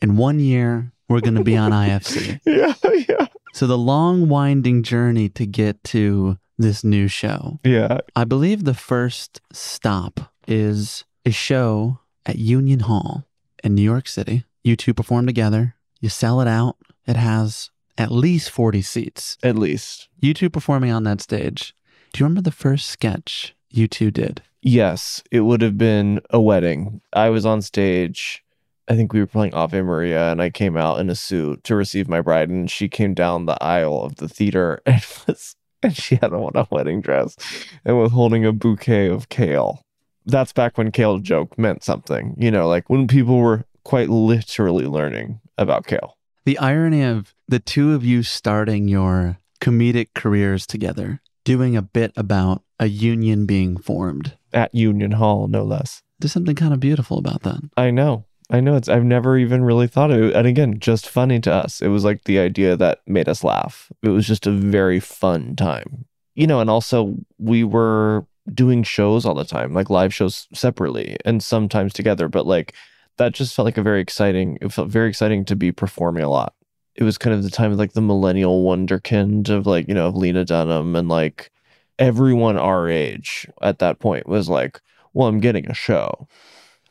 in 0.00 0.16
one 0.16 0.40
year, 0.40 0.92
we're 1.08 1.20
going 1.20 1.34
to 1.34 1.42
be 1.44 1.56
on 1.56 1.72
IFC. 1.72 2.40
Yeah. 2.46 2.74
Yeah. 3.08 3.26
So 3.54 3.68
the 3.68 3.78
long, 3.78 4.28
winding 4.28 4.82
journey 4.82 5.28
to 5.28 5.46
get 5.46 5.84
to 5.84 6.38
this 6.58 6.82
new 6.82 7.06
show. 7.06 7.60
Yeah. 7.62 8.00
I 8.16 8.24
believe 8.24 8.64
the 8.64 8.74
first 8.74 9.40
stop 9.52 10.32
is 10.48 11.04
a 11.24 11.30
show 11.30 12.00
at 12.26 12.36
Union 12.36 12.80
Hall 12.80 13.24
in 13.62 13.76
New 13.76 13.82
York 13.82 14.08
City. 14.08 14.44
You 14.64 14.74
two 14.74 14.92
perform 14.92 15.26
together, 15.26 15.76
you 16.00 16.08
sell 16.08 16.40
it 16.40 16.48
out. 16.48 16.78
It 17.06 17.14
has 17.14 17.70
at 17.96 18.10
least 18.10 18.50
40 18.50 18.82
seats. 18.82 19.38
At 19.40 19.56
least. 19.56 20.08
You 20.18 20.34
two 20.34 20.50
performing 20.50 20.90
on 20.90 21.04
that 21.04 21.20
stage. 21.20 21.76
Do 22.12 22.18
you 22.18 22.24
remember 22.24 22.42
the 22.42 22.50
first 22.50 22.88
sketch 22.88 23.54
you 23.70 23.86
two 23.86 24.10
did? 24.10 24.42
Yes, 24.62 25.22
it 25.30 25.40
would 25.40 25.62
have 25.62 25.78
been 25.78 26.20
a 26.30 26.40
wedding. 26.40 27.02
I 27.12 27.28
was 27.28 27.46
on 27.46 27.62
stage. 27.62 28.43
I 28.88 28.96
think 28.96 29.12
we 29.12 29.20
were 29.20 29.26
playing 29.26 29.54
Ave 29.54 29.80
Maria, 29.80 30.30
and 30.30 30.42
I 30.42 30.50
came 30.50 30.76
out 30.76 31.00
in 31.00 31.08
a 31.08 31.14
suit 31.14 31.64
to 31.64 31.74
receive 31.74 32.08
my 32.08 32.20
bride, 32.20 32.50
and 32.50 32.70
she 32.70 32.88
came 32.88 33.14
down 33.14 33.46
the 33.46 33.62
aisle 33.62 34.02
of 34.02 34.16
the 34.16 34.28
theater 34.28 34.82
and 34.86 35.04
was, 35.26 35.56
and 35.82 35.96
she 35.96 36.16
had 36.16 36.32
on 36.32 36.52
a 36.54 36.66
wedding 36.70 37.00
dress 37.00 37.36
and 37.84 37.98
was 37.98 38.12
holding 38.12 38.44
a 38.44 38.52
bouquet 38.52 39.08
of 39.08 39.28
kale. 39.28 39.82
That's 40.26 40.52
back 40.52 40.78
when 40.78 40.90
kale 40.90 41.18
joke 41.18 41.58
meant 41.58 41.84
something, 41.84 42.34
you 42.38 42.50
know, 42.50 42.68
like 42.68 42.88
when 42.88 43.06
people 43.06 43.38
were 43.38 43.64
quite 43.84 44.08
literally 44.08 44.86
learning 44.86 45.40
about 45.58 45.86
kale. 45.86 46.16
The 46.46 46.58
irony 46.58 47.02
of 47.02 47.34
the 47.48 47.58
two 47.58 47.94
of 47.94 48.04
you 48.04 48.22
starting 48.22 48.88
your 48.88 49.38
comedic 49.60 50.08
careers 50.14 50.66
together, 50.66 51.20
doing 51.44 51.76
a 51.76 51.82
bit 51.82 52.12
about 52.16 52.62
a 52.78 52.86
union 52.86 53.46
being 53.46 53.76
formed. 53.76 54.36
At 54.52 54.74
Union 54.74 55.12
Hall, 55.12 55.48
no 55.48 55.64
less. 55.64 56.02
There's 56.18 56.32
something 56.32 56.54
kind 56.54 56.72
of 56.72 56.80
beautiful 56.80 57.18
about 57.18 57.42
that. 57.42 57.60
I 57.76 57.90
know. 57.90 58.24
I 58.54 58.60
know 58.60 58.76
it's 58.76 58.88
I've 58.88 59.04
never 59.04 59.36
even 59.36 59.64
really 59.64 59.88
thought 59.88 60.12
of 60.12 60.22
it. 60.22 60.34
And 60.36 60.46
again, 60.46 60.78
just 60.78 61.08
funny 61.08 61.40
to 61.40 61.52
us. 61.52 61.82
It 61.82 61.88
was 61.88 62.04
like 62.04 62.22
the 62.22 62.38
idea 62.38 62.76
that 62.76 63.00
made 63.04 63.28
us 63.28 63.42
laugh. 63.42 63.90
It 64.00 64.10
was 64.10 64.28
just 64.28 64.46
a 64.46 64.52
very 64.52 65.00
fun 65.00 65.56
time. 65.56 66.04
You 66.36 66.46
know, 66.46 66.60
and 66.60 66.70
also 66.70 67.16
we 67.38 67.64
were 67.64 68.26
doing 68.52 68.84
shows 68.84 69.26
all 69.26 69.34
the 69.34 69.44
time, 69.44 69.74
like 69.74 69.90
live 69.90 70.14
shows 70.14 70.46
separately 70.54 71.16
and 71.24 71.42
sometimes 71.42 71.92
together, 71.92 72.28
but 72.28 72.46
like 72.46 72.74
that 73.16 73.32
just 73.32 73.56
felt 73.56 73.64
like 73.66 73.76
a 73.78 73.82
very 73.82 74.00
exciting 74.00 74.58
it 74.60 74.72
felt 74.72 74.88
very 74.88 75.08
exciting 75.08 75.44
to 75.46 75.56
be 75.56 75.72
performing 75.72 76.22
a 76.22 76.30
lot. 76.30 76.54
It 76.94 77.02
was 77.02 77.18
kind 77.18 77.34
of 77.34 77.42
the 77.42 77.50
time 77.50 77.72
of 77.72 77.78
like 77.78 77.94
the 77.94 78.00
millennial 78.00 78.64
wonderkind 78.64 79.48
of 79.48 79.66
like, 79.66 79.88
you 79.88 79.94
know, 79.94 80.06
of 80.06 80.16
Lena 80.16 80.44
Dunham 80.44 80.94
and 80.94 81.08
like 81.08 81.50
everyone 81.98 82.56
our 82.56 82.88
age 82.88 83.48
at 83.62 83.80
that 83.80 83.98
point 83.98 84.28
was 84.28 84.48
like, 84.48 84.80
well, 85.12 85.26
I'm 85.26 85.40
getting 85.40 85.68
a 85.68 85.74
show. 85.74 86.28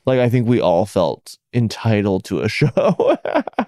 Like 0.05 0.19
I 0.19 0.29
think 0.29 0.47
we 0.47 0.59
all 0.59 0.85
felt 0.85 1.37
entitled 1.53 2.25
to 2.25 2.41
a 2.41 2.49
show. 2.59 3.17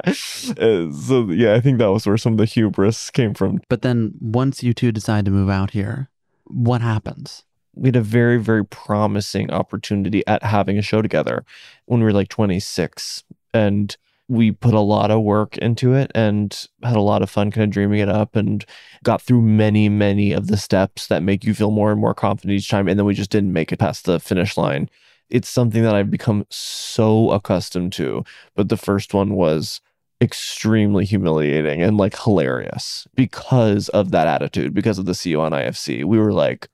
Uh, 0.08 0.92
so 0.92 1.30
yeah, 1.30 1.54
I 1.54 1.62
think 1.62 1.78
that 1.80 1.92
was 1.92 2.06
where 2.06 2.18
some 2.18 2.34
of 2.34 2.38
the 2.38 2.46
hubris 2.46 3.10
came 3.10 3.34
from. 3.34 3.60
But 3.70 3.82
then 3.82 4.14
once 4.20 4.64
you 4.64 4.74
two 4.74 4.92
decide 4.92 5.26
to 5.26 5.32
move 5.32 5.50
out 5.50 5.72
here, 5.72 6.10
what 6.46 6.82
happens? 6.82 7.44
We 7.74 7.88
had 7.90 7.96
a 7.96 8.02
very, 8.02 8.38
very 8.38 8.66
promising 8.66 9.52
opportunity 9.52 10.26
at 10.28 10.44
having 10.44 10.78
a 10.78 10.82
show 10.82 11.02
together 11.02 11.44
when 11.86 12.00
we 12.00 12.06
were 12.06 12.14
like 12.14 12.30
26. 12.30 13.24
And 13.54 13.96
we 14.28 14.52
put 14.52 14.74
a 14.74 14.80
lot 14.80 15.12
of 15.12 15.22
work 15.22 15.58
into 15.58 15.94
it 15.94 16.12
and 16.16 16.68
had 16.84 16.96
a 16.96 17.02
lot 17.02 17.22
of 17.22 17.30
fun 17.30 17.52
kind 17.52 17.66
of 17.66 17.70
dreaming 17.70 18.00
it 18.00 18.10
up 18.10 18.36
and 18.36 18.66
got 19.04 19.22
through 19.22 19.42
many, 19.42 19.88
many 19.88 20.32
of 20.32 20.48
the 20.48 20.58
steps 20.58 21.08
that 21.08 21.22
make 21.22 21.44
you 21.44 21.54
feel 21.54 21.70
more 21.70 21.92
and 21.92 22.02
more 22.02 22.14
confident 22.14 22.54
each 22.54 22.70
time. 22.70 22.88
And 22.88 22.98
then 22.98 23.06
we 23.06 23.14
just 23.14 23.30
didn't 23.30 23.54
make 23.54 23.72
it 23.72 23.80
past 23.80 24.06
the 24.06 24.20
finish 24.20 24.58
line. 24.58 24.90
It's 25.30 25.50
something 25.50 25.84
that 25.84 25.96
I've 25.96 26.12
become 26.12 26.46
so 26.50 27.32
accustomed 27.32 27.94
to. 27.94 28.24
But 28.56 28.70
the 28.70 28.78
first 28.78 29.14
one 29.14 29.34
was 29.34 29.82
extremely 30.22 31.06
humiliating 31.06 31.82
and 31.82 31.98
like 31.98 32.18
hilarious 32.18 33.08
because 33.16 33.90
of 33.90 34.12
that 34.12 34.28
attitude, 34.28 34.74
because 34.74 34.98
of 34.98 35.06
the 35.06 35.14
CO 35.14 35.42
on 35.42 35.52
IFC. 35.52 36.06
We 36.06 36.20
were 36.20 36.34
like, 36.34 36.70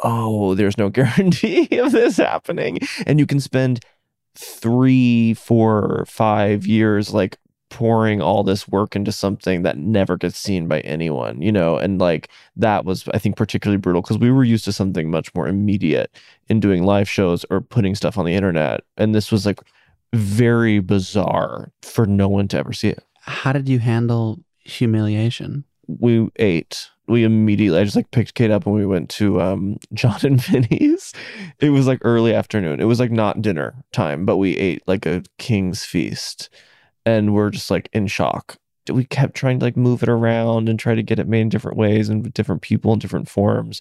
oh, 0.00 0.54
there's 0.54 0.78
no 0.78 0.88
guarantee 0.90 1.78
of 1.78 1.92
this 1.92 2.16
happening. 2.16 2.78
And 3.06 3.18
you 3.18 3.26
can 3.26 3.40
spend 3.40 3.80
three, 4.34 5.34
four, 5.34 6.04
five 6.08 6.66
years 6.66 7.12
like 7.12 7.38
pouring 7.68 8.20
all 8.20 8.42
this 8.42 8.68
work 8.68 8.94
into 8.94 9.12
something 9.12 9.62
that 9.62 9.78
never 9.78 10.16
gets 10.16 10.38
seen 10.38 10.68
by 10.68 10.80
anyone, 10.80 11.42
you 11.42 11.52
know? 11.52 11.76
And 11.76 11.98
like 12.00 12.28
that 12.56 12.84
was, 12.84 13.08
I 13.12 13.18
think, 13.18 13.36
particularly 13.36 13.78
brutal 13.78 14.02
because 14.02 14.18
we 14.18 14.30
were 14.30 14.44
used 14.44 14.64
to 14.66 14.72
something 14.72 15.10
much 15.10 15.34
more 15.34 15.48
immediate 15.48 16.10
in 16.48 16.60
doing 16.60 16.84
live 16.84 17.08
shows 17.08 17.44
or 17.50 17.60
putting 17.60 17.94
stuff 17.94 18.18
on 18.18 18.24
the 18.24 18.34
internet. 18.34 18.82
And 18.96 19.14
this 19.14 19.32
was 19.32 19.46
like 19.46 19.60
very 20.12 20.78
bizarre 20.78 21.72
for 21.82 22.06
no 22.06 22.28
one 22.28 22.48
to 22.48 22.58
ever 22.58 22.72
see 22.72 22.88
it. 22.88 23.04
How 23.20 23.52
did 23.52 23.68
you 23.68 23.78
handle 23.78 24.38
humiliation? 24.60 25.64
We 25.88 26.28
ate. 26.36 26.88
We 27.08 27.22
immediately, 27.22 27.78
I 27.78 27.84
just 27.84 27.94
like 27.94 28.10
picked 28.10 28.34
Kate 28.34 28.50
up 28.50 28.66
and 28.66 28.74
we 28.74 28.86
went 28.86 29.10
to 29.10 29.40
um, 29.40 29.76
Jon 29.92 30.18
and 30.22 30.40
Vinny's. 30.40 31.12
It 31.60 31.70
was 31.70 31.86
like 31.86 31.98
early 32.02 32.34
afternoon. 32.34 32.80
It 32.80 32.84
was 32.84 33.00
like 33.00 33.10
not 33.10 33.42
dinner 33.42 33.74
time, 33.92 34.24
but 34.24 34.36
we 34.36 34.56
ate 34.56 34.82
like 34.86 35.06
a 35.06 35.22
king's 35.38 35.84
feast 35.84 36.48
and 37.06 37.32
we're 37.32 37.50
just 37.50 37.70
like 37.70 37.88
in 37.94 38.08
shock. 38.08 38.56
We 38.92 39.04
kept 39.04 39.34
trying 39.34 39.60
to 39.60 39.64
like 39.64 39.76
move 39.76 40.02
it 40.02 40.08
around 40.08 40.68
and 40.68 40.78
try 40.78 40.94
to 40.94 41.02
get 41.02 41.18
it 41.18 41.28
made 41.28 41.40
in 41.40 41.48
different 41.48 41.78
ways 41.78 42.08
and 42.08 42.22
with 42.22 42.34
different 42.34 42.62
people 42.62 42.92
in 42.92 42.98
different 42.98 43.28
forms. 43.28 43.80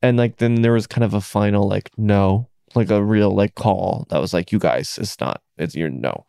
And 0.00 0.16
like 0.16 0.38
then 0.38 0.62
there 0.62 0.72
was 0.72 0.86
kind 0.86 1.04
of 1.04 1.12
a 1.12 1.20
final 1.20 1.68
like 1.68 1.90
no, 1.98 2.48
like 2.74 2.90
a 2.90 3.04
real 3.04 3.32
like 3.32 3.54
call 3.56 4.06
that 4.08 4.20
was 4.20 4.32
like 4.32 4.50
you 4.50 4.58
guys, 4.58 4.98
it's 5.00 5.20
not, 5.20 5.42
it's 5.58 5.74
your 5.74 5.90
no. 5.90 6.24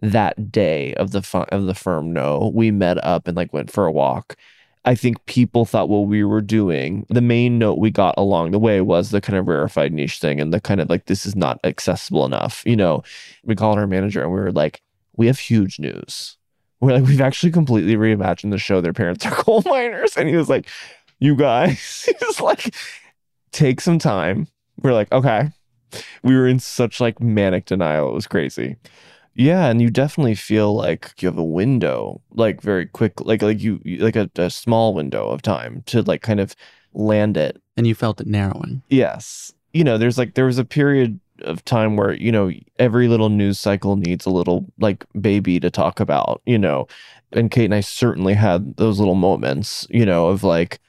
That 0.00 0.50
day 0.50 0.94
of 0.94 1.10
the 1.10 1.22
fu- 1.22 1.38
of 1.38 1.66
the 1.66 1.74
firm 1.74 2.12
no, 2.12 2.50
we 2.54 2.70
met 2.70 3.04
up 3.04 3.28
and 3.28 3.36
like 3.36 3.52
went 3.52 3.70
for 3.70 3.86
a 3.86 3.92
walk. 3.92 4.36
I 4.84 4.96
think 4.96 5.24
people 5.26 5.64
thought 5.64 5.88
what 5.88 6.08
we 6.08 6.24
were 6.24 6.40
doing, 6.40 7.06
the 7.08 7.20
main 7.20 7.58
note 7.58 7.78
we 7.78 7.92
got 7.92 8.14
along 8.16 8.50
the 8.50 8.58
way 8.58 8.80
was 8.80 9.10
the 9.10 9.20
kind 9.20 9.38
of 9.38 9.46
rarefied 9.46 9.92
niche 9.92 10.18
thing 10.18 10.40
and 10.40 10.52
the 10.52 10.60
kind 10.60 10.80
of 10.80 10.90
like, 10.90 11.06
this 11.06 11.24
is 11.24 11.36
not 11.36 11.60
accessible 11.62 12.24
enough. 12.24 12.64
You 12.66 12.74
know, 12.74 13.04
we 13.44 13.54
called 13.54 13.78
our 13.78 13.86
manager 13.86 14.22
and 14.22 14.32
we 14.32 14.40
were 14.40 14.50
like, 14.50 14.82
we 15.16 15.26
have 15.26 15.38
huge 15.38 15.78
news. 15.78 16.36
We're 16.80 16.92
like, 16.92 17.04
we've 17.04 17.20
actually 17.20 17.52
completely 17.52 17.94
reimagined 17.94 18.50
the 18.50 18.58
show. 18.58 18.80
Their 18.80 18.92
parents 18.92 19.24
are 19.24 19.30
coal 19.34 19.62
miners. 19.66 20.16
And 20.16 20.28
he 20.28 20.36
was 20.36 20.48
like, 20.48 20.68
you 21.18 21.36
guys, 21.36 22.08
he's 22.20 22.40
like, 22.40 22.74
take 23.52 23.80
some 23.80 23.98
time. 23.98 24.48
We're 24.82 24.92
like, 24.92 25.12
okay. 25.12 25.50
We 26.22 26.34
were 26.34 26.48
in 26.48 26.58
such 26.58 27.00
like 27.00 27.20
manic 27.20 27.66
denial. 27.66 28.08
It 28.08 28.14
was 28.14 28.26
crazy. 28.26 28.76
Yeah, 29.34 29.68
and 29.68 29.80
you 29.80 29.90
definitely 29.90 30.34
feel 30.34 30.74
like 30.74 31.12
you 31.20 31.28
have 31.28 31.38
a 31.38 31.44
window, 31.44 32.20
like 32.32 32.60
very 32.60 32.86
quick, 32.86 33.20
like 33.20 33.40
like 33.40 33.62
you 33.62 33.80
like 33.84 34.16
a, 34.16 34.30
a 34.36 34.50
small 34.50 34.92
window 34.92 35.28
of 35.28 35.40
time 35.40 35.82
to 35.86 36.02
like 36.02 36.20
kind 36.20 36.40
of 36.40 36.54
land 36.92 37.36
it. 37.36 37.60
And 37.76 37.86
you 37.86 37.94
felt 37.94 38.20
it 38.20 38.26
narrowing. 38.26 38.82
Yes, 38.90 39.52
you 39.72 39.84
know, 39.84 39.96
there's 39.96 40.18
like 40.18 40.34
there 40.34 40.44
was 40.44 40.58
a 40.58 40.64
period 40.64 41.18
of 41.42 41.64
time 41.64 41.96
where 41.96 42.12
you 42.12 42.32
know 42.32 42.50
every 42.78 43.08
little 43.08 43.28
news 43.28 43.58
cycle 43.58 43.96
needs 43.96 44.26
a 44.26 44.30
little 44.30 44.66
like 44.78 45.04
baby 45.20 45.60
to 45.60 45.70
talk 45.70 46.00
about, 46.00 46.42
you 46.46 46.58
know, 46.58 46.86
and 47.32 47.50
Kate 47.50 47.66
and 47.66 47.74
I 47.74 47.80
certainly 47.80 48.34
had 48.34 48.76
those 48.76 48.98
little 48.98 49.14
moments, 49.14 49.86
you 49.90 50.06
know, 50.06 50.28
of 50.28 50.44
like 50.44 50.80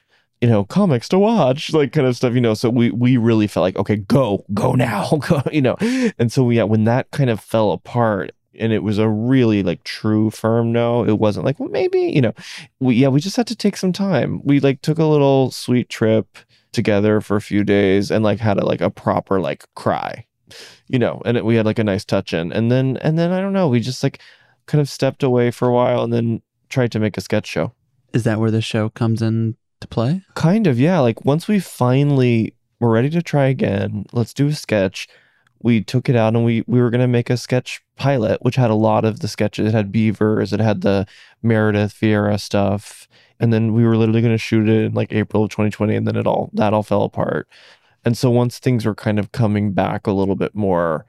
you 0.42 0.50
know 0.50 0.66
comics 0.66 1.08
to 1.10 1.18
watch 1.18 1.72
like 1.74 1.94
kind 1.94 2.06
of 2.08 2.16
stuff 2.18 2.34
you 2.34 2.42
know? 2.42 2.54
So 2.54 2.70
we 2.70 2.92
we 2.92 3.18
really 3.18 3.48
felt 3.48 3.62
like 3.64 3.78
okay 3.78 3.96
go 3.98 4.46
go 4.54 4.74
now 4.74 5.10
go 5.28 5.42
you 5.52 5.62
know? 5.62 5.76
And 6.20 6.32
so 6.32 6.50
yeah 6.50 6.64
when 6.64 6.84
that 6.86 7.12
kind 7.12 7.30
of 7.30 7.40
fell 7.40 7.72
apart 7.72 8.32
and 8.60 8.72
it 8.72 8.84
was 8.84 9.00
a 9.00 9.10
really 9.10 9.64
like 9.64 9.84
true 9.84 10.30
firm 10.30 10.72
no 10.72 11.06
it 11.06 11.18
wasn't 11.18 11.46
like 11.46 11.60
well 11.60 11.70
maybe 11.70 12.00
you 12.00 12.22
know? 12.22 12.34
We 12.80 12.96
yeah 12.96 13.08
we 13.08 13.20
just 13.22 13.38
had 13.38 13.48
to 13.48 13.56
take 13.56 13.78
some 13.78 13.94
time. 13.94 14.42
We 14.44 14.60
like 14.60 14.82
took 14.82 15.00
a 15.00 15.06
little 15.06 15.52
sweet 15.52 15.90
trip 15.90 16.38
together 16.74 17.22
for 17.22 17.38
a 17.38 17.42
few 17.42 17.64
days 17.64 18.12
and 18.12 18.24
like 18.24 18.40
had 18.40 18.58
a 18.58 18.66
like 18.66 18.82
a 18.82 18.90
proper 18.90 19.40
like 19.40 19.66
cry 19.76 20.26
you 20.88 21.00
know 21.00 21.22
and 21.26 21.38
it, 21.38 21.46
we 21.46 21.56
had 21.56 21.66
like 21.66 21.80
a 21.80 21.84
nice 21.84 22.06
touch 22.06 22.34
in 22.34 22.52
and 22.54 22.72
then 22.72 22.98
and 22.98 23.18
then 23.18 23.32
i 23.32 23.40
don't 23.40 23.54
know 23.54 23.68
we 23.68 23.80
just 23.80 24.04
like 24.04 24.20
kind 24.66 24.82
of 24.82 24.90
stepped 24.90 25.24
away 25.24 25.52
for 25.52 25.68
a 25.68 25.74
while 25.74 26.04
and 26.04 26.14
then 26.14 26.42
tried 26.70 26.92
to 26.92 27.00
make 27.00 27.18
a 27.18 27.22
sketch 27.22 27.48
show 27.48 27.74
Is 28.14 28.24
that 28.24 28.40
where 28.40 28.52
the 28.52 28.62
show 28.62 28.90
comes 28.90 29.22
in 29.22 29.56
to 29.84 29.88
play? 29.88 30.22
Kind 30.34 30.66
of, 30.66 30.80
yeah. 30.80 31.00
Like 31.00 31.24
once 31.24 31.48
we 31.48 31.60
finally 31.60 32.56
were 32.80 32.90
ready 32.90 33.10
to 33.12 33.22
try 33.22 33.46
again, 33.46 34.06
let's 34.12 34.34
do 34.34 34.48
a 34.48 34.54
sketch. 34.54 35.08
We 35.62 35.82
took 35.82 36.10
it 36.10 36.16
out 36.16 36.36
and 36.36 36.44
we 36.44 36.64
we 36.68 36.82
were 36.82 36.90
gonna 36.90 37.08
make 37.08 37.30
a 37.30 37.38
sketch 37.38 37.82
pilot, 37.96 38.42
which 38.42 38.56
had 38.56 38.72
a 38.72 38.76
lot 38.76 39.06
of 39.06 39.20
the 39.20 39.28
sketches. 39.28 39.68
It 39.68 39.74
had 39.74 39.92
beavers, 39.92 40.52
it 40.52 40.60
had 40.60 40.82
the 40.82 41.06
Meredith 41.42 41.94
Vieira 41.94 42.40
stuff, 42.40 43.08
and 43.40 43.54
then 43.54 43.74
we 43.74 43.86
were 43.86 43.96
literally 43.96 44.22
gonna 44.22 44.38
shoot 44.38 44.68
it 44.68 44.86
in 44.86 44.94
like 44.94 45.14
April 45.14 45.44
of 45.44 45.52
2020, 45.52 45.96
and 45.96 46.08
then 46.08 46.16
it 46.16 46.28
all 46.28 46.50
that 46.54 46.74
all 46.74 46.84
fell 46.84 47.04
apart. 47.04 47.48
And 48.06 48.18
so 48.18 48.30
once 48.30 48.60
things 48.60 48.86
were 48.86 48.96
kind 48.96 49.20
of 49.20 49.32
coming 49.32 49.72
back 49.72 50.08
a 50.08 50.12
little 50.12 50.36
bit 50.36 50.54
more, 50.54 51.06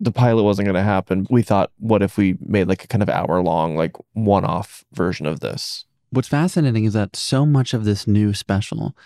the 0.00 0.12
pilot 0.12 0.42
wasn't 0.42 0.66
going 0.66 0.74
to 0.74 0.82
happen. 0.82 1.26
We 1.30 1.42
thought, 1.42 1.70
what 1.78 2.02
if 2.02 2.16
we 2.16 2.36
made 2.40 2.68
like 2.68 2.84
a 2.84 2.88
kind 2.88 3.02
of 3.02 3.08
hour 3.08 3.40
long, 3.42 3.76
like 3.76 3.96
one 4.14 4.44
off 4.44 4.84
version 4.92 5.26
of 5.26 5.40
this? 5.40 5.84
What's 6.10 6.28
fascinating 6.28 6.84
is 6.84 6.92
that 6.94 7.16
so 7.16 7.46
much 7.46 7.72
of 7.72 7.84
this 7.84 8.06
new 8.06 8.34
special 8.34 8.96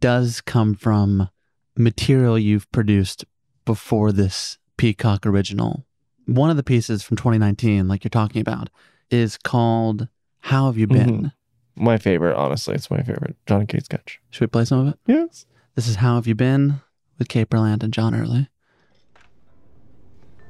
does 0.00 0.40
come 0.40 0.74
from 0.74 1.28
material 1.76 2.38
you've 2.38 2.70
produced 2.72 3.24
before 3.64 4.12
this 4.12 4.58
Peacock 4.76 5.26
original. 5.26 5.84
One 6.26 6.50
of 6.50 6.56
the 6.56 6.62
pieces 6.62 7.02
from 7.02 7.16
2019, 7.16 7.88
like 7.88 8.04
you're 8.04 8.10
talking 8.10 8.40
about, 8.40 8.68
is 9.10 9.36
called 9.36 10.08
How 10.40 10.66
Have 10.66 10.78
You 10.78 10.86
mm-hmm. 10.86 11.04
Been? 11.04 11.32
My 11.74 11.96
favorite, 11.98 12.36
honestly, 12.36 12.74
it's 12.74 12.90
my 12.90 13.02
favorite 13.02 13.36
John 13.46 13.60
and 13.60 13.68
Kate 13.68 13.84
sketch. 13.84 14.20
Should 14.30 14.42
we 14.42 14.46
play 14.48 14.64
some 14.64 14.86
of 14.86 14.88
it? 14.92 14.98
Yes. 15.06 15.46
This 15.74 15.88
is 15.88 15.96
How 15.96 16.16
Have 16.16 16.26
You 16.26 16.34
Been 16.34 16.80
with 17.18 17.28
Kate 17.28 17.48
Berlant 17.48 17.82
and 17.82 17.92
John 17.92 18.14
Early. 18.14 18.48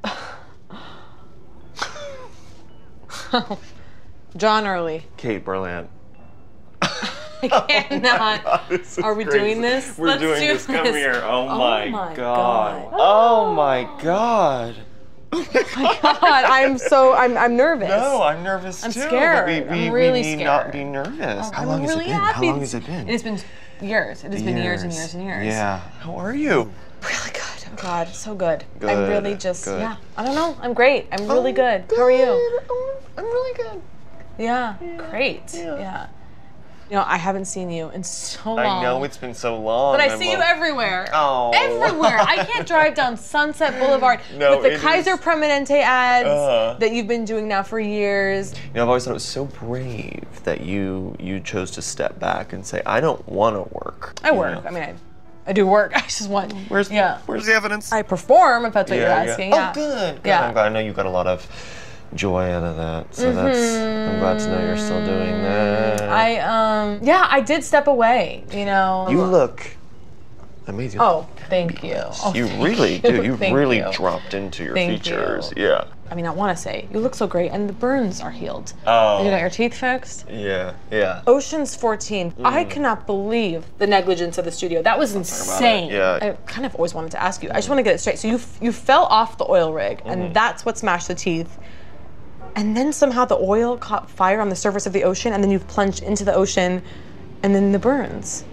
John 4.37 4.67
Early. 4.67 5.05
Kate 5.17 5.45
Berlant. 5.45 5.89
I 6.83 7.65
cannot. 7.69 8.41
Oh 8.47 8.61
this 8.69 8.99
is 8.99 9.05
Are 9.05 9.15
we 9.15 9.25
crazy. 9.25 9.39
doing 9.39 9.61
this? 9.63 9.97
We're 9.99 10.09
Let's 10.09 10.21
doing 10.21 10.41
do 10.41 10.47
this. 10.49 10.67
Come 10.67 10.87
here. 10.87 11.21
Oh, 11.25 11.49
Oh 11.49 11.59
my, 11.59 11.89
my 11.89 12.15
god. 12.15 12.17
God. 12.17 12.89
Oh 12.95 13.55
my 13.55 13.89
god. 14.03 14.77
Oh 15.35 15.47
my 15.77 15.99
God, 16.03 16.45
I'm 16.45 16.77
so 16.79 17.15
I'm 17.15 17.37
I'm 17.39 17.57
nervous. 17.57 17.89
No, 17.89 18.23
I'm 18.23 18.43
nervous 18.43 18.85
I'm 18.85 18.93
too. 18.93 19.01
scared. 19.01 19.47
But 19.47 19.71
we, 19.71 19.79
we, 19.81 19.87
I'm 19.87 19.93
really 19.93 20.21
we 20.21 20.23
need 20.23 20.35
scared. 20.41 20.47
not 20.67 20.73
be 20.73 20.85
nervous. 20.85 21.51
How 21.51 21.71
I'm 21.71 21.83
really 21.83 22.09
happy. 22.09 22.47
How 22.47 22.53
long 22.53 22.61
has 22.61 22.75
it 22.75 22.85
been? 22.85 23.09
It 23.09 23.13
has 23.13 23.23
been 23.23 23.39
years. 23.83 24.25
It 24.25 24.33
has 24.33 24.43
been 24.43 24.57
years 24.57 24.83
and 24.83 24.93
years 24.93 25.15
and 25.15 25.25
years. 25.25 25.47
Yeah. 25.47 25.81
How 26.01 26.17
are 26.17 26.35
you? 26.35 26.71
Really 27.03 27.31
good. 27.33 27.43
Oh 27.73 27.83
God, 27.83 28.09
so 28.09 28.35
good. 28.35 28.65
good. 28.79 28.91
I'm 28.91 29.09
really 29.09 29.35
just 29.35 29.65
good. 29.65 29.81
yeah. 29.81 29.97
I 30.17 30.25
don't 30.25 30.35
know. 30.35 30.57
I'm 30.61 30.75
great. 30.75 31.07
I'm 31.11 31.31
oh, 31.31 31.35
really 31.35 31.53
good. 31.53 31.85
How 31.97 32.03
are 32.03 32.11
you? 32.11 32.27
Oh, 32.27 33.01
I'm 33.17 33.25
really 33.25 33.57
good. 33.57 33.83
Yeah. 34.39 34.77
Great. 35.11 35.55
Yeah. 35.55 36.09
You 36.93 36.99
know, 36.99 37.05
I 37.07 37.17
haven't 37.17 37.47
seen 37.47 37.71
you 37.71 37.89
in 37.89 38.03
so 38.05 38.53
long. 38.53 38.59
I 38.59 38.83
know 38.83 39.03
it's 39.03 39.17
been 39.17 39.33
so 39.33 39.59
long. 39.59 39.95
But 39.95 40.03
I 40.03 40.13
I'm 40.13 40.19
see 40.19 40.31
you 40.31 40.37
everywhere. 40.37 41.09
Oh. 41.15 41.51
Everywhere. 41.55 42.19
I 42.21 42.45
can't 42.53 42.69
drive 42.69 42.95
down 42.95 43.17
Sunset 43.17 43.81
Boulevard 43.81 44.21
No, 44.37 44.59
with 44.61 44.75
the 44.75 44.79
Kaiser 44.79 45.13
is- 45.15 45.21
Permanente 45.21 45.81
ads 45.81 46.29
Uh. 46.29 46.77
that 46.81 46.93
you've 46.93 47.07
been 47.09 47.25
doing 47.25 47.49
now 47.49 47.63
for 47.63 47.81
years. 47.81 48.53
You 48.53 48.59
know, 48.75 48.83
I've 48.83 48.89
always 48.89 49.05
thought 49.07 49.13
it 49.13 49.15
was 49.15 49.25
so 49.25 49.47
brave 49.47 50.23
that 50.45 50.61
you 50.61 51.17
you 51.19 51.41
chose 51.41 51.71
to 51.71 51.81
step 51.81 52.19
back 52.21 52.53
and 52.53 52.63
say, 52.67 52.83
I 52.85 53.01
don't 53.01 53.27
want 53.27 53.57
to 53.57 53.63
work. 53.75 54.13
I 54.23 54.33
work. 54.33 54.63
I 54.67 54.71
mean, 54.71 54.83
I, 54.83 54.95
I 55.47 55.55
do 55.55 55.67
work. 55.67 55.93
I 55.97 56.01
just 56.03 56.29
want. 56.29 56.53
Where's 56.69 56.91
yeah? 56.91 57.21
Where's 57.25 57.47
the 57.47 57.55
evidence? 57.55 57.91
I 57.91 58.03
perform. 58.03 58.67
If 58.67 58.75
that's 58.75 58.91
what 58.91 58.99
you're 58.99 59.09
asking. 59.09 59.55
Oh, 59.55 59.57
Yeah. 59.57 59.73
good. 59.73 60.17
good. 60.23 60.29
Yeah. 60.29 60.43
I'm 60.47 60.53
glad. 60.53 60.67
I 60.67 60.69
know 60.69 60.81
you've 60.81 60.95
got 60.97 61.07
a 61.07 61.11
lot 61.11 61.27
of 61.27 61.41
joy 62.15 62.51
out 62.51 62.63
of 62.65 62.77
that. 62.77 63.15
So 63.15 63.33
that's. 63.33 63.59
I'm 63.59 64.19
glad 64.19 64.39
to 64.41 64.47
know 64.49 64.67
you're 64.67 64.77
still 64.77 65.05
doing 65.05 65.43
that. 65.43 66.01
Mm-hmm. 66.01 66.13
I 66.13 66.39
um 66.39 67.01
yeah 67.03 67.27
I 67.31 67.41
did 67.41 67.65
step 67.65 67.87
away. 67.87 68.45
You 68.53 68.65
know. 68.65 69.07
You 69.11 69.23
look 69.25 69.67
amazing. 70.67 71.01
Oh, 71.01 71.27
thank 71.49 71.83
you. 71.83 71.97
Oh, 71.99 72.33
you 72.35 72.47
thank 72.47 72.65
really 72.65 72.95
you. 72.97 73.01
do. 73.03 73.23
You 73.25 73.37
Thank 73.43 73.57
really 73.57 73.79
you. 73.79 73.93
dropped 73.93 74.35
into 74.35 74.63
your 74.65 74.75
Thank 74.75 75.03
features. 75.05 75.53
you. 75.57 75.65
Yeah. 75.65 75.85
I 76.11 76.15
mean, 76.15 76.27
I 76.27 76.31
want 76.31 76.55
to 76.55 76.63
say 76.63 76.87
you 76.93 77.01
look 77.01 77.15
so 77.15 77.27
great, 77.27 77.51
and 77.53 77.67
the 77.67 77.73
burns 77.73 78.21
are 78.21 78.31
healed. 78.31 78.75
Oh. 78.87 79.25
You 79.25 79.31
got 79.31 79.41
your 79.41 79.49
teeth 79.49 79.73
fixed. 79.75 80.27
Yeah. 80.29 80.75
Yeah. 80.91 81.23
Ocean's 81.27 81.75
14. 81.75 82.35
I 82.45 82.65
cannot 82.65 83.07
believe 83.07 83.65
the 83.79 83.87
negligence 83.87 84.37
of 84.37 84.45
the 84.45 84.53
studio. 84.53 84.83
That 84.83 84.99
was 84.99 85.15
insane. 85.15 85.91
Yeah. 85.91 86.19
I 86.21 86.31
kind 86.47 86.67
of 86.67 86.75
always 86.75 86.93
wanted 86.93 87.13
to 87.13 87.23
ask 87.23 87.43
you. 87.43 87.49
I 87.51 87.55
just 87.55 87.71
want 87.71 87.79
to 87.79 87.83
get 87.83 87.95
it 87.95 87.99
straight. 87.99 88.19
So 88.19 88.29
you 88.29 88.39
you 88.61 88.73
fell 88.73 89.05
off 89.05 89.39
the 89.39 89.47
oil 89.51 89.73
rig, 89.73 89.99
Mhm. 90.05 90.13
and 90.13 90.35
that's 90.35 90.67
what 90.67 90.77
smashed 90.77 91.09
the 91.09 91.15
teeth. 91.15 91.59
And 92.55 92.77
then 92.77 92.93
somehow 92.93 93.25
the 93.25 93.37
oil 93.39 93.77
caught 93.77 94.11
fire 94.11 94.41
on 94.41 94.49
the 94.49 94.57
surface 94.57 94.87
of 94.87 94.93
the 94.93 95.05
ocean, 95.05 95.33
and 95.33 95.43
then 95.43 95.51
you've 95.51 95.67
plunged 95.69 96.03
into 96.03 96.25
the 96.25 96.35
ocean, 96.35 96.83
and 97.43 97.55
then 97.55 97.73
the 97.73 97.79
burns. 97.79 98.45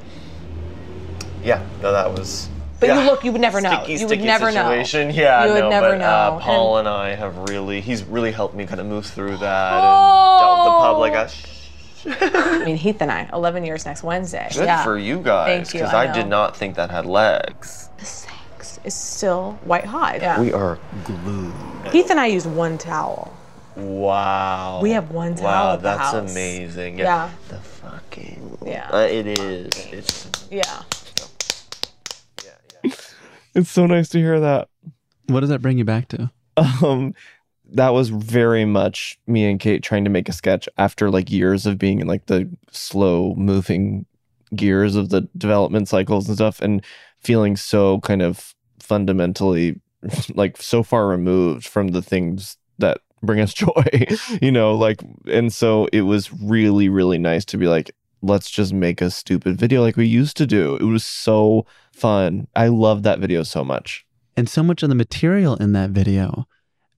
Yeah. 1.44 1.66
No, 1.82 1.92
that 1.92 2.12
was. 2.12 2.50
But 2.80 2.88
yeah. 2.88 3.02
you 3.02 3.10
look, 3.10 3.24
you 3.26 3.32
would 3.34 3.42
never 3.42 3.60
know. 3.60 3.72
Sticky, 3.72 3.92
you 3.92 3.98
sticky 3.98 4.22
would 4.22 4.26
never 4.26 4.52
situation. 4.52 5.10
know. 5.10 5.14
Yeah, 5.14 5.46
you 5.46 5.54
would 5.54 5.60
no, 5.62 5.70
never 5.70 5.90
but, 5.92 5.98
know. 5.98 6.06
Uh, 6.06 6.40
Paul 6.40 6.78
And- 6.78 6.88
and, 6.88 6.96
I 6.96 7.16
have 7.16 7.38
really, 7.50 7.82
he's 7.82 8.04
really 8.04 8.32
helped 8.32 8.56
me 8.56 8.66
kind 8.66 8.80
of 8.80 8.88
move 8.88 9.06
through 9.06 9.38
that 9.38 9.74
and 9.74 10.40
dealt 10.40 10.64
the 10.64 10.72
public. 10.80 11.14
I, 11.14 12.62
I 12.62 12.66
mean, 12.66 12.78
Heath 12.78 13.02
and 13.02 13.12
I, 13.12 13.30
11 13.34 13.66
years 13.66 13.86
next 13.86 14.04
Wednesday. 14.04 14.48
good 14.54 14.64
yeah. 14.64 14.84
for 14.84 14.98
you 14.98 15.20
guys, 15.20 15.48
Thank 15.48 15.74
you. 15.74 15.80
because 15.82 15.94
I 15.94 16.10
I, 16.10 16.14
did 16.14 16.28
not 16.28 16.56
think 16.56 16.76
that 16.76 16.90
had 16.90 17.06
legs. 17.06 17.90
The 17.98 18.06
sex 18.06 18.80
is 18.86 18.94
still 18.94 19.60
white 19.66 19.84
hot. 19.86 20.22
Yeah. 20.22 20.40
We 20.40 20.54
are 20.54 20.80
glued. 21.04 21.54
Heath 21.92 22.10
and 22.10 22.20
I 22.20 22.28
use 22.28 22.48
one 22.48 22.78
towel. 22.78 23.36
Wow. 23.82 24.80
We 24.82 24.92
have 24.92 25.12
one 25.12 25.36
towel 25.36 25.46
Wow, 25.46 25.74
at 25.74 25.78
the 25.78 25.84
that's 25.84 26.12
house. 26.12 26.32
amazing. 26.32 27.00
Yeah. 27.00 27.30
The 27.50 27.58
fucking. 27.58 28.58
Yeah. 28.66 28.90
Uh, 28.92 28.98
it 29.10 29.28
is. 29.28 29.70
It's. 29.92 30.30
Yeah. 30.52 30.82
It's 33.56 33.70
so 33.72 33.86
nice 33.88 34.10
to 34.10 34.20
hear 34.20 34.40
that. 34.40 34.70
What 35.28 35.42
does 35.42 35.50
that 35.50 35.62
bring 35.62 35.78
you 35.78 35.84
back 35.86 36.08
to? 36.10 36.32
Um, 36.58 37.14
that 37.72 37.90
was 37.90 38.10
very 38.10 38.66
much 38.66 39.20
me 39.28 39.50
and 39.50 39.60
Kate 39.60 39.84
trying 39.84 40.04
to 40.04 40.10
make 40.10 40.30
a 40.30 40.34
sketch 40.34 40.68
after 40.78 41.10
like 41.10 41.32
years 41.32 41.66
of 41.66 41.78
being 41.78 42.00
in 42.00 42.08
like 42.08 42.28
the 42.28 42.50
slow 42.72 43.34
moving 43.36 44.06
gears 44.56 44.96
of 44.96 45.10
the 45.10 45.22
development 45.38 45.88
cycles 45.88 46.28
and 46.28 46.38
stuff 46.38 46.60
and 46.62 46.84
feeling 47.22 47.56
so 47.56 48.00
kind 48.00 48.22
of 48.22 48.56
fundamentally 48.80 49.80
like 50.36 50.58
so 50.62 50.82
far 50.84 51.08
removed 51.08 51.68
from 51.68 51.90
the 51.90 52.02
things 52.02 52.58
that 52.80 53.00
bring 53.22 53.40
us 53.40 53.54
joy, 53.66 53.84
you 54.42 54.52
know, 54.52 54.76
like 54.76 55.02
and 55.28 55.54
so 55.54 55.88
it 55.92 56.02
was 56.02 56.32
really 56.34 56.90
really 56.90 57.18
nice 57.18 57.46
to 57.46 57.58
be 57.58 57.68
like 57.68 57.92
let's 58.22 58.52
just 58.52 58.74
make 58.74 59.02
a 59.02 59.10
stupid 59.10 59.58
video 59.58 59.82
like 59.82 59.96
we 59.96 60.06
used 60.06 60.38
to 60.38 60.46
do. 60.48 60.76
It 60.76 60.84
was 60.84 61.06
so 61.06 61.66
fun. 61.94 62.48
I 62.56 62.68
love 62.68 63.04
that 63.04 63.20
video 63.20 63.44
so 63.44 63.64
much. 63.64 64.06
And 64.36 64.50
so 64.50 64.62
much 64.64 64.84
of 64.84 64.90
the 64.90 64.96
material 64.96 65.56
in 65.56 65.74
that 65.74 65.92
video 65.92 66.48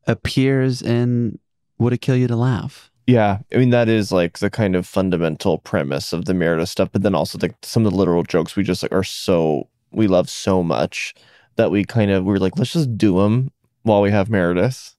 appears 0.07 0.81
in 0.81 1.39
Would 1.77 1.93
It 1.93 1.99
Kill 1.99 2.15
You 2.15 2.27
to 2.27 2.35
Laugh? 2.35 2.91
Yeah, 3.07 3.39
I 3.53 3.57
mean 3.57 3.71
that 3.71 3.89
is 3.89 4.11
like 4.11 4.39
the 4.39 4.49
kind 4.49 4.75
of 4.75 4.87
fundamental 4.87 5.57
premise 5.57 6.13
of 6.13 6.25
the 6.25 6.33
Meredith 6.33 6.69
stuff, 6.69 6.89
but 6.91 7.01
then 7.01 7.15
also 7.15 7.37
like 7.39 7.55
some 7.61 7.85
of 7.85 7.91
the 7.91 7.97
literal 7.97 8.23
jokes 8.23 8.55
we 8.55 8.63
just 8.63 8.83
like 8.83 8.91
are 8.91 9.03
so 9.03 9.67
we 9.91 10.07
love 10.07 10.29
so 10.29 10.63
much 10.63 11.13
that 11.55 11.71
we 11.71 11.83
kind 11.83 12.11
of 12.11 12.23
we 12.23 12.33
are 12.33 12.39
like 12.39 12.57
let's 12.57 12.73
just 12.73 12.97
do 12.97 13.17
them 13.17 13.51
while 13.83 14.01
we 14.01 14.11
have 14.11 14.29
Meredith, 14.29 14.95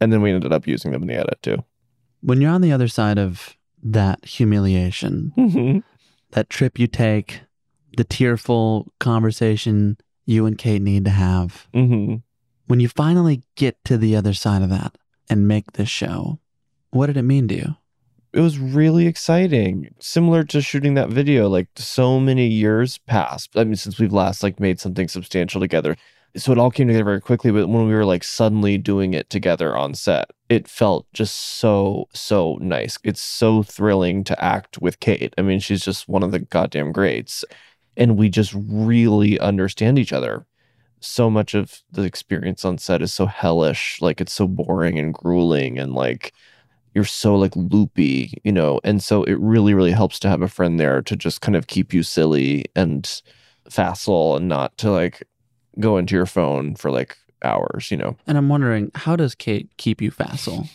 and 0.00 0.12
then 0.12 0.22
we 0.22 0.32
ended 0.32 0.52
up 0.52 0.66
using 0.66 0.92
them 0.92 1.02
in 1.02 1.08
the 1.08 1.14
edit 1.14 1.38
too. 1.42 1.64
When 2.20 2.40
you're 2.40 2.50
on 2.50 2.62
the 2.62 2.72
other 2.72 2.88
side 2.88 3.18
of 3.18 3.56
that 3.82 4.24
humiliation, 4.24 5.82
that 6.30 6.50
trip 6.50 6.78
you 6.78 6.86
take, 6.86 7.42
the 7.96 8.04
tearful 8.04 8.92
conversation 8.98 9.96
you 10.26 10.46
and 10.46 10.56
Kate 10.56 10.82
need 10.82 11.04
to 11.04 11.10
have, 11.10 11.68
mm-hmm. 11.74 12.16
when 12.66 12.80
you 12.80 12.88
finally 12.88 13.42
get 13.56 13.82
to 13.84 13.98
the 13.98 14.16
other 14.16 14.32
side 14.32 14.62
of 14.62 14.70
that 14.70 14.96
and 15.28 15.46
make 15.46 15.72
this 15.72 15.88
show, 15.88 16.38
what 16.90 17.06
did 17.06 17.16
it 17.16 17.22
mean 17.22 17.46
to 17.48 17.54
you? 17.54 17.76
It 18.32 18.40
was 18.40 18.58
really 18.58 19.06
exciting. 19.06 19.94
Similar 20.00 20.42
to 20.44 20.60
shooting 20.60 20.94
that 20.94 21.08
video, 21.08 21.48
like 21.48 21.68
so 21.76 22.18
many 22.18 22.48
years 22.48 22.98
passed. 22.98 23.56
I 23.56 23.62
mean, 23.62 23.76
since 23.76 24.00
we've 24.00 24.12
last 24.12 24.42
like 24.42 24.58
made 24.58 24.80
something 24.80 25.06
substantial 25.06 25.60
together. 25.60 25.96
So 26.36 26.50
it 26.50 26.58
all 26.58 26.70
came 26.70 26.88
together 26.88 27.04
very 27.04 27.20
quickly, 27.20 27.52
but 27.52 27.68
when 27.68 27.86
we 27.86 27.94
were 27.94 28.04
like 28.04 28.24
suddenly 28.24 28.76
doing 28.76 29.14
it 29.14 29.30
together 29.30 29.76
on 29.76 29.94
set, 29.94 30.30
it 30.48 30.66
felt 30.66 31.06
just 31.12 31.34
so, 31.34 32.08
so 32.12 32.58
nice. 32.60 32.98
It's 33.04 33.22
so 33.22 33.62
thrilling 33.62 34.24
to 34.24 34.44
act 34.44 34.78
with 34.82 34.98
Kate. 34.98 35.32
I 35.38 35.42
mean, 35.42 35.60
she's 35.60 35.84
just 35.84 36.08
one 36.08 36.24
of 36.24 36.32
the 36.32 36.40
goddamn 36.40 36.90
greats. 36.90 37.44
And 37.96 38.16
we 38.16 38.28
just 38.28 38.52
really 38.56 39.38
understand 39.38 39.96
each 39.96 40.12
other. 40.12 40.44
So 40.98 41.30
much 41.30 41.54
of 41.54 41.82
the 41.92 42.02
experience 42.02 42.64
on 42.64 42.78
set 42.78 43.00
is 43.00 43.12
so 43.14 43.26
hellish. 43.26 43.98
Like 44.00 44.20
it's 44.20 44.32
so 44.32 44.48
boring 44.48 44.98
and 44.98 45.14
grueling 45.14 45.78
and 45.78 45.92
like 45.94 46.32
you're 46.94 47.04
so 47.04 47.36
like 47.36 47.54
loopy, 47.54 48.40
you 48.42 48.52
know, 48.52 48.80
and 48.82 49.02
so 49.02 49.22
it 49.24 49.38
really, 49.38 49.74
really 49.74 49.92
helps 49.92 50.18
to 50.20 50.28
have 50.28 50.42
a 50.42 50.48
friend 50.48 50.80
there 50.80 51.00
to 51.02 51.14
just 51.14 51.40
kind 51.40 51.54
of 51.54 51.68
keep 51.68 51.92
you 51.92 52.02
silly 52.02 52.64
and 52.74 53.22
facile 53.68 54.36
and 54.36 54.48
not 54.48 54.76
to 54.78 54.90
like 54.90 55.22
go 55.80 55.96
into 55.96 56.14
your 56.14 56.26
phone 56.26 56.74
for 56.74 56.90
like 56.90 57.16
hours, 57.42 57.90
you 57.90 57.96
know. 57.96 58.16
And 58.26 58.38
I'm 58.38 58.48
wondering, 58.48 58.90
how 58.94 59.16
does 59.16 59.34
Kate 59.34 59.68
keep 59.76 60.00
you 60.00 60.10
facile? 60.10 60.68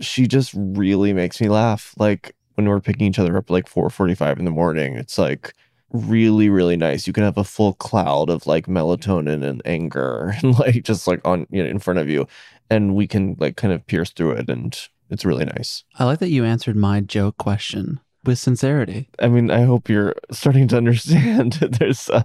She 0.00 0.26
just 0.26 0.52
really 0.54 1.12
makes 1.12 1.40
me 1.40 1.48
laugh. 1.48 1.94
Like 1.98 2.34
when 2.54 2.68
we're 2.68 2.80
picking 2.80 3.06
each 3.06 3.18
other 3.18 3.36
up 3.36 3.50
like 3.50 3.68
4:45 3.68 4.38
in 4.38 4.44
the 4.44 4.50
morning, 4.50 4.96
it's 4.96 5.18
like 5.18 5.54
really, 5.92 6.48
really 6.48 6.76
nice. 6.76 7.06
You 7.06 7.12
can 7.12 7.24
have 7.24 7.38
a 7.38 7.44
full 7.44 7.74
cloud 7.74 8.28
of 8.28 8.46
like 8.46 8.66
melatonin 8.66 9.44
and 9.44 9.62
anger 9.64 10.34
and 10.42 10.58
like 10.58 10.84
just 10.84 11.06
like 11.06 11.20
on 11.24 11.46
you 11.50 11.62
know 11.62 11.68
in 11.68 11.78
front 11.78 11.98
of 11.98 12.08
you, 12.08 12.26
and 12.70 12.94
we 12.94 13.06
can 13.06 13.36
like 13.38 13.56
kind 13.56 13.72
of 13.72 13.86
pierce 13.86 14.10
through 14.10 14.32
it, 14.32 14.48
and 14.48 14.78
it's 15.10 15.24
really 15.24 15.44
nice. 15.44 15.84
I 15.96 16.04
like 16.04 16.18
that 16.18 16.30
you 16.30 16.44
answered 16.44 16.76
my 16.76 17.00
joke 17.00 17.38
question 17.38 18.00
with 18.26 18.38
sincerity. 18.38 19.08
I 19.18 19.28
mean, 19.28 19.50
I 19.50 19.62
hope 19.62 19.88
you're 19.88 20.14
starting 20.30 20.68
to 20.68 20.76
understand 20.76 21.52
that 21.60 21.78
there's 21.78 22.08
uh, 22.08 22.22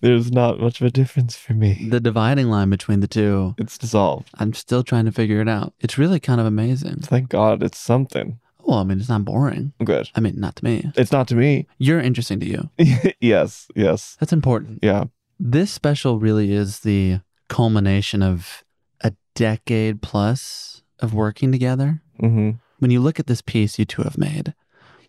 there's 0.00 0.30
not 0.32 0.60
much 0.60 0.80
of 0.80 0.86
a 0.86 0.90
difference 0.90 1.36
for 1.36 1.54
me. 1.54 1.88
The 1.90 2.00
dividing 2.00 2.48
line 2.48 2.70
between 2.70 3.00
the 3.00 3.08
two, 3.08 3.54
it's 3.58 3.78
dissolved. 3.78 4.30
I'm 4.34 4.54
still 4.54 4.82
trying 4.82 5.04
to 5.06 5.12
figure 5.12 5.40
it 5.40 5.48
out. 5.48 5.74
It's 5.80 5.98
really 5.98 6.20
kind 6.20 6.40
of 6.40 6.46
amazing. 6.46 7.00
Thank 7.00 7.28
God 7.28 7.62
it's 7.62 7.78
something. 7.78 8.40
Well, 8.60 8.78
I 8.78 8.84
mean, 8.84 9.00
it's 9.00 9.08
not 9.08 9.24
boring. 9.24 9.72
Good. 9.82 10.10
I 10.14 10.20
mean, 10.20 10.38
not 10.38 10.56
to 10.56 10.64
me. 10.64 10.92
It's 10.94 11.10
not 11.10 11.26
to 11.28 11.34
me. 11.34 11.66
You're 11.78 12.00
interesting 12.00 12.38
to 12.40 12.46
you. 12.46 12.70
yes, 13.20 13.66
yes. 13.74 14.16
That's 14.20 14.32
important. 14.32 14.80
Yeah. 14.82 15.04
This 15.40 15.70
special 15.70 16.18
really 16.18 16.52
is 16.52 16.80
the 16.80 17.20
culmination 17.48 18.22
of 18.22 18.64
a 19.00 19.12
decade 19.34 20.02
plus 20.02 20.82
of 21.00 21.14
working 21.14 21.50
together. 21.50 22.02
Mm-hmm. 22.20 22.58
When 22.78 22.90
you 22.90 23.00
look 23.00 23.18
at 23.18 23.26
this 23.26 23.40
piece 23.40 23.78
you 23.78 23.86
two 23.86 24.02
have 24.02 24.18
made, 24.18 24.54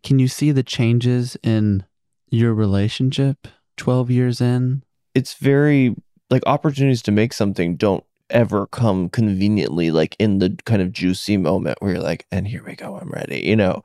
Can 0.04 0.20
you 0.20 0.28
see 0.28 0.52
the 0.52 0.64
changes 0.64 1.38
in 1.43 1.86
your 2.30 2.54
relationship 2.54 3.47
12 3.78 4.12
years 4.12 4.41
in? 4.41 4.84
It's 5.16 5.34
very 5.34 5.95
like 6.30 6.43
opportunities 6.45 7.02
to 7.04 7.12
make 7.12 7.34
something 7.34 7.76
don't 7.76 8.04
ever 8.30 8.68
come 8.68 9.10
conveniently 9.10 9.91
like 9.91 10.16
in 10.20 10.38
the 10.38 10.56
kind 10.66 10.82
of 10.82 10.91
juicy 10.91 11.38
moment 11.38 11.78
where 11.80 11.93
you're 11.93 12.02
like 12.02 12.28
and 12.32 12.47
here 12.47 12.64
we 12.64 12.76
go 12.76 12.95
i'm 12.95 13.10
ready 13.10 13.39
you 13.43 13.56
know 13.56 13.82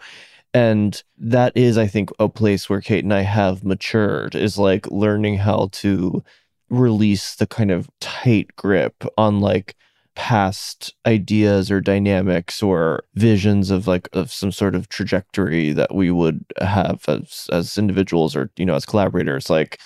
and 0.53 1.03
that 1.17 1.51
is 1.57 1.79
i 1.79 1.87
think 1.87 2.11
a 2.19 2.29
place 2.29 2.69
where 2.69 2.83
kate 2.83 3.05
and 3.05 3.15
i 3.15 3.23
have 3.23 3.65
matured 3.65 4.35
is 4.35 4.59
like 4.59 4.87
learning 4.91 5.39
how 5.39 5.71
to 5.73 6.23
release 6.69 7.37
the 7.37 7.47
kind 7.47 7.71
of 7.71 7.89
tight 8.01 8.55
grip 8.57 9.05
on 9.17 9.41
like 9.41 9.75
past 10.15 10.95
ideas 11.07 11.71
or 11.71 11.81
dynamics 11.81 12.63
or 12.63 13.03
visions 13.15 13.71
of 13.71 13.87
like 13.87 14.09
of 14.13 14.33
some 14.33 14.53
sort 14.53 14.75
of 14.75 14.89
trajectory 14.89 15.73
that 15.73 15.95
we 15.95 16.11
would 16.11 16.45
have 16.61 17.05
as 17.09 17.49
as 17.53 17.77
individuals 17.77 18.37
or 18.37 18.51
you 18.57 18.65
know 18.65 18.75
as 18.75 18.87
collaborators 18.87 19.51
like 19.51 19.81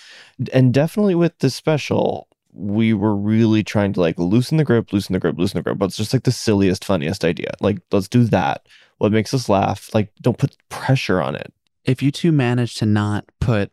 and 0.52 0.74
definitely 0.74 1.14
with 1.14 1.38
this 1.38 1.54
special 1.54 2.28
we 2.58 2.92
were 2.92 3.14
really 3.14 3.62
trying 3.62 3.92
to 3.92 4.00
like 4.00 4.18
loosen 4.18 4.56
the 4.56 4.64
grip, 4.64 4.92
loosen 4.92 5.12
the 5.12 5.20
grip, 5.20 5.38
loosen 5.38 5.58
the 5.58 5.62
grip. 5.62 5.78
But 5.78 5.86
it's 5.86 5.96
just 5.96 6.12
like 6.12 6.24
the 6.24 6.32
silliest, 6.32 6.84
funniest 6.84 7.24
idea. 7.24 7.52
Like, 7.60 7.78
let's 7.92 8.08
do 8.08 8.24
that. 8.24 8.66
What 8.98 9.12
makes 9.12 9.32
us 9.32 9.48
laugh? 9.48 9.90
Like, 9.94 10.10
don't 10.20 10.38
put 10.38 10.56
pressure 10.68 11.22
on 11.22 11.36
it. 11.36 11.52
If 11.84 12.02
you 12.02 12.10
two 12.10 12.32
manage 12.32 12.74
to 12.76 12.86
not 12.86 13.26
put 13.40 13.70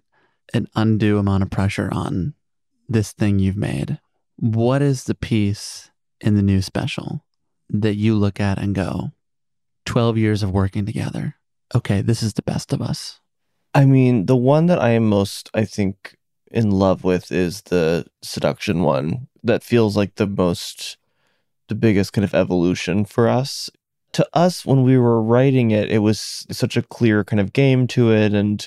an 0.54 0.68
undue 0.76 1.18
amount 1.18 1.44
of 1.44 1.50
pressure 1.50 1.90
on 1.92 2.36
this 2.88 3.12
thing 3.12 3.40
you've 3.40 3.58
made, 3.58 4.00
what 4.38 4.82
is 4.84 5.06
the 5.06 5.16
piece 5.16 5.90
in 6.22 6.36
the 6.36 6.42
new 6.42 6.62
special 6.62 7.26
that 7.70 7.96
you 7.96 8.16
look 8.16 8.40
at 8.40 8.58
and 8.58 8.76
go, 8.76 9.12
12 9.86 10.18
years 10.18 10.44
of 10.44 10.52
working 10.52 10.86
together? 10.86 11.36
Okay, 11.74 12.02
this 12.02 12.22
is 12.22 12.34
the 12.34 12.42
best 12.42 12.74
of 12.74 12.82
us. 12.82 13.20
I 13.74 13.86
mean, 13.86 14.26
the 14.26 14.38
one 14.38 14.68
that 14.68 14.80
I 14.80 14.92
am 14.92 15.08
most, 15.10 15.50
I 15.54 15.66
think, 15.66 16.16
in 16.52 16.72
love 16.72 17.04
with 17.04 17.32
is 17.32 17.64
the 17.64 18.06
seduction 18.22 18.82
one. 18.82 19.28
That 19.44 19.64
feels 19.64 19.98
like 19.98 20.16
the 20.16 20.28
most, 20.28 20.98
the 21.68 21.76
biggest 21.76 22.14
kind 22.14 22.24
of 22.24 22.34
evolution 22.34 23.06
for 23.06 23.28
us. 23.28 23.70
To 24.14 24.28
us, 24.34 24.66
when 24.66 24.84
we 24.84 24.98
were 24.98 25.22
writing 25.22 25.72
it, 25.72 25.92
it 25.92 26.00
was 26.00 26.46
such 26.50 26.78
a 26.78 26.82
clear 26.82 27.24
kind 27.24 27.40
of 27.40 27.52
game 27.52 27.86
to 27.88 28.14
it. 28.14 28.34
And 28.34 28.66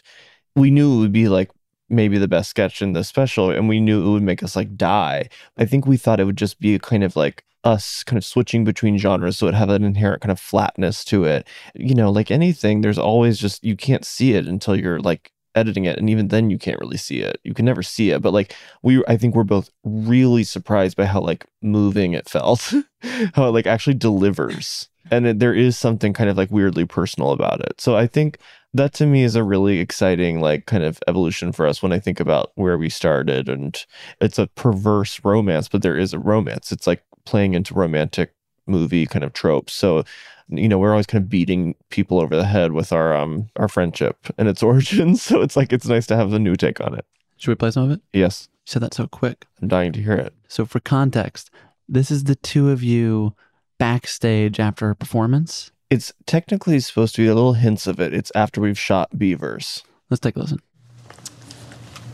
we 0.54 0.70
knew 0.70 0.96
it 0.96 1.00
would 1.00 1.12
be 1.12 1.28
like 1.28 1.50
maybe 1.88 2.18
the 2.18 2.28
best 2.28 2.50
sketch 2.50 2.82
in 2.82 2.92
the 2.92 3.04
special. 3.04 3.50
And 3.50 3.68
we 3.68 3.80
knew 3.80 4.06
it 4.06 4.10
would 4.10 4.22
make 4.22 4.42
us 4.42 4.56
like 4.56 4.76
die. 4.76 5.28
I 5.56 5.64
think 5.64 5.86
we 5.86 5.96
thought 5.96 6.20
it 6.20 6.24
would 6.24 6.36
just 6.36 6.60
be 6.60 6.74
a 6.74 6.78
kind 6.78 7.04
of 7.04 7.16
like 7.16 7.44
us 7.64 8.04
kind 8.04 8.16
of 8.16 8.24
switching 8.24 8.64
between 8.64 8.98
genres 8.98 9.36
so 9.36 9.48
it 9.48 9.54
have 9.54 9.68
an 9.68 9.84
inherent 9.84 10.22
kind 10.22 10.30
of 10.30 10.38
flatness 10.38 11.04
to 11.04 11.24
it 11.24 11.46
you 11.74 11.94
know 11.94 12.10
like 12.10 12.30
anything 12.30 12.80
there's 12.80 12.98
always 12.98 13.36
just 13.36 13.64
you 13.64 13.76
can't 13.76 14.04
see 14.04 14.34
it 14.34 14.46
until 14.46 14.76
you're 14.76 15.00
like 15.00 15.32
editing 15.54 15.84
it 15.84 15.98
and 15.98 16.08
even 16.08 16.28
then 16.28 16.50
you 16.50 16.58
can't 16.58 16.78
really 16.78 16.96
see 16.96 17.20
it 17.20 17.40
you 17.42 17.52
can 17.52 17.64
never 17.64 17.82
see 17.82 18.10
it 18.10 18.22
but 18.22 18.32
like 18.32 18.54
we 18.82 19.02
i 19.08 19.16
think 19.16 19.34
we're 19.34 19.42
both 19.42 19.70
really 19.82 20.44
surprised 20.44 20.96
by 20.96 21.04
how 21.04 21.20
like 21.20 21.46
moving 21.60 22.12
it 22.12 22.28
felt 22.28 22.72
how 23.34 23.48
it 23.48 23.50
like 23.50 23.66
actually 23.66 23.94
delivers 23.94 24.88
and 25.10 25.26
it, 25.26 25.38
there 25.38 25.54
is 25.54 25.76
something 25.76 26.12
kind 26.12 26.30
of 26.30 26.36
like 26.36 26.50
weirdly 26.50 26.84
personal 26.84 27.32
about 27.32 27.60
it 27.60 27.80
so 27.80 27.96
i 27.96 28.06
think 28.06 28.38
that 28.74 28.92
to 28.94 29.06
me 29.06 29.22
is 29.22 29.34
a 29.34 29.42
really 29.42 29.78
exciting 29.78 30.40
like 30.40 30.66
kind 30.66 30.84
of 30.84 30.98
evolution 31.08 31.52
for 31.52 31.66
us 31.66 31.82
when 31.82 31.92
i 31.92 31.98
think 31.98 32.20
about 32.20 32.52
where 32.54 32.76
we 32.78 32.88
started 32.88 33.48
and 33.48 33.86
it's 34.20 34.38
a 34.38 34.46
perverse 34.48 35.20
romance 35.24 35.68
but 35.68 35.82
there 35.82 35.96
is 35.96 36.12
a 36.12 36.18
romance 36.18 36.70
it's 36.72 36.86
like 36.86 37.02
playing 37.24 37.54
into 37.54 37.74
romantic 37.74 38.34
movie 38.66 39.06
kind 39.06 39.24
of 39.24 39.32
tropes 39.32 39.72
so 39.72 40.04
you 40.50 40.68
know 40.68 40.78
we're 40.78 40.90
always 40.92 41.06
kind 41.06 41.22
of 41.24 41.28
beating 41.30 41.74
people 41.90 42.20
over 42.20 42.36
the 42.36 42.44
head 42.44 42.72
with 42.72 42.92
our 42.92 43.14
um 43.16 43.48
our 43.56 43.68
friendship 43.68 44.16
and 44.36 44.48
its 44.48 44.62
origins 44.70 45.22
so 45.22 45.40
it's 45.40 45.56
like 45.56 45.72
it's 45.72 45.86
nice 45.86 46.06
to 46.06 46.16
have 46.16 46.32
a 46.32 46.38
new 46.38 46.54
take 46.56 46.80
on 46.80 46.94
it 46.94 47.04
Should 47.38 47.50
we 47.50 47.54
play 47.56 47.70
some 47.70 47.84
of 47.84 47.90
it? 47.90 48.00
yes 48.12 48.48
You 48.66 48.70
said 48.72 48.82
that 48.82 48.94
so 48.94 49.06
quick. 49.06 49.46
i'm 49.62 49.68
dying 49.68 49.92
to 49.92 50.02
hear 50.02 50.12
it 50.14 50.34
So, 50.48 50.64
for 50.66 50.80
context, 50.80 51.50
this 51.88 52.10
is 52.10 52.24
the 52.24 52.34
two 52.36 52.70
of 52.70 52.82
you 52.82 53.34
backstage 53.78 54.58
after 54.60 54.90
a 54.90 54.94
performance. 54.96 55.70
It's 55.90 56.12
technically 56.26 56.78
supposed 56.80 57.14
to 57.14 57.22
be 57.22 57.28
a 57.28 57.34
little 57.34 57.54
hints 57.54 57.86
of 57.86 57.98
it 58.00 58.12
it's 58.12 58.32
after 58.34 58.60
we've 58.60 58.78
shot 58.78 59.18
beavers 59.18 59.82
Let's 60.10 60.20
take 60.20 60.36
a 60.36 60.40
listen. 60.40 60.62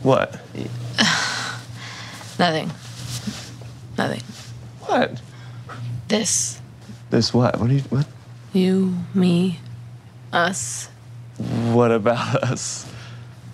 What? 0.03 0.33
Nothing. 2.37 2.69
Nothing. 3.97 4.21
What? 4.81 5.21
This. 6.09 6.59
This 7.09 7.33
what? 7.33 7.57
What 7.57 7.69
do 7.69 7.75
you 7.75 7.81
what? 7.83 8.05
You, 8.51 8.95
me, 9.13 9.59
us. 10.33 10.89
What 11.71 11.91
about 11.91 12.43
us? 12.43 12.91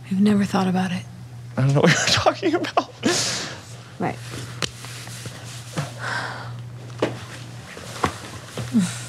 We've 0.09 0.19
never 0.19 0.43
thought 0.43 0.67
about 0.67 0.91
it. 0.91 1.03
I 1.55 1.61
don't 1.61 1.76
know 1.76 1.82
what 1.82 1.91
you're 1.91 1.99
talking 2.07 2.55
about. 2.55 2.89
Right. 3.99 4.17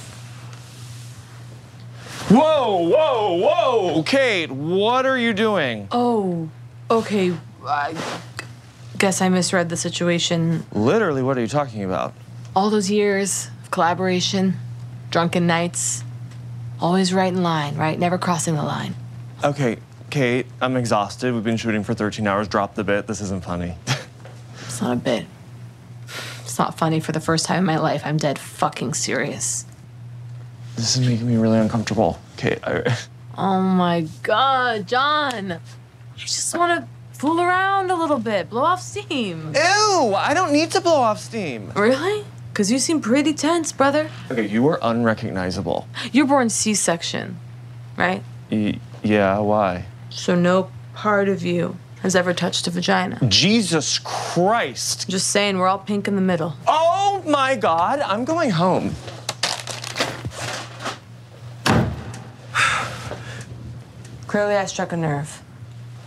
Whoa, 2.29 2.89
whoa, 2.89 3.33
whoa! 3.35 4.03
Kate, 4.05 4.51
what 4.51 5.05
are 5.05 5.19
you 5.19 5.33
doing? 5.33 5.89
Oh, 5.91 6.49
okay. 6.91 7.35
I 7.67 7.95
guess 8.99 9.21
I 9.21 9.29
misread 9.29 9.69
the 9.69 9.77
situation. 9.77 10.65
Literally, 10.73 11.23
what 11.23 11.37
are 11.37 11.41
you 11.41 11.47
talking 11.49 11.85
about? 11.85 12.15
All 12.57 12.71
those 12.71 12.91
years 12.91 13.51
of 13.63 13.71
collaboration, 13.71 14.55
drunken 15.11 15.47
nights, 15.47 16.05
always 16.81 17.13
right 17.13 17.33
in 17.33 17.43
line, 17.43 17.77
right? 17.77 17.99
Never 17.99 18.19
crossing 18.19 18.55
the 18.55 18.63
line. 18.63 18.95
Okay, 19.45 19.79
Kate, 20.11 20.47
I'm 20.61 20.77
exhausted. 20.77 21.35
We've 21.35 21.45
been 21.45 21.57
shooting 21.57 21.85
for 21.85 21.95
13 21.95 22.27
hours. 22.27 22.49
Drop 22.49 22.75
the 22.75 22.85
bit. 22.85 23.07
This 23.07 23.21
isn't 23.21 23.45
funny. 23.45 23.75
It's 24.63 24.81
not 24.81 24.93
a 24.93 25.01
bit. 25.01 25.27
It's 26.43 26.59
not 26.59 26.79
funny 26.79 27.01
for 27.01 27.13
the 27.13 27.21
first 27.21 27.47
time 27.47 27.59
in 27.59 27.65
my 27.65 27.79
life. 27.79 28.03
I'm 28.05 28.17
dead 28.17 28.39
fucking 28.39 28.95
serious. 28.95 29.65
This 30.77 30.97
is 30.97 31.07
making 31.07 31.27
me 31.27 31.37
really 31.37 31.59
uncomfortable. 31.59 32.19
Kate, 32.37 32.59
I, 32.65 32.97
Oh 33.39 33.61
my 33.61 34.07
god, 34.23 34.87
John. 34.87 35.49
You 35.51 35.59
just 36.27 36.55
want 36.57 36.83
to 36.83 37.19
fool 37.19 37.41
around 37.41 37.91
a 37.91 37.95
little 37.95 38.19
bit, 38.19 38.51
blow 38.51 38.63
off 38.63 38.83
steam. 38.83 39.53
Ew, 39.55 40.15
I 40.17 40.33
don't 40.35 40.53
need 40.53 40.71
to 40.73 40.81
blow 40.81 40.97
off 40.97 41.19
steam. 41.19 41.73
Really? 41.75 42.25
Because 42.53 42.71
you 42.71 42.79
seem 42.79 43.01
pretty 43.01 43.33
tense, 43.33 43.73
brother. 43.73 44.11
Okay, 44.31 44.47
you 44.47 44.67
are 44.69 44.79
unrecognizable. 44.83 45.89
You're 46.13 46.27
born 46.27 46.51
C 46.51 46.75
section, 46.75 47.39
right? 47.97 48.23
Y- 48.51 48.79
yeah, 49.03 49.39
why? 49.39 49.87
So 50.11 50.35
no 50.35 50.71
part 50.95 51.29
of 51.31 51.43
you 51.43 51.79
has 52.03 52.15
ever 52.15 52.35
touched 52.35 52.67
a 52.67 52.71
vagina. 52.71 53.19
Jesus 53.29 53.99
Christ. 54.01 55.09
Just 55.09 55.29
saying, 55.29 55.57
we're 55.57 55.69
all 55.69 55.79
pink 55.79 56.07
in 56.09 56.17
the 56.17 56.21
middle. 56.21 56.55
Oh 56.67 57.23
my 57.27 57.57
god, 57.57 58.01
I'm 58.01 58.25
going 58.27 58.51
home. 58.51 58.95
Clearly, 64.33 64.57
I 64.57 64.65
struck 64.65 64.93
a 64.93 64.97
nerve. 64.97 65.43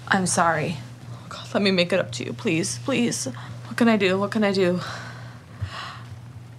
I'm 0.08 0.26
sorry. 0.26 0.78
Oh, 1.12 1.26
God, 1.30 1.48
let 1.54 1.62
me 1.62 1.70
make 1.70 1.94
it 1.94 2.00
up 2.00 2.12
to 2.14 2.26
you, 2.26 2.34
please, 2.34 2.80
please. 2.80 3.26
What 3.26 3.78
can 3.78 3.88
I 3.88 3.98
do? 3.98 4.18
What 4.18 4.32
can 4.32 4.44
I 4.44 4.52
do? 4.52 4.80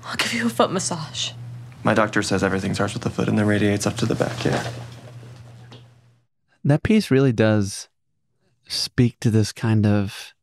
I'll 0.04 0.14
give 0.14 0.32
you 0.32 0.46
a 0.46 0.48
foot 0.48 0.70
massage. 0.70 1.32
My 1.82 1.92
doctor 1.92 2.22
says 2.22 2.44
everything 2.44 2.72
starts 2.72 2.94
with 2.94 3.02
the 3.02 3.10
foot 3.10 3.28
and 3.28 3.36
then 3.36 3.48
radiates 3.48 3.84
up 3.84 3.96
to 3.96 4.06
the 4.06 4.14
back, 4.14 4.44
yeah. 4.44 4.70
That 6.62 6.84
piece 6.84 7.10
really 7.10 7.32
does 7.32 7.88
speak 8.68 9.18
to 9.18 9.28
this 9.28 9.50
kind 9.50 9.86
of 9.86 10.34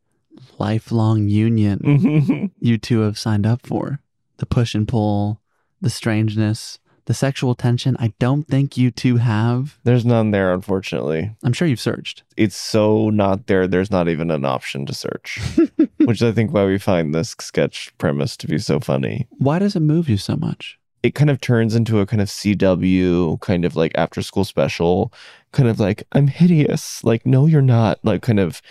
lifelong 0.59 1.29
union 1.29 2.51
you 2.59 2.77
two 2.77 2.99
have 2.99 3.17
signed 3.17 3.45
up 3.45 3.65
for. 3.65 4.01
The 4.39 4.45
push 4.45 4.75
and 4.75 4.85
pull, 4.85 5.39
the 5.79 5.89
strangeness, 5.89 6.79
the 7.05 7.13
sexual 7.13 7.55
tension. 7.55 7.95
I 7.99 8.13
don't 8.19 8.47
think 8.47 8.77
you 8.77 8.91
two 8.91 9.17
have. 9.17 9.77
there's 9.83 10.05
none 10.05 10.31
there 10.31 10.53
unfortunately 10.53 11.31
I'm 11.43 11.53
sure 11.53 11.67
you've 11.67 11.79
searched. 11.79 12.23
it's 12.37 12.55
so 12.55 13.09
not 13.09 13.47
there 13.47 13.67
there's 13.67 13.91
not 13.91 14.07
even 14.09 14.31
an 14.31 14.45
option 14.45 14.85
to 14.85 14.93
search 14.93 15.39
which 16.05 16.21
i 16.21 16.31
think 16.31 16.51
why 16.53 16.65
we 16.65 16.77
find 16.77 17.13
this 17.13 17.35
sketch 17.39 17.91
premise 17.97 18.35
to 18.37 18.47
be 18.47 18.57
so 18.57 18.79
funny 18.79 19.27
Why 19.37 19.59
does 19.59 19.75
it 19.75 19.81
move 19.81 20.07
you 20.09 20.17
so 20.17 20.35
much? 20.35 20.77
it 21.03 21.15
kind 21.15 21.29
of 21.29 21.41
turns 21.41 21.75
into 21.75 21.99
a 21.99 22.05
kind 22.05 22.21
of 22.21 22.29
CW 22.29 23.39
kind 23.41 23.65
of 23.65 23.75
like 23.75 23.91
after 23.95 24.21
school 24.21 24.45
special, 24.45 25.11
kind 25.51 25.67
of 25.67 25.77
like, 25.77 26.03
I'm 26.13 26.27
hideous. 26.27 27.03
Like, 27.03 27.25
no, 27.25 27.45
you're 27.45 27.61
not, 27.61 27.99
like 28.03 28.21
kind 28.21 28.39
of 28.39 28.61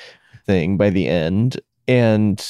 thing 0.47 0.79
by 0.79 0.89
the 0.89 1.09
end. 1.09 1.61
And 1.87 2.43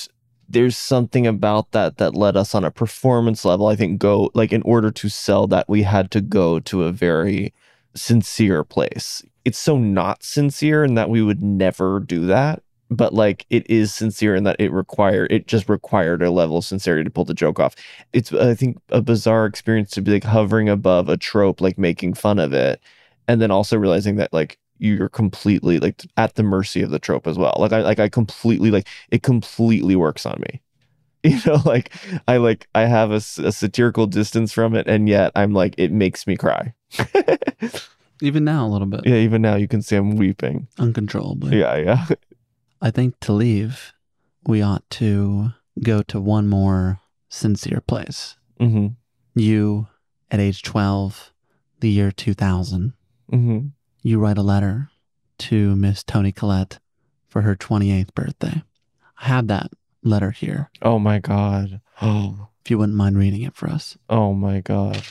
there's 0.52 0.76
something 0.76 1.26
about 1.26 1.72
that 1.72 1.96
that 1.96 2.14
led 2.14 2.36
us 2.36 2.54
on 2.54 2.64
a 2.64 2.70
performance 2.70 3.44
level, 3.44 3.66
I 3.66 3.76
think, 3.76 3.98
go 3.98 4.30
like 4.34 4.52
in 4.52 4.62
order 4.62 4.90
to 4.90 5.08
sell 5.08 5.46
that, 5.48 5.68
we 5.68 5.82
had 5.82 6.10
to 6.12 6.20
go 6.20 6.60
to 6.60 6.84
a 6.84 6.92
very 6.92 7.52
sincere 7.94 8.62
place. 8.62 9.22
It's 9.44 9.58
so 9.58 9.78
not 9.78 10.22
sincere 10.22 10.84
in 10.84 10.94
that 10.94 11.10
we 11.10 11.22
would 11.22 11.42
never 11.42 12.00
do 12.00 12.26
that. 12.26 12.62
But 12.90 13.14
like 13.14 13.46
it 13.48 13.68
is 13.70 13.94
sincere 13.94 14.34
in 14.34 14.44
that 14.44 14.56
it 14.58 14.70
required 14.70 15.32
it 15.32 15.46
just 15.46 15.70
required 15.70 16.22
a 16.22 16.30
level 16.30 16.58
of 16.58 16.64
sincerity 16.66 17.04
to 17.04 17.10
pull 17.10 17.24
the 17.24 17.32
joke 17.32 17.58
off 17.58 17.74
it's 18.12 18.34
I 18.34 18.54
think 18.54 18.76
a 18.90 19.00
bizarre 19.00 19.46
experience 19.46 19.92
to 19.92 20.02
be 20.02 20.12
like 20.12 20.24
hovering 20.24 20.68
above 20.68 21.08
a 21.08 21.16
trope, 21.16 21.62
like 21.62 21.78
making 21.78 22.12
fun 22.12 22.38
of 22.38 22.52
it, 22.52 22.82
and 23.26 23.40
then 23.40 23.50
also 23.50 23.78
realizing 23.78 24.16
that 24.16 24.34
like 24.34 24.58
you're 24.82 25.08
completely 25.08 25.78
like 25.78 26.02
at 26.16 26.34
the 26.34 26.42
mercy 26.42 26.82
of 26.82 26.90
the 26.90 26.98
trope 26.98 27.26
as 27.26 27.38
well. 27.38 27.54
Like 27.56 27.72
I 27.72 27.82
like 27.82 28.00
I 28.00 28.08
completely 28.08 28.70
like 28.70 28.88
it 29.10 29.22
completely 29.22 29.96
works 29.96 30.26
on 30.26 30.40
me. 30.40 30.60
You 31.24 31.38
know, 31.46 31.62
like 31.64 31.92
I 32.26 32.38
like 32.38 32.66
I 32.74 32.80
have 32.86 33.12
a 33.12 33.20
satirical 33.20 34.08
distance 34.08 34.52
from 34.52 34.74
it, 34.74 34.88
and 34.88 35.08
yet 35.08 35.30
I'm 35.36 35.52
like 35.52 35.76
it 35.78 35.92
makes 35.92 36.26
me 36.26 36.36
cry. 36.36 36.74
Even 38.20 38.42
now, 38.42 38.66
a 38.66 38.70
little 38.70 38.88
bit. 38.88 39.06
Yeah, 39.06 39.16
even 39.16 39.40
now 39.40 39.54
you 39.54 39.68
can 39.68 39.82
see 39.82 39.94
I'm 39.94 40.16
weeping. 40.16 40.66
Uncontrollably. 40.78 41.58
Yeah, 41.58 41.76
yeah. 41.76 42.06
I 42.82 42.90
think 42.90 43.18
to 43.20 43.32
leave, 43.32 43.92
we 44.46 44.62
ought 44.62 44.88
to 44.90 45.52
go 45.80 46.02
to 46.02 46.20
one 46.20 46.48
more 46.48 47.00
sincere 47.28 47.80
place. 47.80 48.36
Mm-hmm. 48.60 48.88
You, 49.34 49.88
at 50.30 50.40
age 50.40 50.62
12, 50.62 51.32
the 51.80 51.88
year 51.88 52.10
2000, 52.10 52.94
Mm-hmm. 53.32 53.68
You 54.04 54.18
write 54.18 54.38
a 54.38 54.42
letter 54.42 54.90
to 55.38 55.76
Miss 55.76 56.02
Toni 56.02 56.32
Collette 56.32 56.80
for 57.28 57.42
her 57.42 57.54
28th 57.54 58.12
birthday. 58.14 58.62
I 59.20 59.26
have 59.26 59.46
that 59.46 59.70
letter 60.02 60.32
here. 60.32 60.70
Oh 60.82 60.98
my 60.98 61.18
god. 61.18 61.80
Oh. 62.00 62.48
If 62.64 62.70
you 62.70 62.78
wouldn't 62.78 62.96
mind 62.96 63.18
reading 63.18 63.42
it 63.42 63.56
for 63.56 63.68
us. 63.68 63.98
Oh 64.08 64.34
my 64.34 64.60
god. 64.60 65.02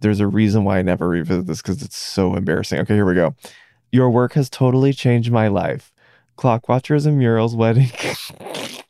There's 0.00 0.20
a 0.20 0.26
reason 0.26 0.64
why 0.64 0.78
I 0.78 0.82
never 0.82 1.08
revisit 1.08 1.46
this 1.46 1.62
because 1.62 1.80
it's 1.80 1.96
so 1.96 2.34
embarrassing. 2.34 2.80
Okay, 2.80 2.94
here 2.94 3.06
we 3.06 3.14
go. 3.14 3.34
Your 3.90 4.10
work 4.10 4.34
has 4.34 4.50
totally 4.50 4.92
changed 4.92 5.32
my 5.32 5.48
life. 5.48 5.94
Clockwatchers 6.36 7.06
and 7.06 7.16
Muriel's 7.16 7.56
Wedding. 7.56 7.90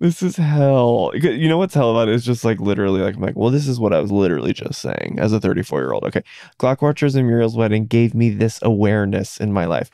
this 0.00 0.22
is 0.22 0.36
hell. 0.36 1.10
You 1.14 1.48
know 1.48 1.58
what's 1.58 1.74
hell 1.74 1.90
about 1.90 2.08
it? 2.08 2.14
It's 2.14 2.24
just 2.24 2.44
like 2.44 2.60
literally 2.60 3.00
like 3.00 3.16
I'm 3.16 3.22
like, 3.22 3.36
well, 3.36 3.50
this 3.50 3.66
is 3.66 3.80
what 3.80 3.92
I 3.92 4.00
was 4.00 4.12
literally 4.12 4.52
just 4.52 4.80
saying 4.80 5.16
as 5.18 5.32
a 5.32 5.40
34 5.40 5.80
year 5.80 5.92
old. 5.92 6.04
Okay. 6.04 6.22
Clockwatchers 6.58 7.16
and 7.16 7.26
Muriel's 7.26 7.56
Wedding 7.56 7.86
gave 7.86 8.14
me 8.14 8.30
this 8.30 8.60
awareness 8.62 9.38
in 9.38 9.52
my 9.52 9.64
life. 9.64 9.90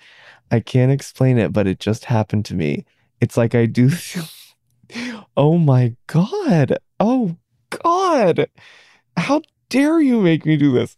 I 0.50 0.60
can't 0.60 0.92
explain 0.92 1.38
it, 1.38 1.52
but 1.52 1.66
it 1.66 1.80
just 1.80 2.04
happened 2.04 2.44
to 2.46 2.54
me. 2.54 2.84
It's 3.20 3.36
like 3.36 3.54
I 3.54 3.66
do 3.66 3.90
Oh 5.36 5.58
my 5.58 5.96
God. 6.06 6.78
Oh 7.00 7.36
God. 7.70 8.48
How 9.16 9.42
dare 9.70 10.00
you 10.00 10.20
make 10.20 10.44
me 10.44 10.56
do 10.56 10.72
this? 10.72 10.96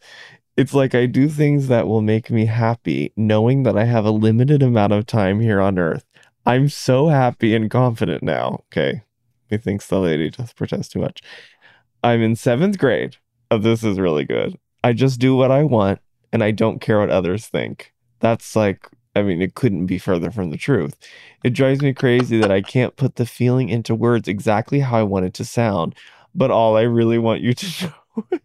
It's 0.57 0.74
like 0.74 0.94
I 0.94 1.07
do 1.07 1.28
things 1.28 1.68
that 1.68 1.86
will 1.86 2.00
make 2.00 2.30
me 2.30 2.46
happy, 2.46 3.12
knowing 3.16 3.62
that 3.64 3.76
I 3.76 3.84
have 3.84 4.07
a 4.07 4.11
limited 4.11 4.62
amount 4.62 4.94
of 4.94 5.07
time 5.07 5.40
here 5.40 5.61
on 5.61 5.78
earth. 5.78 6.04
I'm 6.47 6.68
so 6.68 7.09
happy 7.09 7.55
and 7.55 7.70
confident 7.70 8.22
now. 8.22 8.64
Okay. 8.72 9.03
Methinks 9.51 9.86
the 9.86 9.99
lady 9.99 10.30
doth 10.30 10.57
protest 10.57 10.92
too 10.92 11.01
much. 11.01 11.22
I'm 12.03 12.22
in 12.22 12.36
seventh 12.36 12.78
grade. 12.78 13.16
Oh, 13.51 13.59
this 13.59 13.82
is 13.82 13.99
really 13.99 14.24
good. 14.24 14.59
I 14.84 14.92
just 14.92 15.18
do 15.18 15.34
what 15.36 15.51
I 15.51 15.64
want 15.64 16.01
and 16.32 16.42
I 16.42 16.51
don't 16.51 16.80
care 16.80 17.01
what 17.01 17.11
others 17.11 17.47
think. 17.47 17.92
That's 18.20 18.55
like, 18.55 18.88
I 19.14 19.22
mean, 19.22 19.42
it 19.42 19.55
couldn't 19.55 19.86
be 19.86 19.99
further 19.99 20.30
from 20.30 20.51
the 20.51 20.57
truth. 20.57 20.97
It 21.42 21.51
drives 21.51 21.82
me 21.82 21.92
crazy 21.92 22.40
that 22.40 22.51
I 22.51 22.62
can't 22.62 22.97
put 22.97 23.16
the 23.16 23.26
feeling 23.26 23.68
into 23.68 23.94
words 23.94 24.28
exactly 24.28 24.80
how 24.80 24.99
I 24.99 25.03
want 25.03 25.26
it 25.26 25.34
to 25.34 25.44
sound. 25.44 25.94
But 26.34 26.51
all 26.51 26.76
I 26.76 26.82
really 26.82 27.18
want 27.18 27.40
you 27.40 27.55
to 27.55 27.94
know 28.16 28.38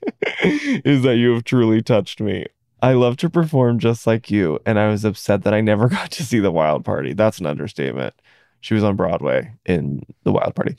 is 0.86 1.04
that 1.04 1.18
you 1.18 1.34
have 1.34 1.44
truly 1.44 1.82
touched 1.82 2.22
me. 2.22 2.46
I 2.82 2.94
love 2.94 3.18
to 3.18 3.30
perform 3.30 3.80
just 3.80 4.08
like 4.08 4.32
you, 4.32 4.60
and 4.66 4.80
I 4.80 4.90
was 4.90 5.06
upset 5.06 5.44
that 5.44 5.54
I 5.54 5.62
never 5.62 5.88
got 5.98 6.12
to 6.12 6.24
see 6.24 6.40
the 6.40 6.52
Wild 6.52 6.84
Party. 6.84 7.14
That's 7.14 7.40
an 7.40 7.46
understatement. 7.46 8.16
She 8.60 8.74
was 8.74 8.84
on 8.84 8.96
Broadway 8.96 9.54
in 9.66 10.04
the 10.24 10.32
Wild 10.32 10.56
Party. 10.56 10.76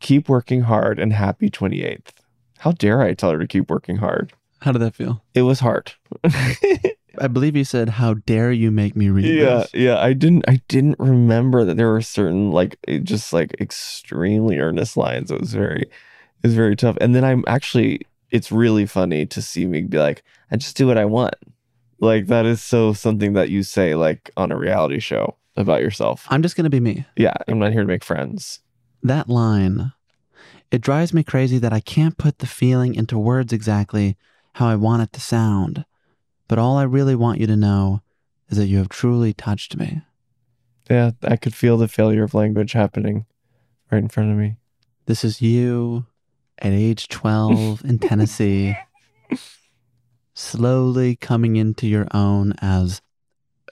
Keep 0.00 0.28
working 0.28 0.62
hard 0.62 0.98
and 0.98 1.12
happy 1.12 1.50
28th. 1.50 2.10
How 2.58 2.72
dare 2.72 3.02
I 3.02 3.14
tell 3.14 3.32
her 3.32 3.38
to 3.38 3.46
keep 3.46 3.68
working 3.68 3.96
hard? 3.96 4.32
How 4.60 4.72
did 4.72 4.80
that 4.80 4.94
feel? 4.94 5.22
It 5.34 5.42
was 5.42 5.60
hard. 5.60 5.92
I 6.24 7.28
believe 7.28 7.54
you 7.54 7.64
said, 7.64 7.90
"How 7.90 8.14
dare 8.14 8.50
you 8.50 8.70
make 8.70 8.96
me 8.96 9.08
read 9.08 9.26
yeah 9.26 9.58
this?" 9.58 9.70
yeah 9.74 9.80
yeah. 9.80 10.00
i 10.00 10.12
didn't 10.12 10.44
i 10.48 10.60
didn't 10.68 10.96
remember 10.98 11.64
that 11.64 11.76
there 11.76 11.90
were 11.90 12.02
certain 12.02 12.50
like 12.50 12.76
eh, 12.88 12.98
just 12.98 13.32
like 13.32 13.54
extremely 13.60 14.58
earnest 14.58 14.96
lines 14.96 15.30
it 15.30 15.40
was 15.40 15.54
very 15.54 15.82
it 15.82 16.42
was 16.42 16.54
very 16.54 16.74
tough 16.74 16.96
and 17.00 17.14
then 17.14 17.24
i'm 17.24 17.44
actually 17.46 18.00
it's 18.34 18.50
really 18.52 18.84
funny 18.86 19.24
to 19.26 19.40
see 19.40 19.64
me 19.66 19.80
be 19.82 19.98
like 19.98 20.22
i 20.50 20.56
just 20.56 20.76
do 20.76 20.86
what 20.86 20.98
i 20.98 21.04
want 21.04 21.34
like 22.00 22.26
that 22.26 22.44
is 22.44 22.60
so 22.60 22.92
something 22.92 23.32
that 23.34 23.48
you 23.48 23.62
say 23.62 23.94
like 23.94 24.30
on 24.36 24.50
a 24.52 24.56
reality 24.56 24.98
show 25.00 25.36
about 25.56 25.80
yourself 25.80 26.26
I'm 26.30 26.42
just 26.42 26.56
gonna 26.56 26.70
be 26.78 26.80
me. 26.80 27.06
yeah 27.16 27.34
i'm 27.48 27.58
not 27.60 27.72
here 27.72 27.82
to 27.82 27.86
make 27.94 28.04
friends 28.04 28.60
That 29.02 29.28
line, 29.28 29.92
it 30.70 30.80
drives 30.80 31.12
me 31.14 31.22
crazy 31.22 31.58
that 31.58 31.72
I 31.72 31.80
can't 31.80 32.18
put 32.18 32.38
the 32.38 32.46
feeling 32.60 32.94
into 32.96 33.18
words 33.18 33.52
exactly 33.52 34.16
how 34.58 34.66
I 34.66 34.76
want 34.76 35.02
it 35.02 35.12
to 35.12 35.20
sound. 35.20 35.84
But 36.48 36.58
all 36.58 36.76
I 36.76 36.82
really 36.96 37.14
want 37.14 37.38
you 37.40 37.46
to 37.46 37.56
know 37.56 38.00
is 38.50 38.56
that 38.58 38.66
you 38.66 38.78
have 38.78 38.88
truly 38.88 39.32
touched 39.32 39.76
me. 39.76 40.02
yeah 40.90 41.10
i 41.22 41.36
could 41.36 41.54
feel 41.54 41.76
the 41.78 41.86
failure 41.98 42.24
of 42.24 42.34
language 42.34 42.72
happening 42.72 43.26
right 43.90 44.02
in 44.02 44.08
front 44.08 44.30
of 44.32 44.36
me 44.36 44.56
This 45.06 45.22
is 45.24 45.40
you 45.40 46.06
at 46.58 46.72
age 46.72 47.08
12 47.08 47.84
in 47.84 47.98
Tennessee, 47.98 48.76
slowly 50.34 51.16
coming 51.16 51.56
into 51.56 51.86
your 51.86 52.06
own 52.12 52.54
as 52.60 53.02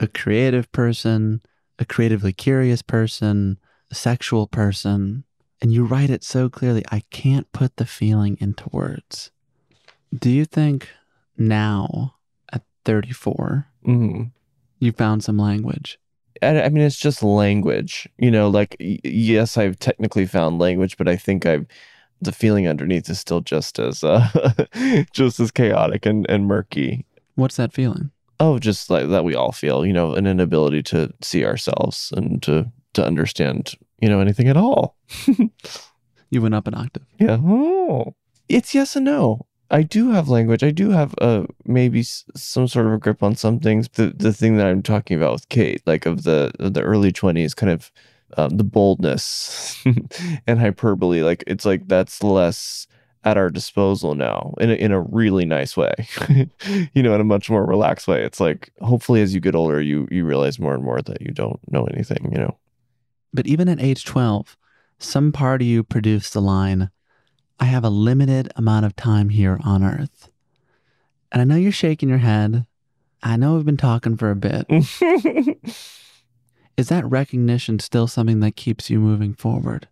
a 0.01 0.07
creative 0.07 0.71
person, 0.73 1.43
a 1.79 1.85
creatively 1.85 2.33
curious 2.33 2.83
person, 2.83 3.59
a 3.91 3.95
sexual 3.95 4.47
person. 4.47 5.25
And 5.61 5.73
you 5.73 5.85
write 5.85 6.11
it 6.11 6.25
so 6.25 6.49
clearly, 6.49 6.83
I 6.91 7.03
can't 7.11 7.51
put 7.53 7.77
the 7.77 7.87
feeling 7.87 8.37
into 8.41 8.69
words. 8.73 9.31
Do 10.13 10.29
you 10.29 10.45
think 10.45 10.89
now 11.39 12.17
at 12.53 12.63
34, 12.85 13.67
mm. 13.87 14.31
you 14.81 14.93
found 14.93 15.23
some 15.23 15.39
language? 15.39 15.99
I, 16.43 16.63
I 16.63 16.69
mean, 16.69 16.83
it's 16.85 16.99
just 16.99 17.23
language, 17.23 18.09
you 18.19 18.31
know. 18.31 18.49
Like, 18.49 18.77
y- 18.81 18.99
yes, 19.05 19.57
I've 19.57 19.79
technically 19.79 20.27
found 20.27 20.59
language, 20.59 20.97
but 20.97 21.09
I 21.09 21.17
think 21.17 21.47
I've 21.47 21.67
the 22.23 22.33
feeling 22.33 22.69
underneath 22.69 23.09
is 23.11 23.19
still 23.19 23.41
just 23.41 23.79
as 23.79 24.03
uh, 24.05 24.29
just 25.13 25.41
as 25.41 25.51
chaotic 25.51 26.07
and 26.07 26.29
and 26.29 26.47
murky. 26.47 27.07
What's 27.35 27.57
that 27.57 27.73
feeling? 27.73 28.11
Oh, 28.41 28.59
just 28.59 28.91
like 28.91 29.09
that 29.09 29.25
we 29.25 29.35
all 29.35 29.53
feel, 29.53 29.87
you 29.87 29.93
know, 29.93 30.15
an 30.15 30.27
inability 30.27 30.83
to 30.85 31.13
see 31.21 31.45
ourselves 31.45 32.13
and 32.17 32.43
to 32.43 32.71
to 32.95 33.05
understand, 33.05 33.75
you 34.01 34.09
know, 34.09 34.21
anything 34.21 34.49
at 34.49 34.57
all. 34.57 34.97
You 36.33 36.41
went 36.41 36.55
up 36.55 36.67
an 36.67 36.75
octave. 36.75 37.05
Yeah. 37.21 37.37
Oh, 37.45 38.15
it's 38.49 38.75
yes 38.75 38.97
and 38.97 39.05
no. 39.05 39.47
I 39.71 39.83
do 39.83 40.13
have 40.13 40.31
language. 40.31 40.65
I 40.65 40.71
do 40.71 40.89
have 40.89 41.15
uh 41.21 41.45
maybe 41.67 42.03
some 42.03 42.67
sort 42.67 42.87
of 42.87 42.93
a 42.95 42.99
grip 42.99 43.23
on 43.23 43.37
some 43.37 43.61
things. 43.61 43.87
The 43.91 44.15
the 44.17 44.33
thing 44.33 44.57
that 44.57 44.67
I'm 44.67 44.83
talking 44.83 45.15
about 45.15 45.33
with 45.33 45.51
Kate, 45.51 45.83
like 45.85 46.07
of 46.07 46.25
the 46.25 46.51
of 46.59 46.73
the 46.73 46.81
early 46.81 47.13
twenties, 47.13 47.53
kind 47.53 47.71
of 47.71 47.93
um, 48.37 48.57
the 48.57 48.65
boldness 48.65 49.83
and 50.47 50.59
hyperbole. 50.59 51.23
Like 51.23 51.45
it's 51.47 51.65
like 51.65 51.89
that's 51.89 52.23
less 52.23 52.87
at 53.25 53.37
our 53.37 53.51
disposal 53.51 54.15
now 54.15 54.55
in 54.61 54.71
a, 54.71 54.75
in 54.75 54.93
a 54.93 55.01
really 55.01 55.45
nice 55.45 55.77
way. 55.77 55.95
you 56.95 57.03
know, 57.03 57.15
in 57.15 57.21
a 57.21 57.25
much 57.25 57.49
more 57.49 57.65
relaxed 57.65 58.09
way. 58.09 58.23
It's 58.23 58.41
like 58.41 58.73
hopefully 58.81 59.23
as 59.23 59.35
you 59.35 59.41
get 59.41 59.55
older, 59.55 59.81
you 59.81 60.09
you 60.11 60.25
realize 60.25 60.59
more 60.59 60.75
and 60.75 60.85
more 60.85 61.03
that 61.03 61.21
you 61.21 61.33
don't 61.33 61.61
know 61.71 61.85
anything. 61.85 62.31
You 62.33 62.39
know. 62.39 62.59
But 63.33 63.47
even 63.47 63.69
at 63.69 63.81
age 63.81 64.05
12, 64.05 64.57
some 64.99 65.33
part 65.33 65.63
of 65.63 65.67
you 65.67 65.83
produced 65.83 66.33
the 66.33 66.43
line, 66.43 66.91
I 67.59 67.65
have 67.65 67.85
a 67.85 67.91
limited 67.91 68.53
amount 68.57 68.87
of 68.87 68.97
time 68.97 69.31
here 69.31 69.59
on 69.65 69.83
earth. 69.83 70.31
And 71.31 71.41
I 71.41 71.45
know 71.45 71.57
you're 71.57 71.73
shaking 71.73 72.09
your 72.09 72.19
head. 72.19 72.67
I 73.23 73.37
know 73.37 73.55
we've 73.55 73.65
been 73.65 73.77
talking 73.77 74.17
for 74.17 74.31
a 74.31 74.37
bit. 74.37 74.67
Is 76.77 76.89
that 76.89 77.05
recognition 77.05 77.79
still 77.79 78.07
something 78.07 78.41
that 78.41 78.57
keeps 78.57 78.89
you 78.89 78.99
moving 78.99 79.35
forward? 79.35 79.89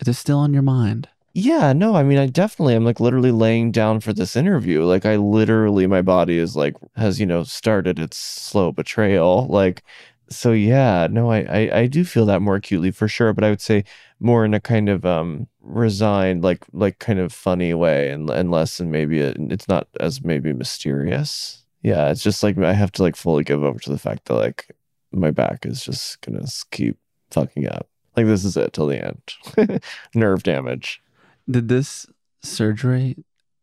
Is 0.00 0.08
it 0.08 0.14
still 0.14 0.38
on 0.38 0.52
your 0.52 0.62
mind? 0.62 1.08
Yeah, 1.34 1.72
no, 1.72 1.96
I 1.96 2.02
mean, 2.02 2.18
I 2.18 2.26
definitely 2.26 2.74
am 2.74 2.84
like 2.84 3.00
literally 3.00 3.30
laying 3.30 3.72
down 3.72 4.00
for 4.00 4.12
this 4.12 4.36
interview. 4.36 4.84
Like, 4.84 5.06
I 5.06 5.16
literally, 5.16 5.86
my 5.86 6.02
body 6.02 6.38
is 6.38 6.54
like, 6.54 6.74
has, 6.96 7.18
you 7.18 7.26
know, 7.26 7.42
started 7.42 7.98
its 7.98 8.16
slow 8.18 8.70
betrayal. 8.70 9.46
Like, 9.48 9.82
so 10.28 10.52
yeah, 10.52 11.08
no, 11.10 11.30
I, 11.30 11.38
I, 11.40 11.78
I 11.80 11.86
do 11.86 12.04
feel 12.04 12.26
that 12.26 12.42
more 12.42 12.56
acutely 12.56 12.90
for 12.90 13.08
sure, 13.08 13.32
but 13.32 13.44
I 13.44 13.50
would 13.50 13.60
say 13.60 13.84
more 14.20 14.44
in 14.44 14.54
a 14.54 14.60
kind 14.60 14.88
of, 14.88 15.04
um, 15.04 15.48
resigned, 15.60 16.44
like, 16.44 16.64
like 16.72 16.98
kind 16.98 17.18
of 17.18 17.32
funny 17.32 17.74
way 17.74 18.10
and, 18.10 18.28
and 18.30 18.50
less 18.50 18.78
than 18.78 18.90
maybe 18.90 19.20
a, 19.20 19.34
it's 19.50 19.68
not 19.68 19.88
as 20.00 20.22
maybe 20.22 20.52
mysterious. 20.52 21.64
Yeah, 21.82 22.10
it's 22.10 22.22
just 22.22 22.42
like 22.42 22.58
I 22.58 22.74
have 22.74 22.92
to 22.92 23.02
like 23.02 23.16
fully 23.16 23.42
give 23.42 23.62
over 23.62 23.78
to 23.80 23.90
the 23.90 23.98
fact 23.98 24.26
that 24.26 24.34
like 24.34 24.70
my 25.12 25.30
back 25.30 25.66
is 25.66 25.84
just 25.84 26.20
gonna 26.20 26.46
keep 26.70 26.98
fucking 27.30 27.68
up. 27.68 27.88
Like, 28.16 28.26
this 28.26 28.44
is 28.44 28.56
it 28.56 28.72
till 28.72 28.86
the 28.86 29.04
end. 29.04 29.82
Nerve 30.14 30.42
damage. 30.42 31.02
Did 31.50 31.68
this 31.68 32.06
surgery 32.42 33.16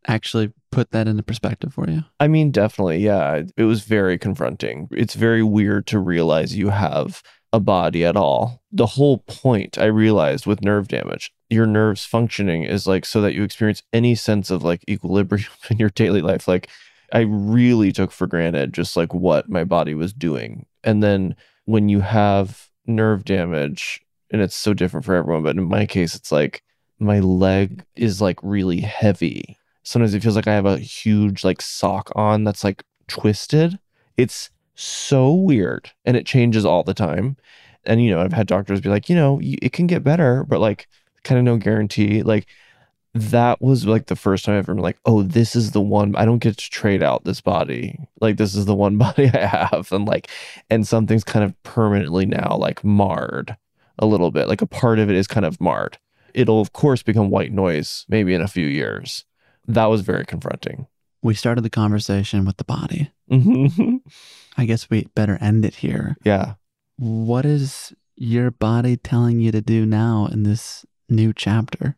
actually 0.08 0.52
put 0.72 0.92
that 0.92 1.08
into 1.08 1.24
perspective 1.24 1.74
for 1.74 1.90
you? 1.90 2.04
I 2.20 2.28
mean, 2.28 2.52
definitely. 2.52 3.00
Yeah. 3.00 3.44
It 3.56 3.64
was 3.64 3.84
very 3.84 4.18
confronting. 4.18 4.88
It's 4.92 5.14
very 5.14 5.44
weird 5.44 5.86
to 5.88 6.00
realize 6.00 6.56
you 6.56 6.70
have 6.70 7.22
a 7.52 7.60
body 7.60 8.06
at 8.06 8.16
all. 8.16 8.62
The 8.72 8.86
whole 8.86 9.20
point 9.20 9.78
I 9.78 9.86
realized 9.86 10.46
with 10.46 10.64
nerve 10.64 10.88
damage, 10.88 11.32
your 11.50 11.66
nerves 11.66 12.06
functioning 12.06 12.64
is 12.64 12.86
like 12.88 13.06
so 13.06 13.22
that 13.22 13.34
you 13.34 13.44
experience 13.44 13.84
any 13.92 14.16
sense 14.16 14.52
of 14.52 14.64
like 14.64 14.84
equilibrium 14.88 15.50
in 15.70 15.78
your 15.78 15.90
daily 15.90 16.22
life. 16.22 16.48
Like 16.48 16.70
I 17.14 17.22
really 17.22 17.92
took 17.92 18.12
for 18.12 18.28
granted 18.28 18.74
just 18.74 18.96
like 18.96 19.14
what 19.14 19.50
my 19.50 19.64
body 19.64 19.96
was 19.96 20.14
doing. 20.14 20.66
And 20.84 21.02
then 21.04 21.36
when 21.66 21.90
you 21.90 22.02
have 22.02 22.70
nerve 22.86 23.26
damage, 23.26 24.02
and 24.32 24.42
it's 24.42 24.56
so 24.56 24.74
different 24.74 25.06
for 25.06 25.16
everyone, 25.16 25.44
but 25.44 25.58
in 25.58 25.64
my 25.64 25.86
case, 25.86 26.16
it's 26.16 26.32
like 26.32 26.64
my 27.00 27.20
leg 27.20 27.84
is 27.96 28.22
like 28.22 28.40
really 28.44 28.80
heavy. 28.82 29.58
Sometimes 29.84 30.14
it 30.14 30.22
feels 30.22 30.36
like 30.36 30.48
I 30.48 30.54
have 30.54 30.66
a 30.66 30.78
huge 30.78 31.44
like 31.44 31.62
sock 31.62 32.12
on 32.16 32.44
that's 32.44 32.64
like 32.64 32.84
twisted. 33.08 33.80
It's 34.18 34.50
so 34.76 35.34
weird 35.34 35.92
and 36.06 36.16
it 36.16 36.26
changes 36.26 36.66
all 36.66 36.84
the 36.84 36.94
time. 36.94 37.38
And, 37.86 38.04
you 38.04 38.12
know, 38.12 38.22
I've 38.22 38.34
had 38.34 38.48
doctors 38.48 38.82
be 38.82 38.90
like, 38.90 39.10
you 39.10 39.16
know, 39.16 39.40
it 39.42 39.72
can 39.72 39.88
get 39.88 40.04
better, 40.04 40.44
but 40.44 40.60
like 40.60 40.88
kind 41.24 41.40
of 41.40 41.46
no 41.46 41.58
guarantee. 41.58 42.22
Like, 42.24 42.48
that 43.14 43.62
was 43.62 43.86
like 43.86 44.06
the 44.06 44.16
first 44.16 44.46
time 44.46 44.56
I 44.56 44.58
ever 44.60 44.74
been 44.74 44.84
like, 44.84 45.00
oh, 45.06 45.24
this 45.24 45.56
is 45.56 45.72
the 45.72 45.82
one 45.82 46.16
I 46.16 46.26
don't 46.26 46.40
get 46.40 46.58
to 46.58 46.70
trade 46.70 47.02
out 47.02 47.24
this 47.24 47.42
body. 47.42 48.00
Like 48.22 48.38
this 48.38 48.56
is 48.56 48.66
the 48.66 48.76
one 48.76 48.98
body 49.00 49.30
I 49.34 49.46
have. 49.46 49.92
And 49.92 50.08
like 50.08 50.30
and 50.70 50.88
something's 50.88 51.24
kind 51.24 51.44
of 51.44 51.62
permanently 51.64 52.26
now 52.26 52.56
like 52.60 52.84
marred 52.84 53.58
a 53.98 54.06
little 54.06 54.32
bit. 54.32 54.48
Like 54.48 54.62
a 54.62 54.68
part 54.68 55.00
of 55.00 55.10
it 55.10 55.16
is 55.16 55.28
kind 55.28 55.46
of 55.46 55.60
marred. 55.60 55.98
It'll 56.34 56.62
of 56.62 56.74
course 56.74 57.02
become 57.02 57.30
white 57.30 57.52
noise 57.52 58.06
maybe 58.08 58.34
in 58.34 58.42
a 58.42 58.48
few 58.48 58.68
years. 58.68 59.26
That 59.68 59.86
was 59.86 60.02
very 60.02 60.26
confronting. 60.26 60.88
We 61.22 61.34
started 61.34 61.62
the 61.62 61.70
conversation 61.70 62.46
with 62.46 62.58
the 62.58 62.64
body. 62.64 63.12
Mm-hmm. 63.30 63.98
I 64.58 64.66
guess 64.66 64.90
we 64.90 65.08
better 65.16 65.38
end 65.42 65.66
it 65.66 65.76
here. 65.76 66.16
Yeah. 66.24 66.54
What 66.96 67.46
is 67.46 67.94
your 68.16 68.52
body 68.52 68.98
telling 68.98 69.40
you 69.40 69.52
to 69.52 69.62
do 69.62 69.86
now 69.86 70.28
in 70.32 70.44
this 70.44 70.86
new 71.10 71.34
chapter? 71.34 71.98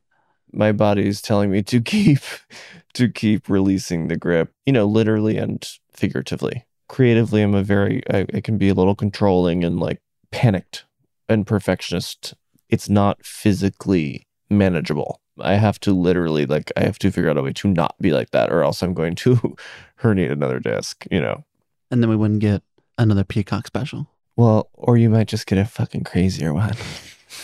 My 0.53 0.71
body 0.71 1.07
is 1.07 1.21
telling 1.21 1.51
me 1.51 1.61
to 1.63 1.81
keep 1.81 2.19
to 2.93 3.09
keep 3.09 3.49
releasing 3.49 4.07
the 4.07 4.17
grip 4.17 4.53
you 4.65 4.73
know 4.73 4.85
literally 4.85 5.37
and 5.37 5.67
figuratively. 5.91 6.65
Creatively 6.87 7.41
i'm 7.41 7.55
a 7.55 7.63
very 7.63 8.01
I, 8.09 8.25
I, 8.33 8.41
can 8.41 8.57
be 8.57 8.69
a 8.69 8.73
little 8.73 8.95
controlling 8.95 9.63
and 9.63 9.79
like 9.79 10.01
panicked 10.31 10.85
and 11.29 11.47
perfectionist. 11.47 12.33
It's 12.69 12.89
not 12.89 13.25
physically 13.25 14.27
manageable. 14.49 15.21
I 15.39 15.55
have 15.55 15.79
to 15.81 15.93
literally 15.93 16.45
like 16.45 16.71
i 16.75 16.81
have 16.81 16.99
to 16.99 17.11
figure 17.11 17.29
out 17.29 17.37
a 17.37 17.41
way 17.41 17.53
to 17.53 17.67
not 17.69 17.95
be 17.99 18.11
like 18.11 18.31
that 18.31 18.51
or 18.51 18.63
else 18.63 18.83
i'm 18.83 18.93
going 18.93 19.15
to 19.15 19.35
herniate 20.01 20.31
another 20.31 20.59
disc 20.59 21.05
you 21.09 21.21
know? 21.21 21.45
And 21.89 22.01
then 22.01 22.09
we 22.09 22.15
wouldn't 22.15 22.39
get 22.39 22.63
another 22.97 23.23
peacock 23.23 23.67
special. 23.67 24.07
Well 24.35 24.69
or 24.73 24.97
you 24.97 25.09
might 25.09 25.27
just 25.27 25.47
get 25.47 25.57
a 25.57 25.65
fucking 25.65 26.03
crazier 26.03 26.53
one. 26.53 26.75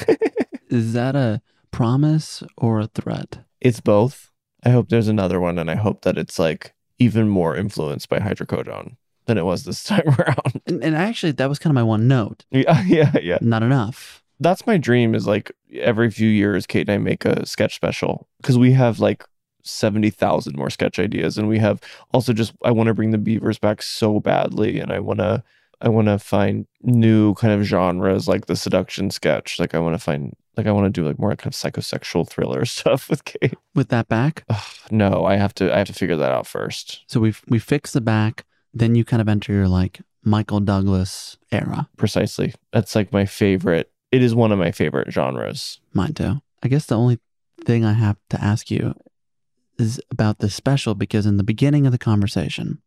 Is 0.70 0.92
that 0.94 1.16
a 1.16 1.42
promise 1.72 2.44
or 2.58 2.80
a 2.80 2.88
threat? 2.88 3.40
It's 3.62 3.80
both. 3.80 4.32
I 4.64 4.70
hope 4.70 4.90
there's 4.90 5.08
another 5.08 5.40
one, 5.40 5.58
and 5.58 5.70
I 5.70 5.76
hope 5.76 6.02
that 6.02 6.18
it's 6.18 6.40
like 6.40 6.74
even 7.00 7.30
more 7.30 7.56
influenced 7.56 8.10
by 8.10 8.20
hydrocodone 8.20 8.96
than 9.26 9.38
it 9.38 9.46
was 9.46 9.64
this 9.64 9.84
time 9.86 10.08
around. 10.08 10.62
And, 10.66 10.84
and 10.84 10.96
actually, 10.96 11.34
that 11.34 11.50
was 11.50 11.60
kind 11.60 11.72
of 11.72 11.76
my 11.76 11.84
one 11.84 12.08
note. 12.08 12.46
Yeah, 12.52 12.84
yeah, 12.86 13.12
yeah. 13.22 13.38
Not 13.42 13.64
enough. 13.64 14.24
That's 14.40 14.68
my 14.68 14.78
dream. 14.78 15.16
Is 15.16 15.28
like 15.28 15.52
every 15.74 16.12
few 16.12 16.30
years, 16.30 16.66
Kate 16.66 16.88
and 16.88 16.96
I 16.96 16.98
make 16.98 17.26
a 17.26 17.46
sketch 17.46 17.76
special 17.76 18.28
because 18.42 18.58
we 18.58 18.72
have 18.74 19.00
like 19.00 19.24
seventy 19.64 20.10
thousand 20.10 20.56
more 20.56 20.70
sketch 20.70 21.00
ideas, 21.00 21.38
and 21.38 21.48
we 21.48 21.60
have 21.60 21.82
also 22.14 22.34
just 22.34 22.54
I 22.64 22.72
want 22.72 22.88
to 22.88 22.94
bring 22.94 23.12
the 23.12 23.18
Beavers 23.18 23.60
back 23.60 23.82
so 23.82 24.20
badly, 24.20 24.80
and 24.80 24.92
I 24.92 25.00
want 25.00 25.20
to 25.20 25.44
I 25.82 25.90
want 25.90 26.08
to 26.08 26.20
find 26.20 26.66
new 26.82 27.34
kind 27.36 27.54
of 27.54 27.66
genres 27.66 28.28
like 28.28 28.46
the 28.48 28.56
seduction 28.56 29.12
sketch. 29.12 29.60
Like 29.60 29.76
I 29.76 29.80
want 29.80 29.96
to 29.96 30.04
find 30.04 30.36
like 30.58 30.68
I 30.68 30.72
want 30.72 30.86
to 30.86 31.02
do 31.02 31.08
like 31.08 31.20
more 31.20 31.36
kind 31.36 31.54
of 31.54 31.54
psychosexual 31.54 32.28
thriller 32.28 32.66
stuff 32.66 33.10
with 33.10 33.26
Kate. 33.26 33.54
With 33.76 33.90
that 33.90 34.08
back? 34.08 34.44
Ugh, 34.50 34.64
no, 34.92 35.26
I 35.26 35.38
have 35.38 35.54
to 35.56 35.74
I 35.74 35.78
have 35.78 35.88
to 35.88 35.94
figure 35.94 36.18
that 36.18 36.32
out 36.32 36.48
first. 36.48 37.04
So 37.08 37.20
we 37.20 37.34
we 37.48 37.60
fix 37.60 37.92
the 37.92 38.02
back, 38.02 38.46
then 38.74 38.96
you 38.96 39.06
kind 39.06 39.22
of 39.22 39.30
enter 39.30 39.54
your 39.54 39.68
like 39.68 40.02
Michael 40.24 40.60
Douglas 40.60 41.38
era. 41.52 41.88
Precisely. 41.98 42.54
That's 42.72 42.96
like 42.96 43.14
my 43.14 43.26
favorite. 43.26 43.92
It 44.12 44.24
is 44.24 44.36
one 44.36 44.52
of 44.52 44.60
my 44.60 44.72
favorite 44.72 45.12
genres. 45.12 45.80
Mine 45.94 46.14
too. 46.14 46.42
I 46.64 46.68
guess 46.68 46.86
the 46.86 46.98
only 46.98 47.20
thing 47.66 47.86
I 47.86 47.94
have 47.94 48.18
to 48.30 48.42
ask 48.42 48.72
you 48.72 48.94
is 49.78 50.02
about 50.10 50.40
this 50.40 50.56
special 50.56 50.96
because 50.96 51.26
in 51.26 51.38
the 51.38 51.44
beginning 51.44 51.86
of 51.86 51.92
the 51.92 51.98
conversation, 51.98 52.82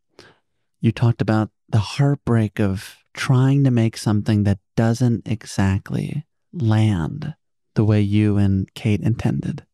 you 0.80 0.92
talked 0.92 1.22
about 1.22 1.50
the 1.68 1.78
heartbreak 1.78 2.58
of 2.58 2.96
trying 3.14 3.64
to 3.64 3.70
make 3.70 3.96
something 3.96 4.44
that 4.44 4.58
doesn't 4.76 5.26
exactly 5.28 6.26
land 6.52 7.34
the 7.80 7.84
way 7.86 7.98
you 8.02 8.36
and 8.36 8.74
Kate 8.74 9.00
intended. 9.00 9.64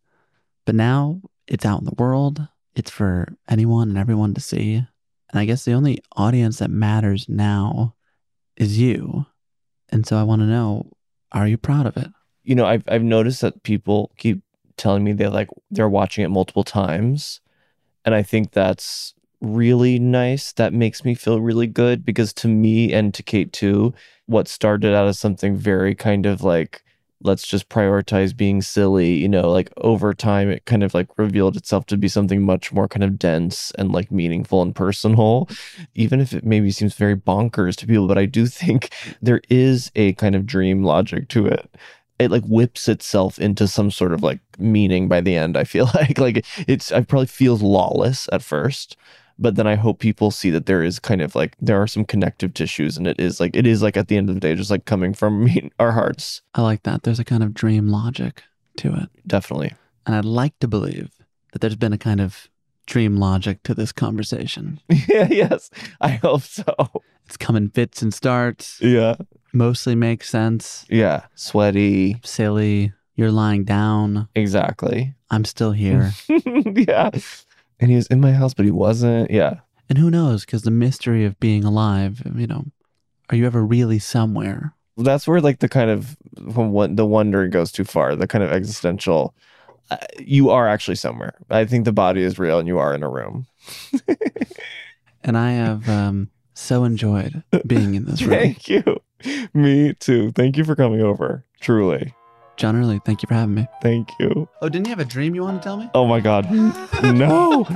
But 0.64 0.76
now 0.76 1.22
it's 1.48 1.66
out 1.66 1.80
in 1.80 1.86
the 1.86 1.96
world, 1.98 2.46
it's 2.76 2.88
for 2.88 3.36
anyone 3.48 3.88
and 3.88 3.98
everyone 3.98 4.32
to 4.34 4.40
see. 4.40 4.76
And 4.76 5.40
I 5.40 5.44
guess 5.44 5.64
the 5.64 5.72
only 5.72 5.98
audience 6.14 6.58
that 6.58 6.70
matters 6.70 7.28
now 7.28 7.96
is 8.56 8.78
you. 8.78 9.26
And 9.88 10.06
so 10.06 10.16
I 10.16 10.22
want 10.22 10.40
to 10.42 10.46
know 10.46 10.92
are 11.32 11.48
you 11.48 11.58
proud 11.58 11.86
of 11.86 11.96
it? 11.96 12.06
You 12.44 12.54
know, 12.54 12.64
I've, 12.64 12.84
I've 12.86 13.02
noticed 13.02 13.40
that 13.40 13.64
people 13.64 14.12
keep 14.18 14.40
telling 14.76 15.02
me 15.02 15.12
they 15.12 15.26
like 15.26 15.48
they're 15.72 15.88
watching 15.88 16.24
it 16.24 16.28
multiple 16.28 16.62
times. 16.62 17.40
And 18.04 18.14
I 18.14 18.22
think 18.22 18.52
that's 18.52 19.14
really 19.40 19.98
nice. 19.98 20.52
That 20.52 20.72
makes 20.72 21.04
me 21.04 21.16
feel 21.16 21.40
really 21.40 21.66
good 21.66 22.04
because 22.04 22.32
to 22.34 22.46
me 22.46 22.92
and 22.92 23.12
to 23.14 23.24
Kate 23.24 23.52
too, 23.52 23.94
what 24.26 24.46
started 24.46 24.94
out 24.94 25.08
as 25.08 25.18
something 25.18 25.56
very 25.56 25.96
kind 25.96 26.24
of 26.24 26.44
like 26.44 26.84
let's 27.22 27.46
just 27.46 27.68
prioritize 27.68 28.36
being 28.36 28.62
silly, 28.62 29.14
you 29.14 29.28
know, 29.28 29.50
like 29.50 29.72
over 29.78 30.12
time 30.14 30.50
it 30.50 30.64
kind 30.66 30.82
of 30.82 30.94
like 30.94 31.08
revealed 31.16 31.56
itself 31.56 31.86
to 31.86 31.96
be 31.96 32.08
something 32.08 32.42
much 32.42 32.72
more 32.72 32.88
kind 32.88 33.04
of 33.04 33.18
dense 33.18 33.72
and 33.78 33.92
like 33.92 34.10
meaningful 34.10 34.62
and 34.62 34.74
personal, 34.74 35.48
even 35.94 36.20
if 36.20 36.32
it 36.32 36.44
maybe 36.44 36.70
seems 36.70 36.94
very 36.94 37.16
bonkers 37.16 37.76
to 37.76 37.86
people, 37.86 38.06
but 38.06 38.18
I 38.18 38.26
do 38.26 38.46
think 38.46 38.90
there 39.22 39.40
is 39.48 39.90
a 39.96 40.12
kind 40.14 40.34
of 40.34 40.46
dream 40.46 40.82
logic 40.82 41.28
to 41.28 41.46
it. 41.46 41.68
It 42.18 42.30
like 42.30 42.44
whips 42.44 42.88
itself 42.88 43.38
into 43.38 43.68
some 43.68 43.90
sort 43.90 44.12
of 44.12 44.22
like 44.22 44.40
meaning 44.58 45.06
by 45.06 45.20
the 45.20 45.36
end 45.36 45.54
i 45.54 45.64
feel 45.64 45.90
like 45.94 46.18
like 46.18 46.46
it's 46.66 46.90
i 46.90 47.02
probably 47.02 47.26
feels 47.26 47.60
lawless 47.60 48.26
at 48.32 48.42
first 48.42 48.96
but 49.38 49.56
then 49.56 49.66
I 49.66 49.74
hope 49.74 49.98
people 49.98 50.30
see 50.30 50.50
that 50.50 50.66
there 50.66 50.82
is 50.82 50.98
kind 50.98 51.20
of 51.20 51.34
like 51.34 51.56
there 51.60 51.80
are 51.80 51.86
some 51.86 52.04
connective 52.04 52.54
tissues 52.54 52.96
and 52.96 53.06
it 53.06 53.20
is 53.20 53.40
like 53.40 53.54
it 53.54 53.66
is 53.66 53.82
like 53.82 53.96
at 53.96 54.08
the 54.08 54.16
end 54.16 54.28
of 54.28 54.34
the 54.34 54.40
day 54.40 54.54
just 54.54 54.70
like 54.70 54.84
coming 54.84 55.14
from 55.14 55.44
me, 55.44 55.70
our 55.78 55.92
hearts. 55.92 56.42
I 56.54 56.62
like 56.62 56.82
that. 56.84 57.02
There's 57.02 57.20
a 57.20 57.24
kind 57.24 57.42
of 57.42 57.54
dream 57.54 57.88
logic 57.88 58.42
to 58.78 58.94
it. 58.94 59.08
Definitely. 59.26 59.74
And 60.06 60.14
I'd 60.14 60.24
like 60.24 60.58
to 60.60 60.68
believe 60.68 61.10
that 61.52 61.60
there's 61.60 61.76
been 61.76 61.92
a 61.92 61.98
kind 61.98 62.20
of 62.20 62.48
dream 62.86 63.16
logic 63.16 63.62
to 63.64 63.74
this 63.74 63.92
conversation. 63.92 64.80
yeah, 64.88 65.28
yes. 65.30 65.70
I 66.00 66.10
hope 66.10 66.42
so. 66.42 66.74
It's 67.24 67.36
coming 67.36 67.70
fits 67.70 68.02
and 68.02 68.14
starts. 68.14 68.80
Yeah. 68.80 69.16
Mostly 69.52 69.94
makes 69.94 70.30
sense. 70.30 70.86
Yeah. 70.88 71.24
Sweaty. 71.34 72.20
Silly. 72.22 72.92
You're 73.16 73.32
lying 73.32 73.64
down. 73.64 74.28
Exactly. 74.34 75.14
I'm 75.30 75.44
still 75.44 75.72
here. 75.72 76.12
yeah 76.54 77.10
and 77.80 77.90
he 77.90 77.96
was 77.96 78.06
in 78.06 78.20
my 78.20 78.32
house, 78.32 78.54
but 78.54 78.64
he 78.64 78.70
wasn't. 78.70 79.30
Yeah. 79.30 79.60
And 79.88 79.98
who 79.98 80.10
knows? 80.10 80.44
Because 80.44 80.62
the 80.62 80.70
mystery 80.70 81.24
of 81.24 81.38
being 81.38 81.64
alive, 81.64 82.22
you 82.34 82.46
know, 82.46 82.64
are 83.30 83.36
you 83.36 83.46
ever 83.46 83.64
really 83.64 83.98
somewhere? 83.98 84.74
That's 84.96 85.28
where 85.28 85.40
like 85.40 85.58
the 85.58 85.68
kind 85.68 85.90
of 85.90 86.16
the 86.32 87.06
wonder 87.06 87.46
goes 87.48 87.70
too 87.70 87.84
far, 87.84 88.16
the 88.16 88.26
kind 88.26 88.42
of 88.42 88.50
existential. 88.50 89.34
Uh, 89.90 89.98
you 90.18 90.50
are 90.50 90.66
actually 90.66 90.96
somewhere. 90.96 91.34
I 91.50 91.64
think 91.64 91.84
the 91.84 91.92
body 91.92 92.22
is 92.22 92.38
real, 92.38 92.58
and 92.58 92.66
you 92.66 92.78
are 92.78 92.94
in 92.94 93.02
a 93.04 93.10
room. 93.10 93.46
and 95.22 95.36
I 95.36 95.52
have 95.52 95.88
um, 95.88 96.30
so 96.54 96.82
enjoyed 96.84 97.44
being 97.66 97.94
in 97.94 98.06
this 98.06 98.22
room. 98.22 98.30
Thank 98.30 98.68
you. 98.68 99.00
Me 99.54 99.94
too. 99.94 100.32
Thank 100.32 100.56
you 100.56 100.64
for 100.64 100.74
coming 100.74 101.02
over. 101.02 101.44
Truly. 101.60 102.14
John 102.56 102.74
Early, 102.74 103.00
thank 103.04 103.22
you 103.22 103.26
for 103.26 103.34
having 103.34 103.54
me. 103.54 103.68
Thank 103.82 104.18
you. 104.18 104.48
Oh, 104.62 104.68
didn't 104.68 104.86
you 104.86 104.90
have 104.90 105.00
a 105.00 105.04
dream 105.04 105.34
you 105.34 105.42
want 105.42 105.62
to 105.62 105.66
tell 105.66 105.76
me? 105.76 105.90
Oh 105.94 106.06
my 106.06 106.20
God. 106.20 106.50
no. 107.02 107.66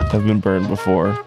I've 0.00 0.26
been 0.26 0.40
burned 0.40 0.68
before. 0.68 1.18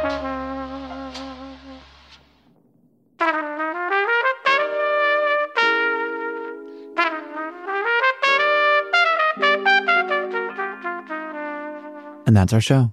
And 0.00 0.34
that's 12.38 12.52
our 12.52 12.60
show. 12.60 12.92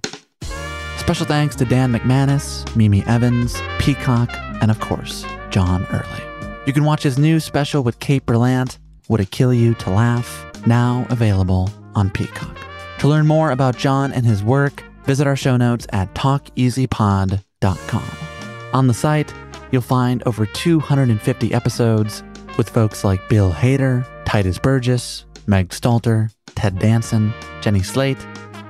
Special 0.98 1.24
thanks 1.24 1.54
to 1.56 1.64
Dan 1.64 1.92
McManus, 1.92 2.64
Mimi 2.74 3.04
Evans, 3.04 3.56
Peacock, 3.78 4.28
and 4.60 4.70
of 4.72 4.80
course, 4.80 5.24
John 5.50 5.86
Early. 5.90 6.22
You 6.66 6.72
can 6.72 6.82
watch 6.84 7.04
his 7.04 7.16
new 7.16 7.38
special 7.38 7.84
with 7.84 8.00
Kate 8.00 8.26
Berlant, 8.26 8.78
Would 9.08 9.20
It 9.20 9.30
Kill 9.30 9.54
You 9.54 9.74
to 9.74 9.90
Laugh, 9.90 10.44
now 10.66 11.06
available 11.10 11.70
on 11.94 12.10
Peacock. 12.10 12.58
To 12.98 13.08
learn 13.08 13.26
more 13.26 13.52
about 13.52 13.76
John 13.76 14.12
and 14.12 14.26
his 14.26 14.42
work, 14.42 14.82
visit 15.04 15.28
our 15.28 15.36
show 15.36 15.56
notes 15.56 15.86
at 15.92 16.12
talkeasypod.com. 16.14 18.10
On 18.72 18.86
the 18.88 18.94
site, 18.94 19.32
you'll 19.70 19.82
find 19.82 20.24
over 20.26 20.44
250 20.44 21.54
episodes 21.54 22.24
with 22.58 22.68
folks 22.68 23.04
like 23.04 23.28
Bill 23.28 23.52
Hader, 23.52 24.04
Tituss 24.24 24.60
Burgess, 24.60 25.24
Meg 25.46 25.68
Stalter, 25.68 26.32
Ted 26.56 26.80
Danson, 26.80 27.32
Jenny 27.60 27.82
Slate, 27.82 28.18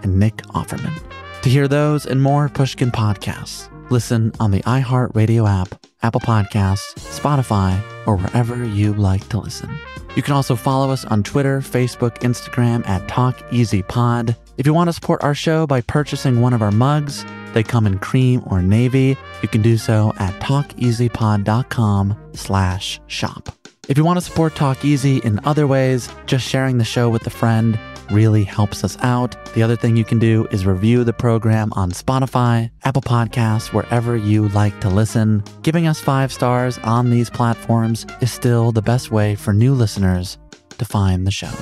and 0.03 0.19
Nick 0.19 0.37
Offerman. 0.49 0.95
To 1.43 1.51
hear 1.51 1.69
those 1.69 2.07
and 2.07 2.23
more 2.23 2.49
Pushkin 2.49 2.91
podcasts, 2.91 3.71
listen 3.91 4.33
on 4.41 4.51
the 4.51 4.63
iHeartRadio 4.63 5.49
app, 5.49 5.81
Apple 6.03 6.21
Podcasts, 6.21 6.95
Spotify, 6.97 7.81
or 8.07 8.17
wherever 8.17 8.65
you 8.65 8.93
like 8.95 9.29
to 9.29 9.39
listen. 9.39 9.71
You 10.17 10.23
can 10.23 10.33
also 10.33 10.57
follow 10.57 10.91
us 10.91 11.05
on 11.05 11.23
Twitter, 11.23 11.61
Facebook, 11.61 12.19
Instagram 12.21 12.87
at 12.89 13.07
TalkEasyPod. 13.07 14.35
If 14.57 14.67
you 14.67 14.73
want 14.73 14.89
to 14.89 14.93
support 14.93 15.23
our 15.23 15.35
show 15.35 15.67
by 15.67 15.83
purchasing 15.83 16.41
one 16.41 16.55
of 16.55 16.63
our 16.63 16.71
mugs, 16.71 17.25
they 17.53 17.63
come 17.63 17.87
in 17.87 17.99
cream 17.99 18.43
or 18.47 18.63
navy. 18.63 19.17
You 19.43 19.49
can 19.49 19.61
do 19.63 19.77
so 19.77 20.15
at 20.19 20.33
talkeasypod.com 20.41 22.17
slash 22.35 23.01
shop. 23.07 23.51
If 23.89 23.97
you 23.97 24.05
want 24.05 24.17
to 24.17 24.25
support 24.25 24.57
Talk 24.57 24.85
Easy 24.85 25.19
in 25.19 25.39
other 25.45 25.69
ways, 25.69 26.09
just 26.27 26.45
sharing 26.45 26.79
the 26.79 26.85
show 26.85 27.09
with 27.09 27.25
a 27.25 27.31
friend 27.31 27.79
really 28.11 28.43
helps 28.43 28.83
us 28.83 28.99
out. 29.01 29.37
The 29.55 29.63
other 29.63 29.77
thing 29.77 29.97
you 29.97 30.05
can 30.05 30.19
do 30.19 30.47
is 30.51 30.67
review 30.67 31.05
the 31.05 31.13
program 31.13 31.73
on 31.75 31.93
Spotify, 31.93 32.71
Apple 32.83 33.03
Podcasts, 33.03 33.73
wherever 33.73 34.17
you 34.17 34.49
like 34.49 34.81
to 34.81 34.89
listen. 34.89 35.45
Giving 35.63 35.87
us 35.87 36.01
five 36.01 36.33
stars 36.33 36.79
on 36.79 37.11
these 37.11 37.31
platforms 37.31 38.07
is 38.21 38.33
still 38.33 38.73
the 38.73 38.83
best 38.83 39.13
way 39.13 39.37
for 39.37 39.53
new 39.53 39.73
listeners 39.73 40.37
to 40.79 40.85
find 40.85 41.25
the 41.25 41.31
show. 41.31 41.53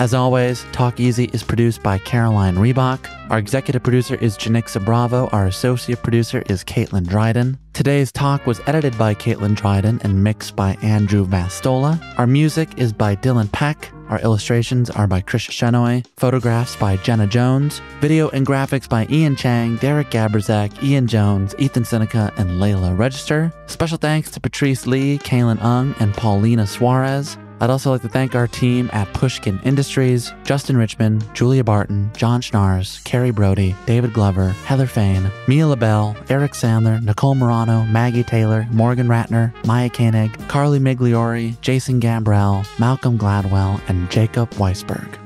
As 0.00 0.14
always, 0.14 0.64
Talk 0.72 0.98
Easy 0.98 1.24
is 1.34 1.42
produced 1.42 1.82
by 1.82 1.98
Caroline 1.98 2.56
Reebok. 2.56 3.00
Our 3.28 3.36
executive 3.36 3.82
producer 3.82 4.14
is 4.14 4.38
Janixa 4.38 4.82
Bravo. 4.82 5.28
Our 5.28 5.46
associate 5.46 6.02
producer 6.02 6.42
is 6.46 6.64
Caitlin 6.64 7.06
Dryden. 7.06 7.58
Today's 7.74 8.10
talk 8.10 8.46
was 8.46 8.62
edited 8.66 8.96
by 8.96 9.14
Caitlin 9.14 9.54
Dryden 9.54 10.00
and 10.02 10.24
mixed 10.24 10.56
by 10.56 10.78
Andrew 10.80 11.26
Vastola. 11.26 12.02
Our 12.16 12.26
music 12.26 12.78
is 12.78 12.94
by 12.94 13.14
Dylan 13.14 13.52
Peck. 13.52 13.92
Our 14.08 14.18
illustrations 14.20 14.88
are 14.88 15.06
by 15.06 15.20
Chris 15.20 15.42
Shenoy, 15.42 16.06
photographs 16.16 16.76
by 16.76 16.96
Jenna 16.96 17.26
Jones, 17.26 17.82
video 18.00 18.30
and 18.30 18.46
graphics 18.46 18.88
by 18.88 19.06
Ian 19.10 19.36
Chang, 19.36 19.76
Derek 19.76 20.08
Gabrizak, 20.10 20.82
Ian 20.82 21.08
Jones, 21.08 21.54
Ethan 21.58 21.84
Seneca, 21.84 22.32
and 22.38 22.52
Layla 22.52 22.96
Register. 22.98 23.52
Special 23.66 23.98
thanks 23.98 24.30
to 24.30 24.40
Patrice 24.40 24.86
Lee, 24.86 25.18
Kaylin 25.18 25.62
Ung, 25.62 25.94
and 26.00 26.14
Paulina 26.14 26.66
Suarez. 26.66 27.36
I'd 27.60 27.68
also 27.70 27.90
like 27.90 28.00
to 28.02 28.08
thank 28.08 28.34
our 28.34 28.46
team 28.46 28.88
at 28.92 29.12
Pushkin 29.12 29.60
Industries, 29.64 30.32
Justin 30.44 30.78
Richmond, 30.78 31.28
Julia 31.34 31.62
Barton, 31.62 32.10
John 32.16 32.40
Schnars, 32.40 33.04
Carrie 33.04 33.32
Brody, 33.32 33.76
David 33.84 34.14
Glover, 34.14 34.48
Heather 34.64 34.86
Fain, 34.86 35.30
Mia 35.46 35.66
LaBelle, 35.66 36.16
Eric 36.30 36.52
Sandler, 36.52 37.02
Nicole 37.02 37.34
Morano, 37.34 37.84
Maggie 37.84 38.24
Taylor, 38.24 38.66
Morgan 38.72 39.08
Ratner, 39.08 39.52
Maya 39.66 39.90
Koenig, 39.90 40.48
Carly 40.48 40.78
Migliori, 40.78 41.60
Jason 41.60 42.00
Gambrell, 42.00 42.66
Malcolm 42.78 43.18
Gladwell, 43.18 43.80
and 43.88 44.10
Jacob 44.10 44.50
Weisberg. 44.52 45.18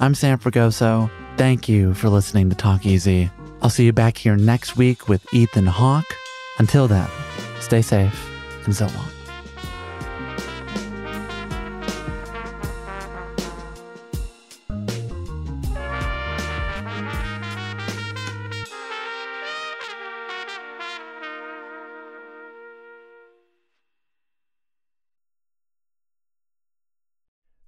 I'm 0.00 0.14
Sam 0.14 0.38
Fragoso. 0.38 1.10
Thank 1.36 1.68
you 1.68 1.94
for 1.94 2.08
listening 2.08 2.48
to 2.48 2.56
Talk 2.56 2.86
Easy. 2.86 3.30
I'll 3.60 3.70
see 3.70 3.84
you 3.84 3.92
back 3.92 4.16
here 4.16 4.36
next 4.36 4.76
week 4.76 5.08
with 5.08 5.22
Ethan 5.34 5.66
Hawke. 5.66 6.16
Until 6.58 6.88
then, 6.88 7.08
stay 7.60 7.82
safe 7.82 8.30
and 8.64 8.74
so 8.74 8.86
long. 8.86 9.23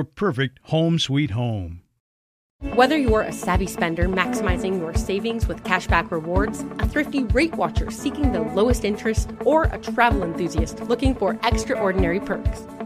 your 0.00 0.04
perfect 0.04 0.58
home 0.62 0.98
sweet 0.98 1.32
home. 1.32 1.82
Whether 2.74 2.96
you're 2.96 3.20
a 3.20 3.32
savvy 3.32 3.66
spender 3.66 4.08
maximizing 4.08 4.78
your 4.78 4.94
savings 4.94 5.46
with 5.46 5.62
cashback 5.62 6.10
rewards, 6.10 6.64
a 6.78 6.88
thrifty 6.88 7.24
rate 7.24 7.54
watcher 7.54 7.90
seeking 7.90 8.32
the 8.32 8.40
lowest 8.40 8.86
interest, 8.86 9.30
or 9.40 9.64
a 9.64 9.78
travel 9.78 10.22
enthusiast 10.22 10.80
looking 10.84 11.14
for 11.14 11.38
extraordinary 11.44 12.18
perks, 12.18 12.62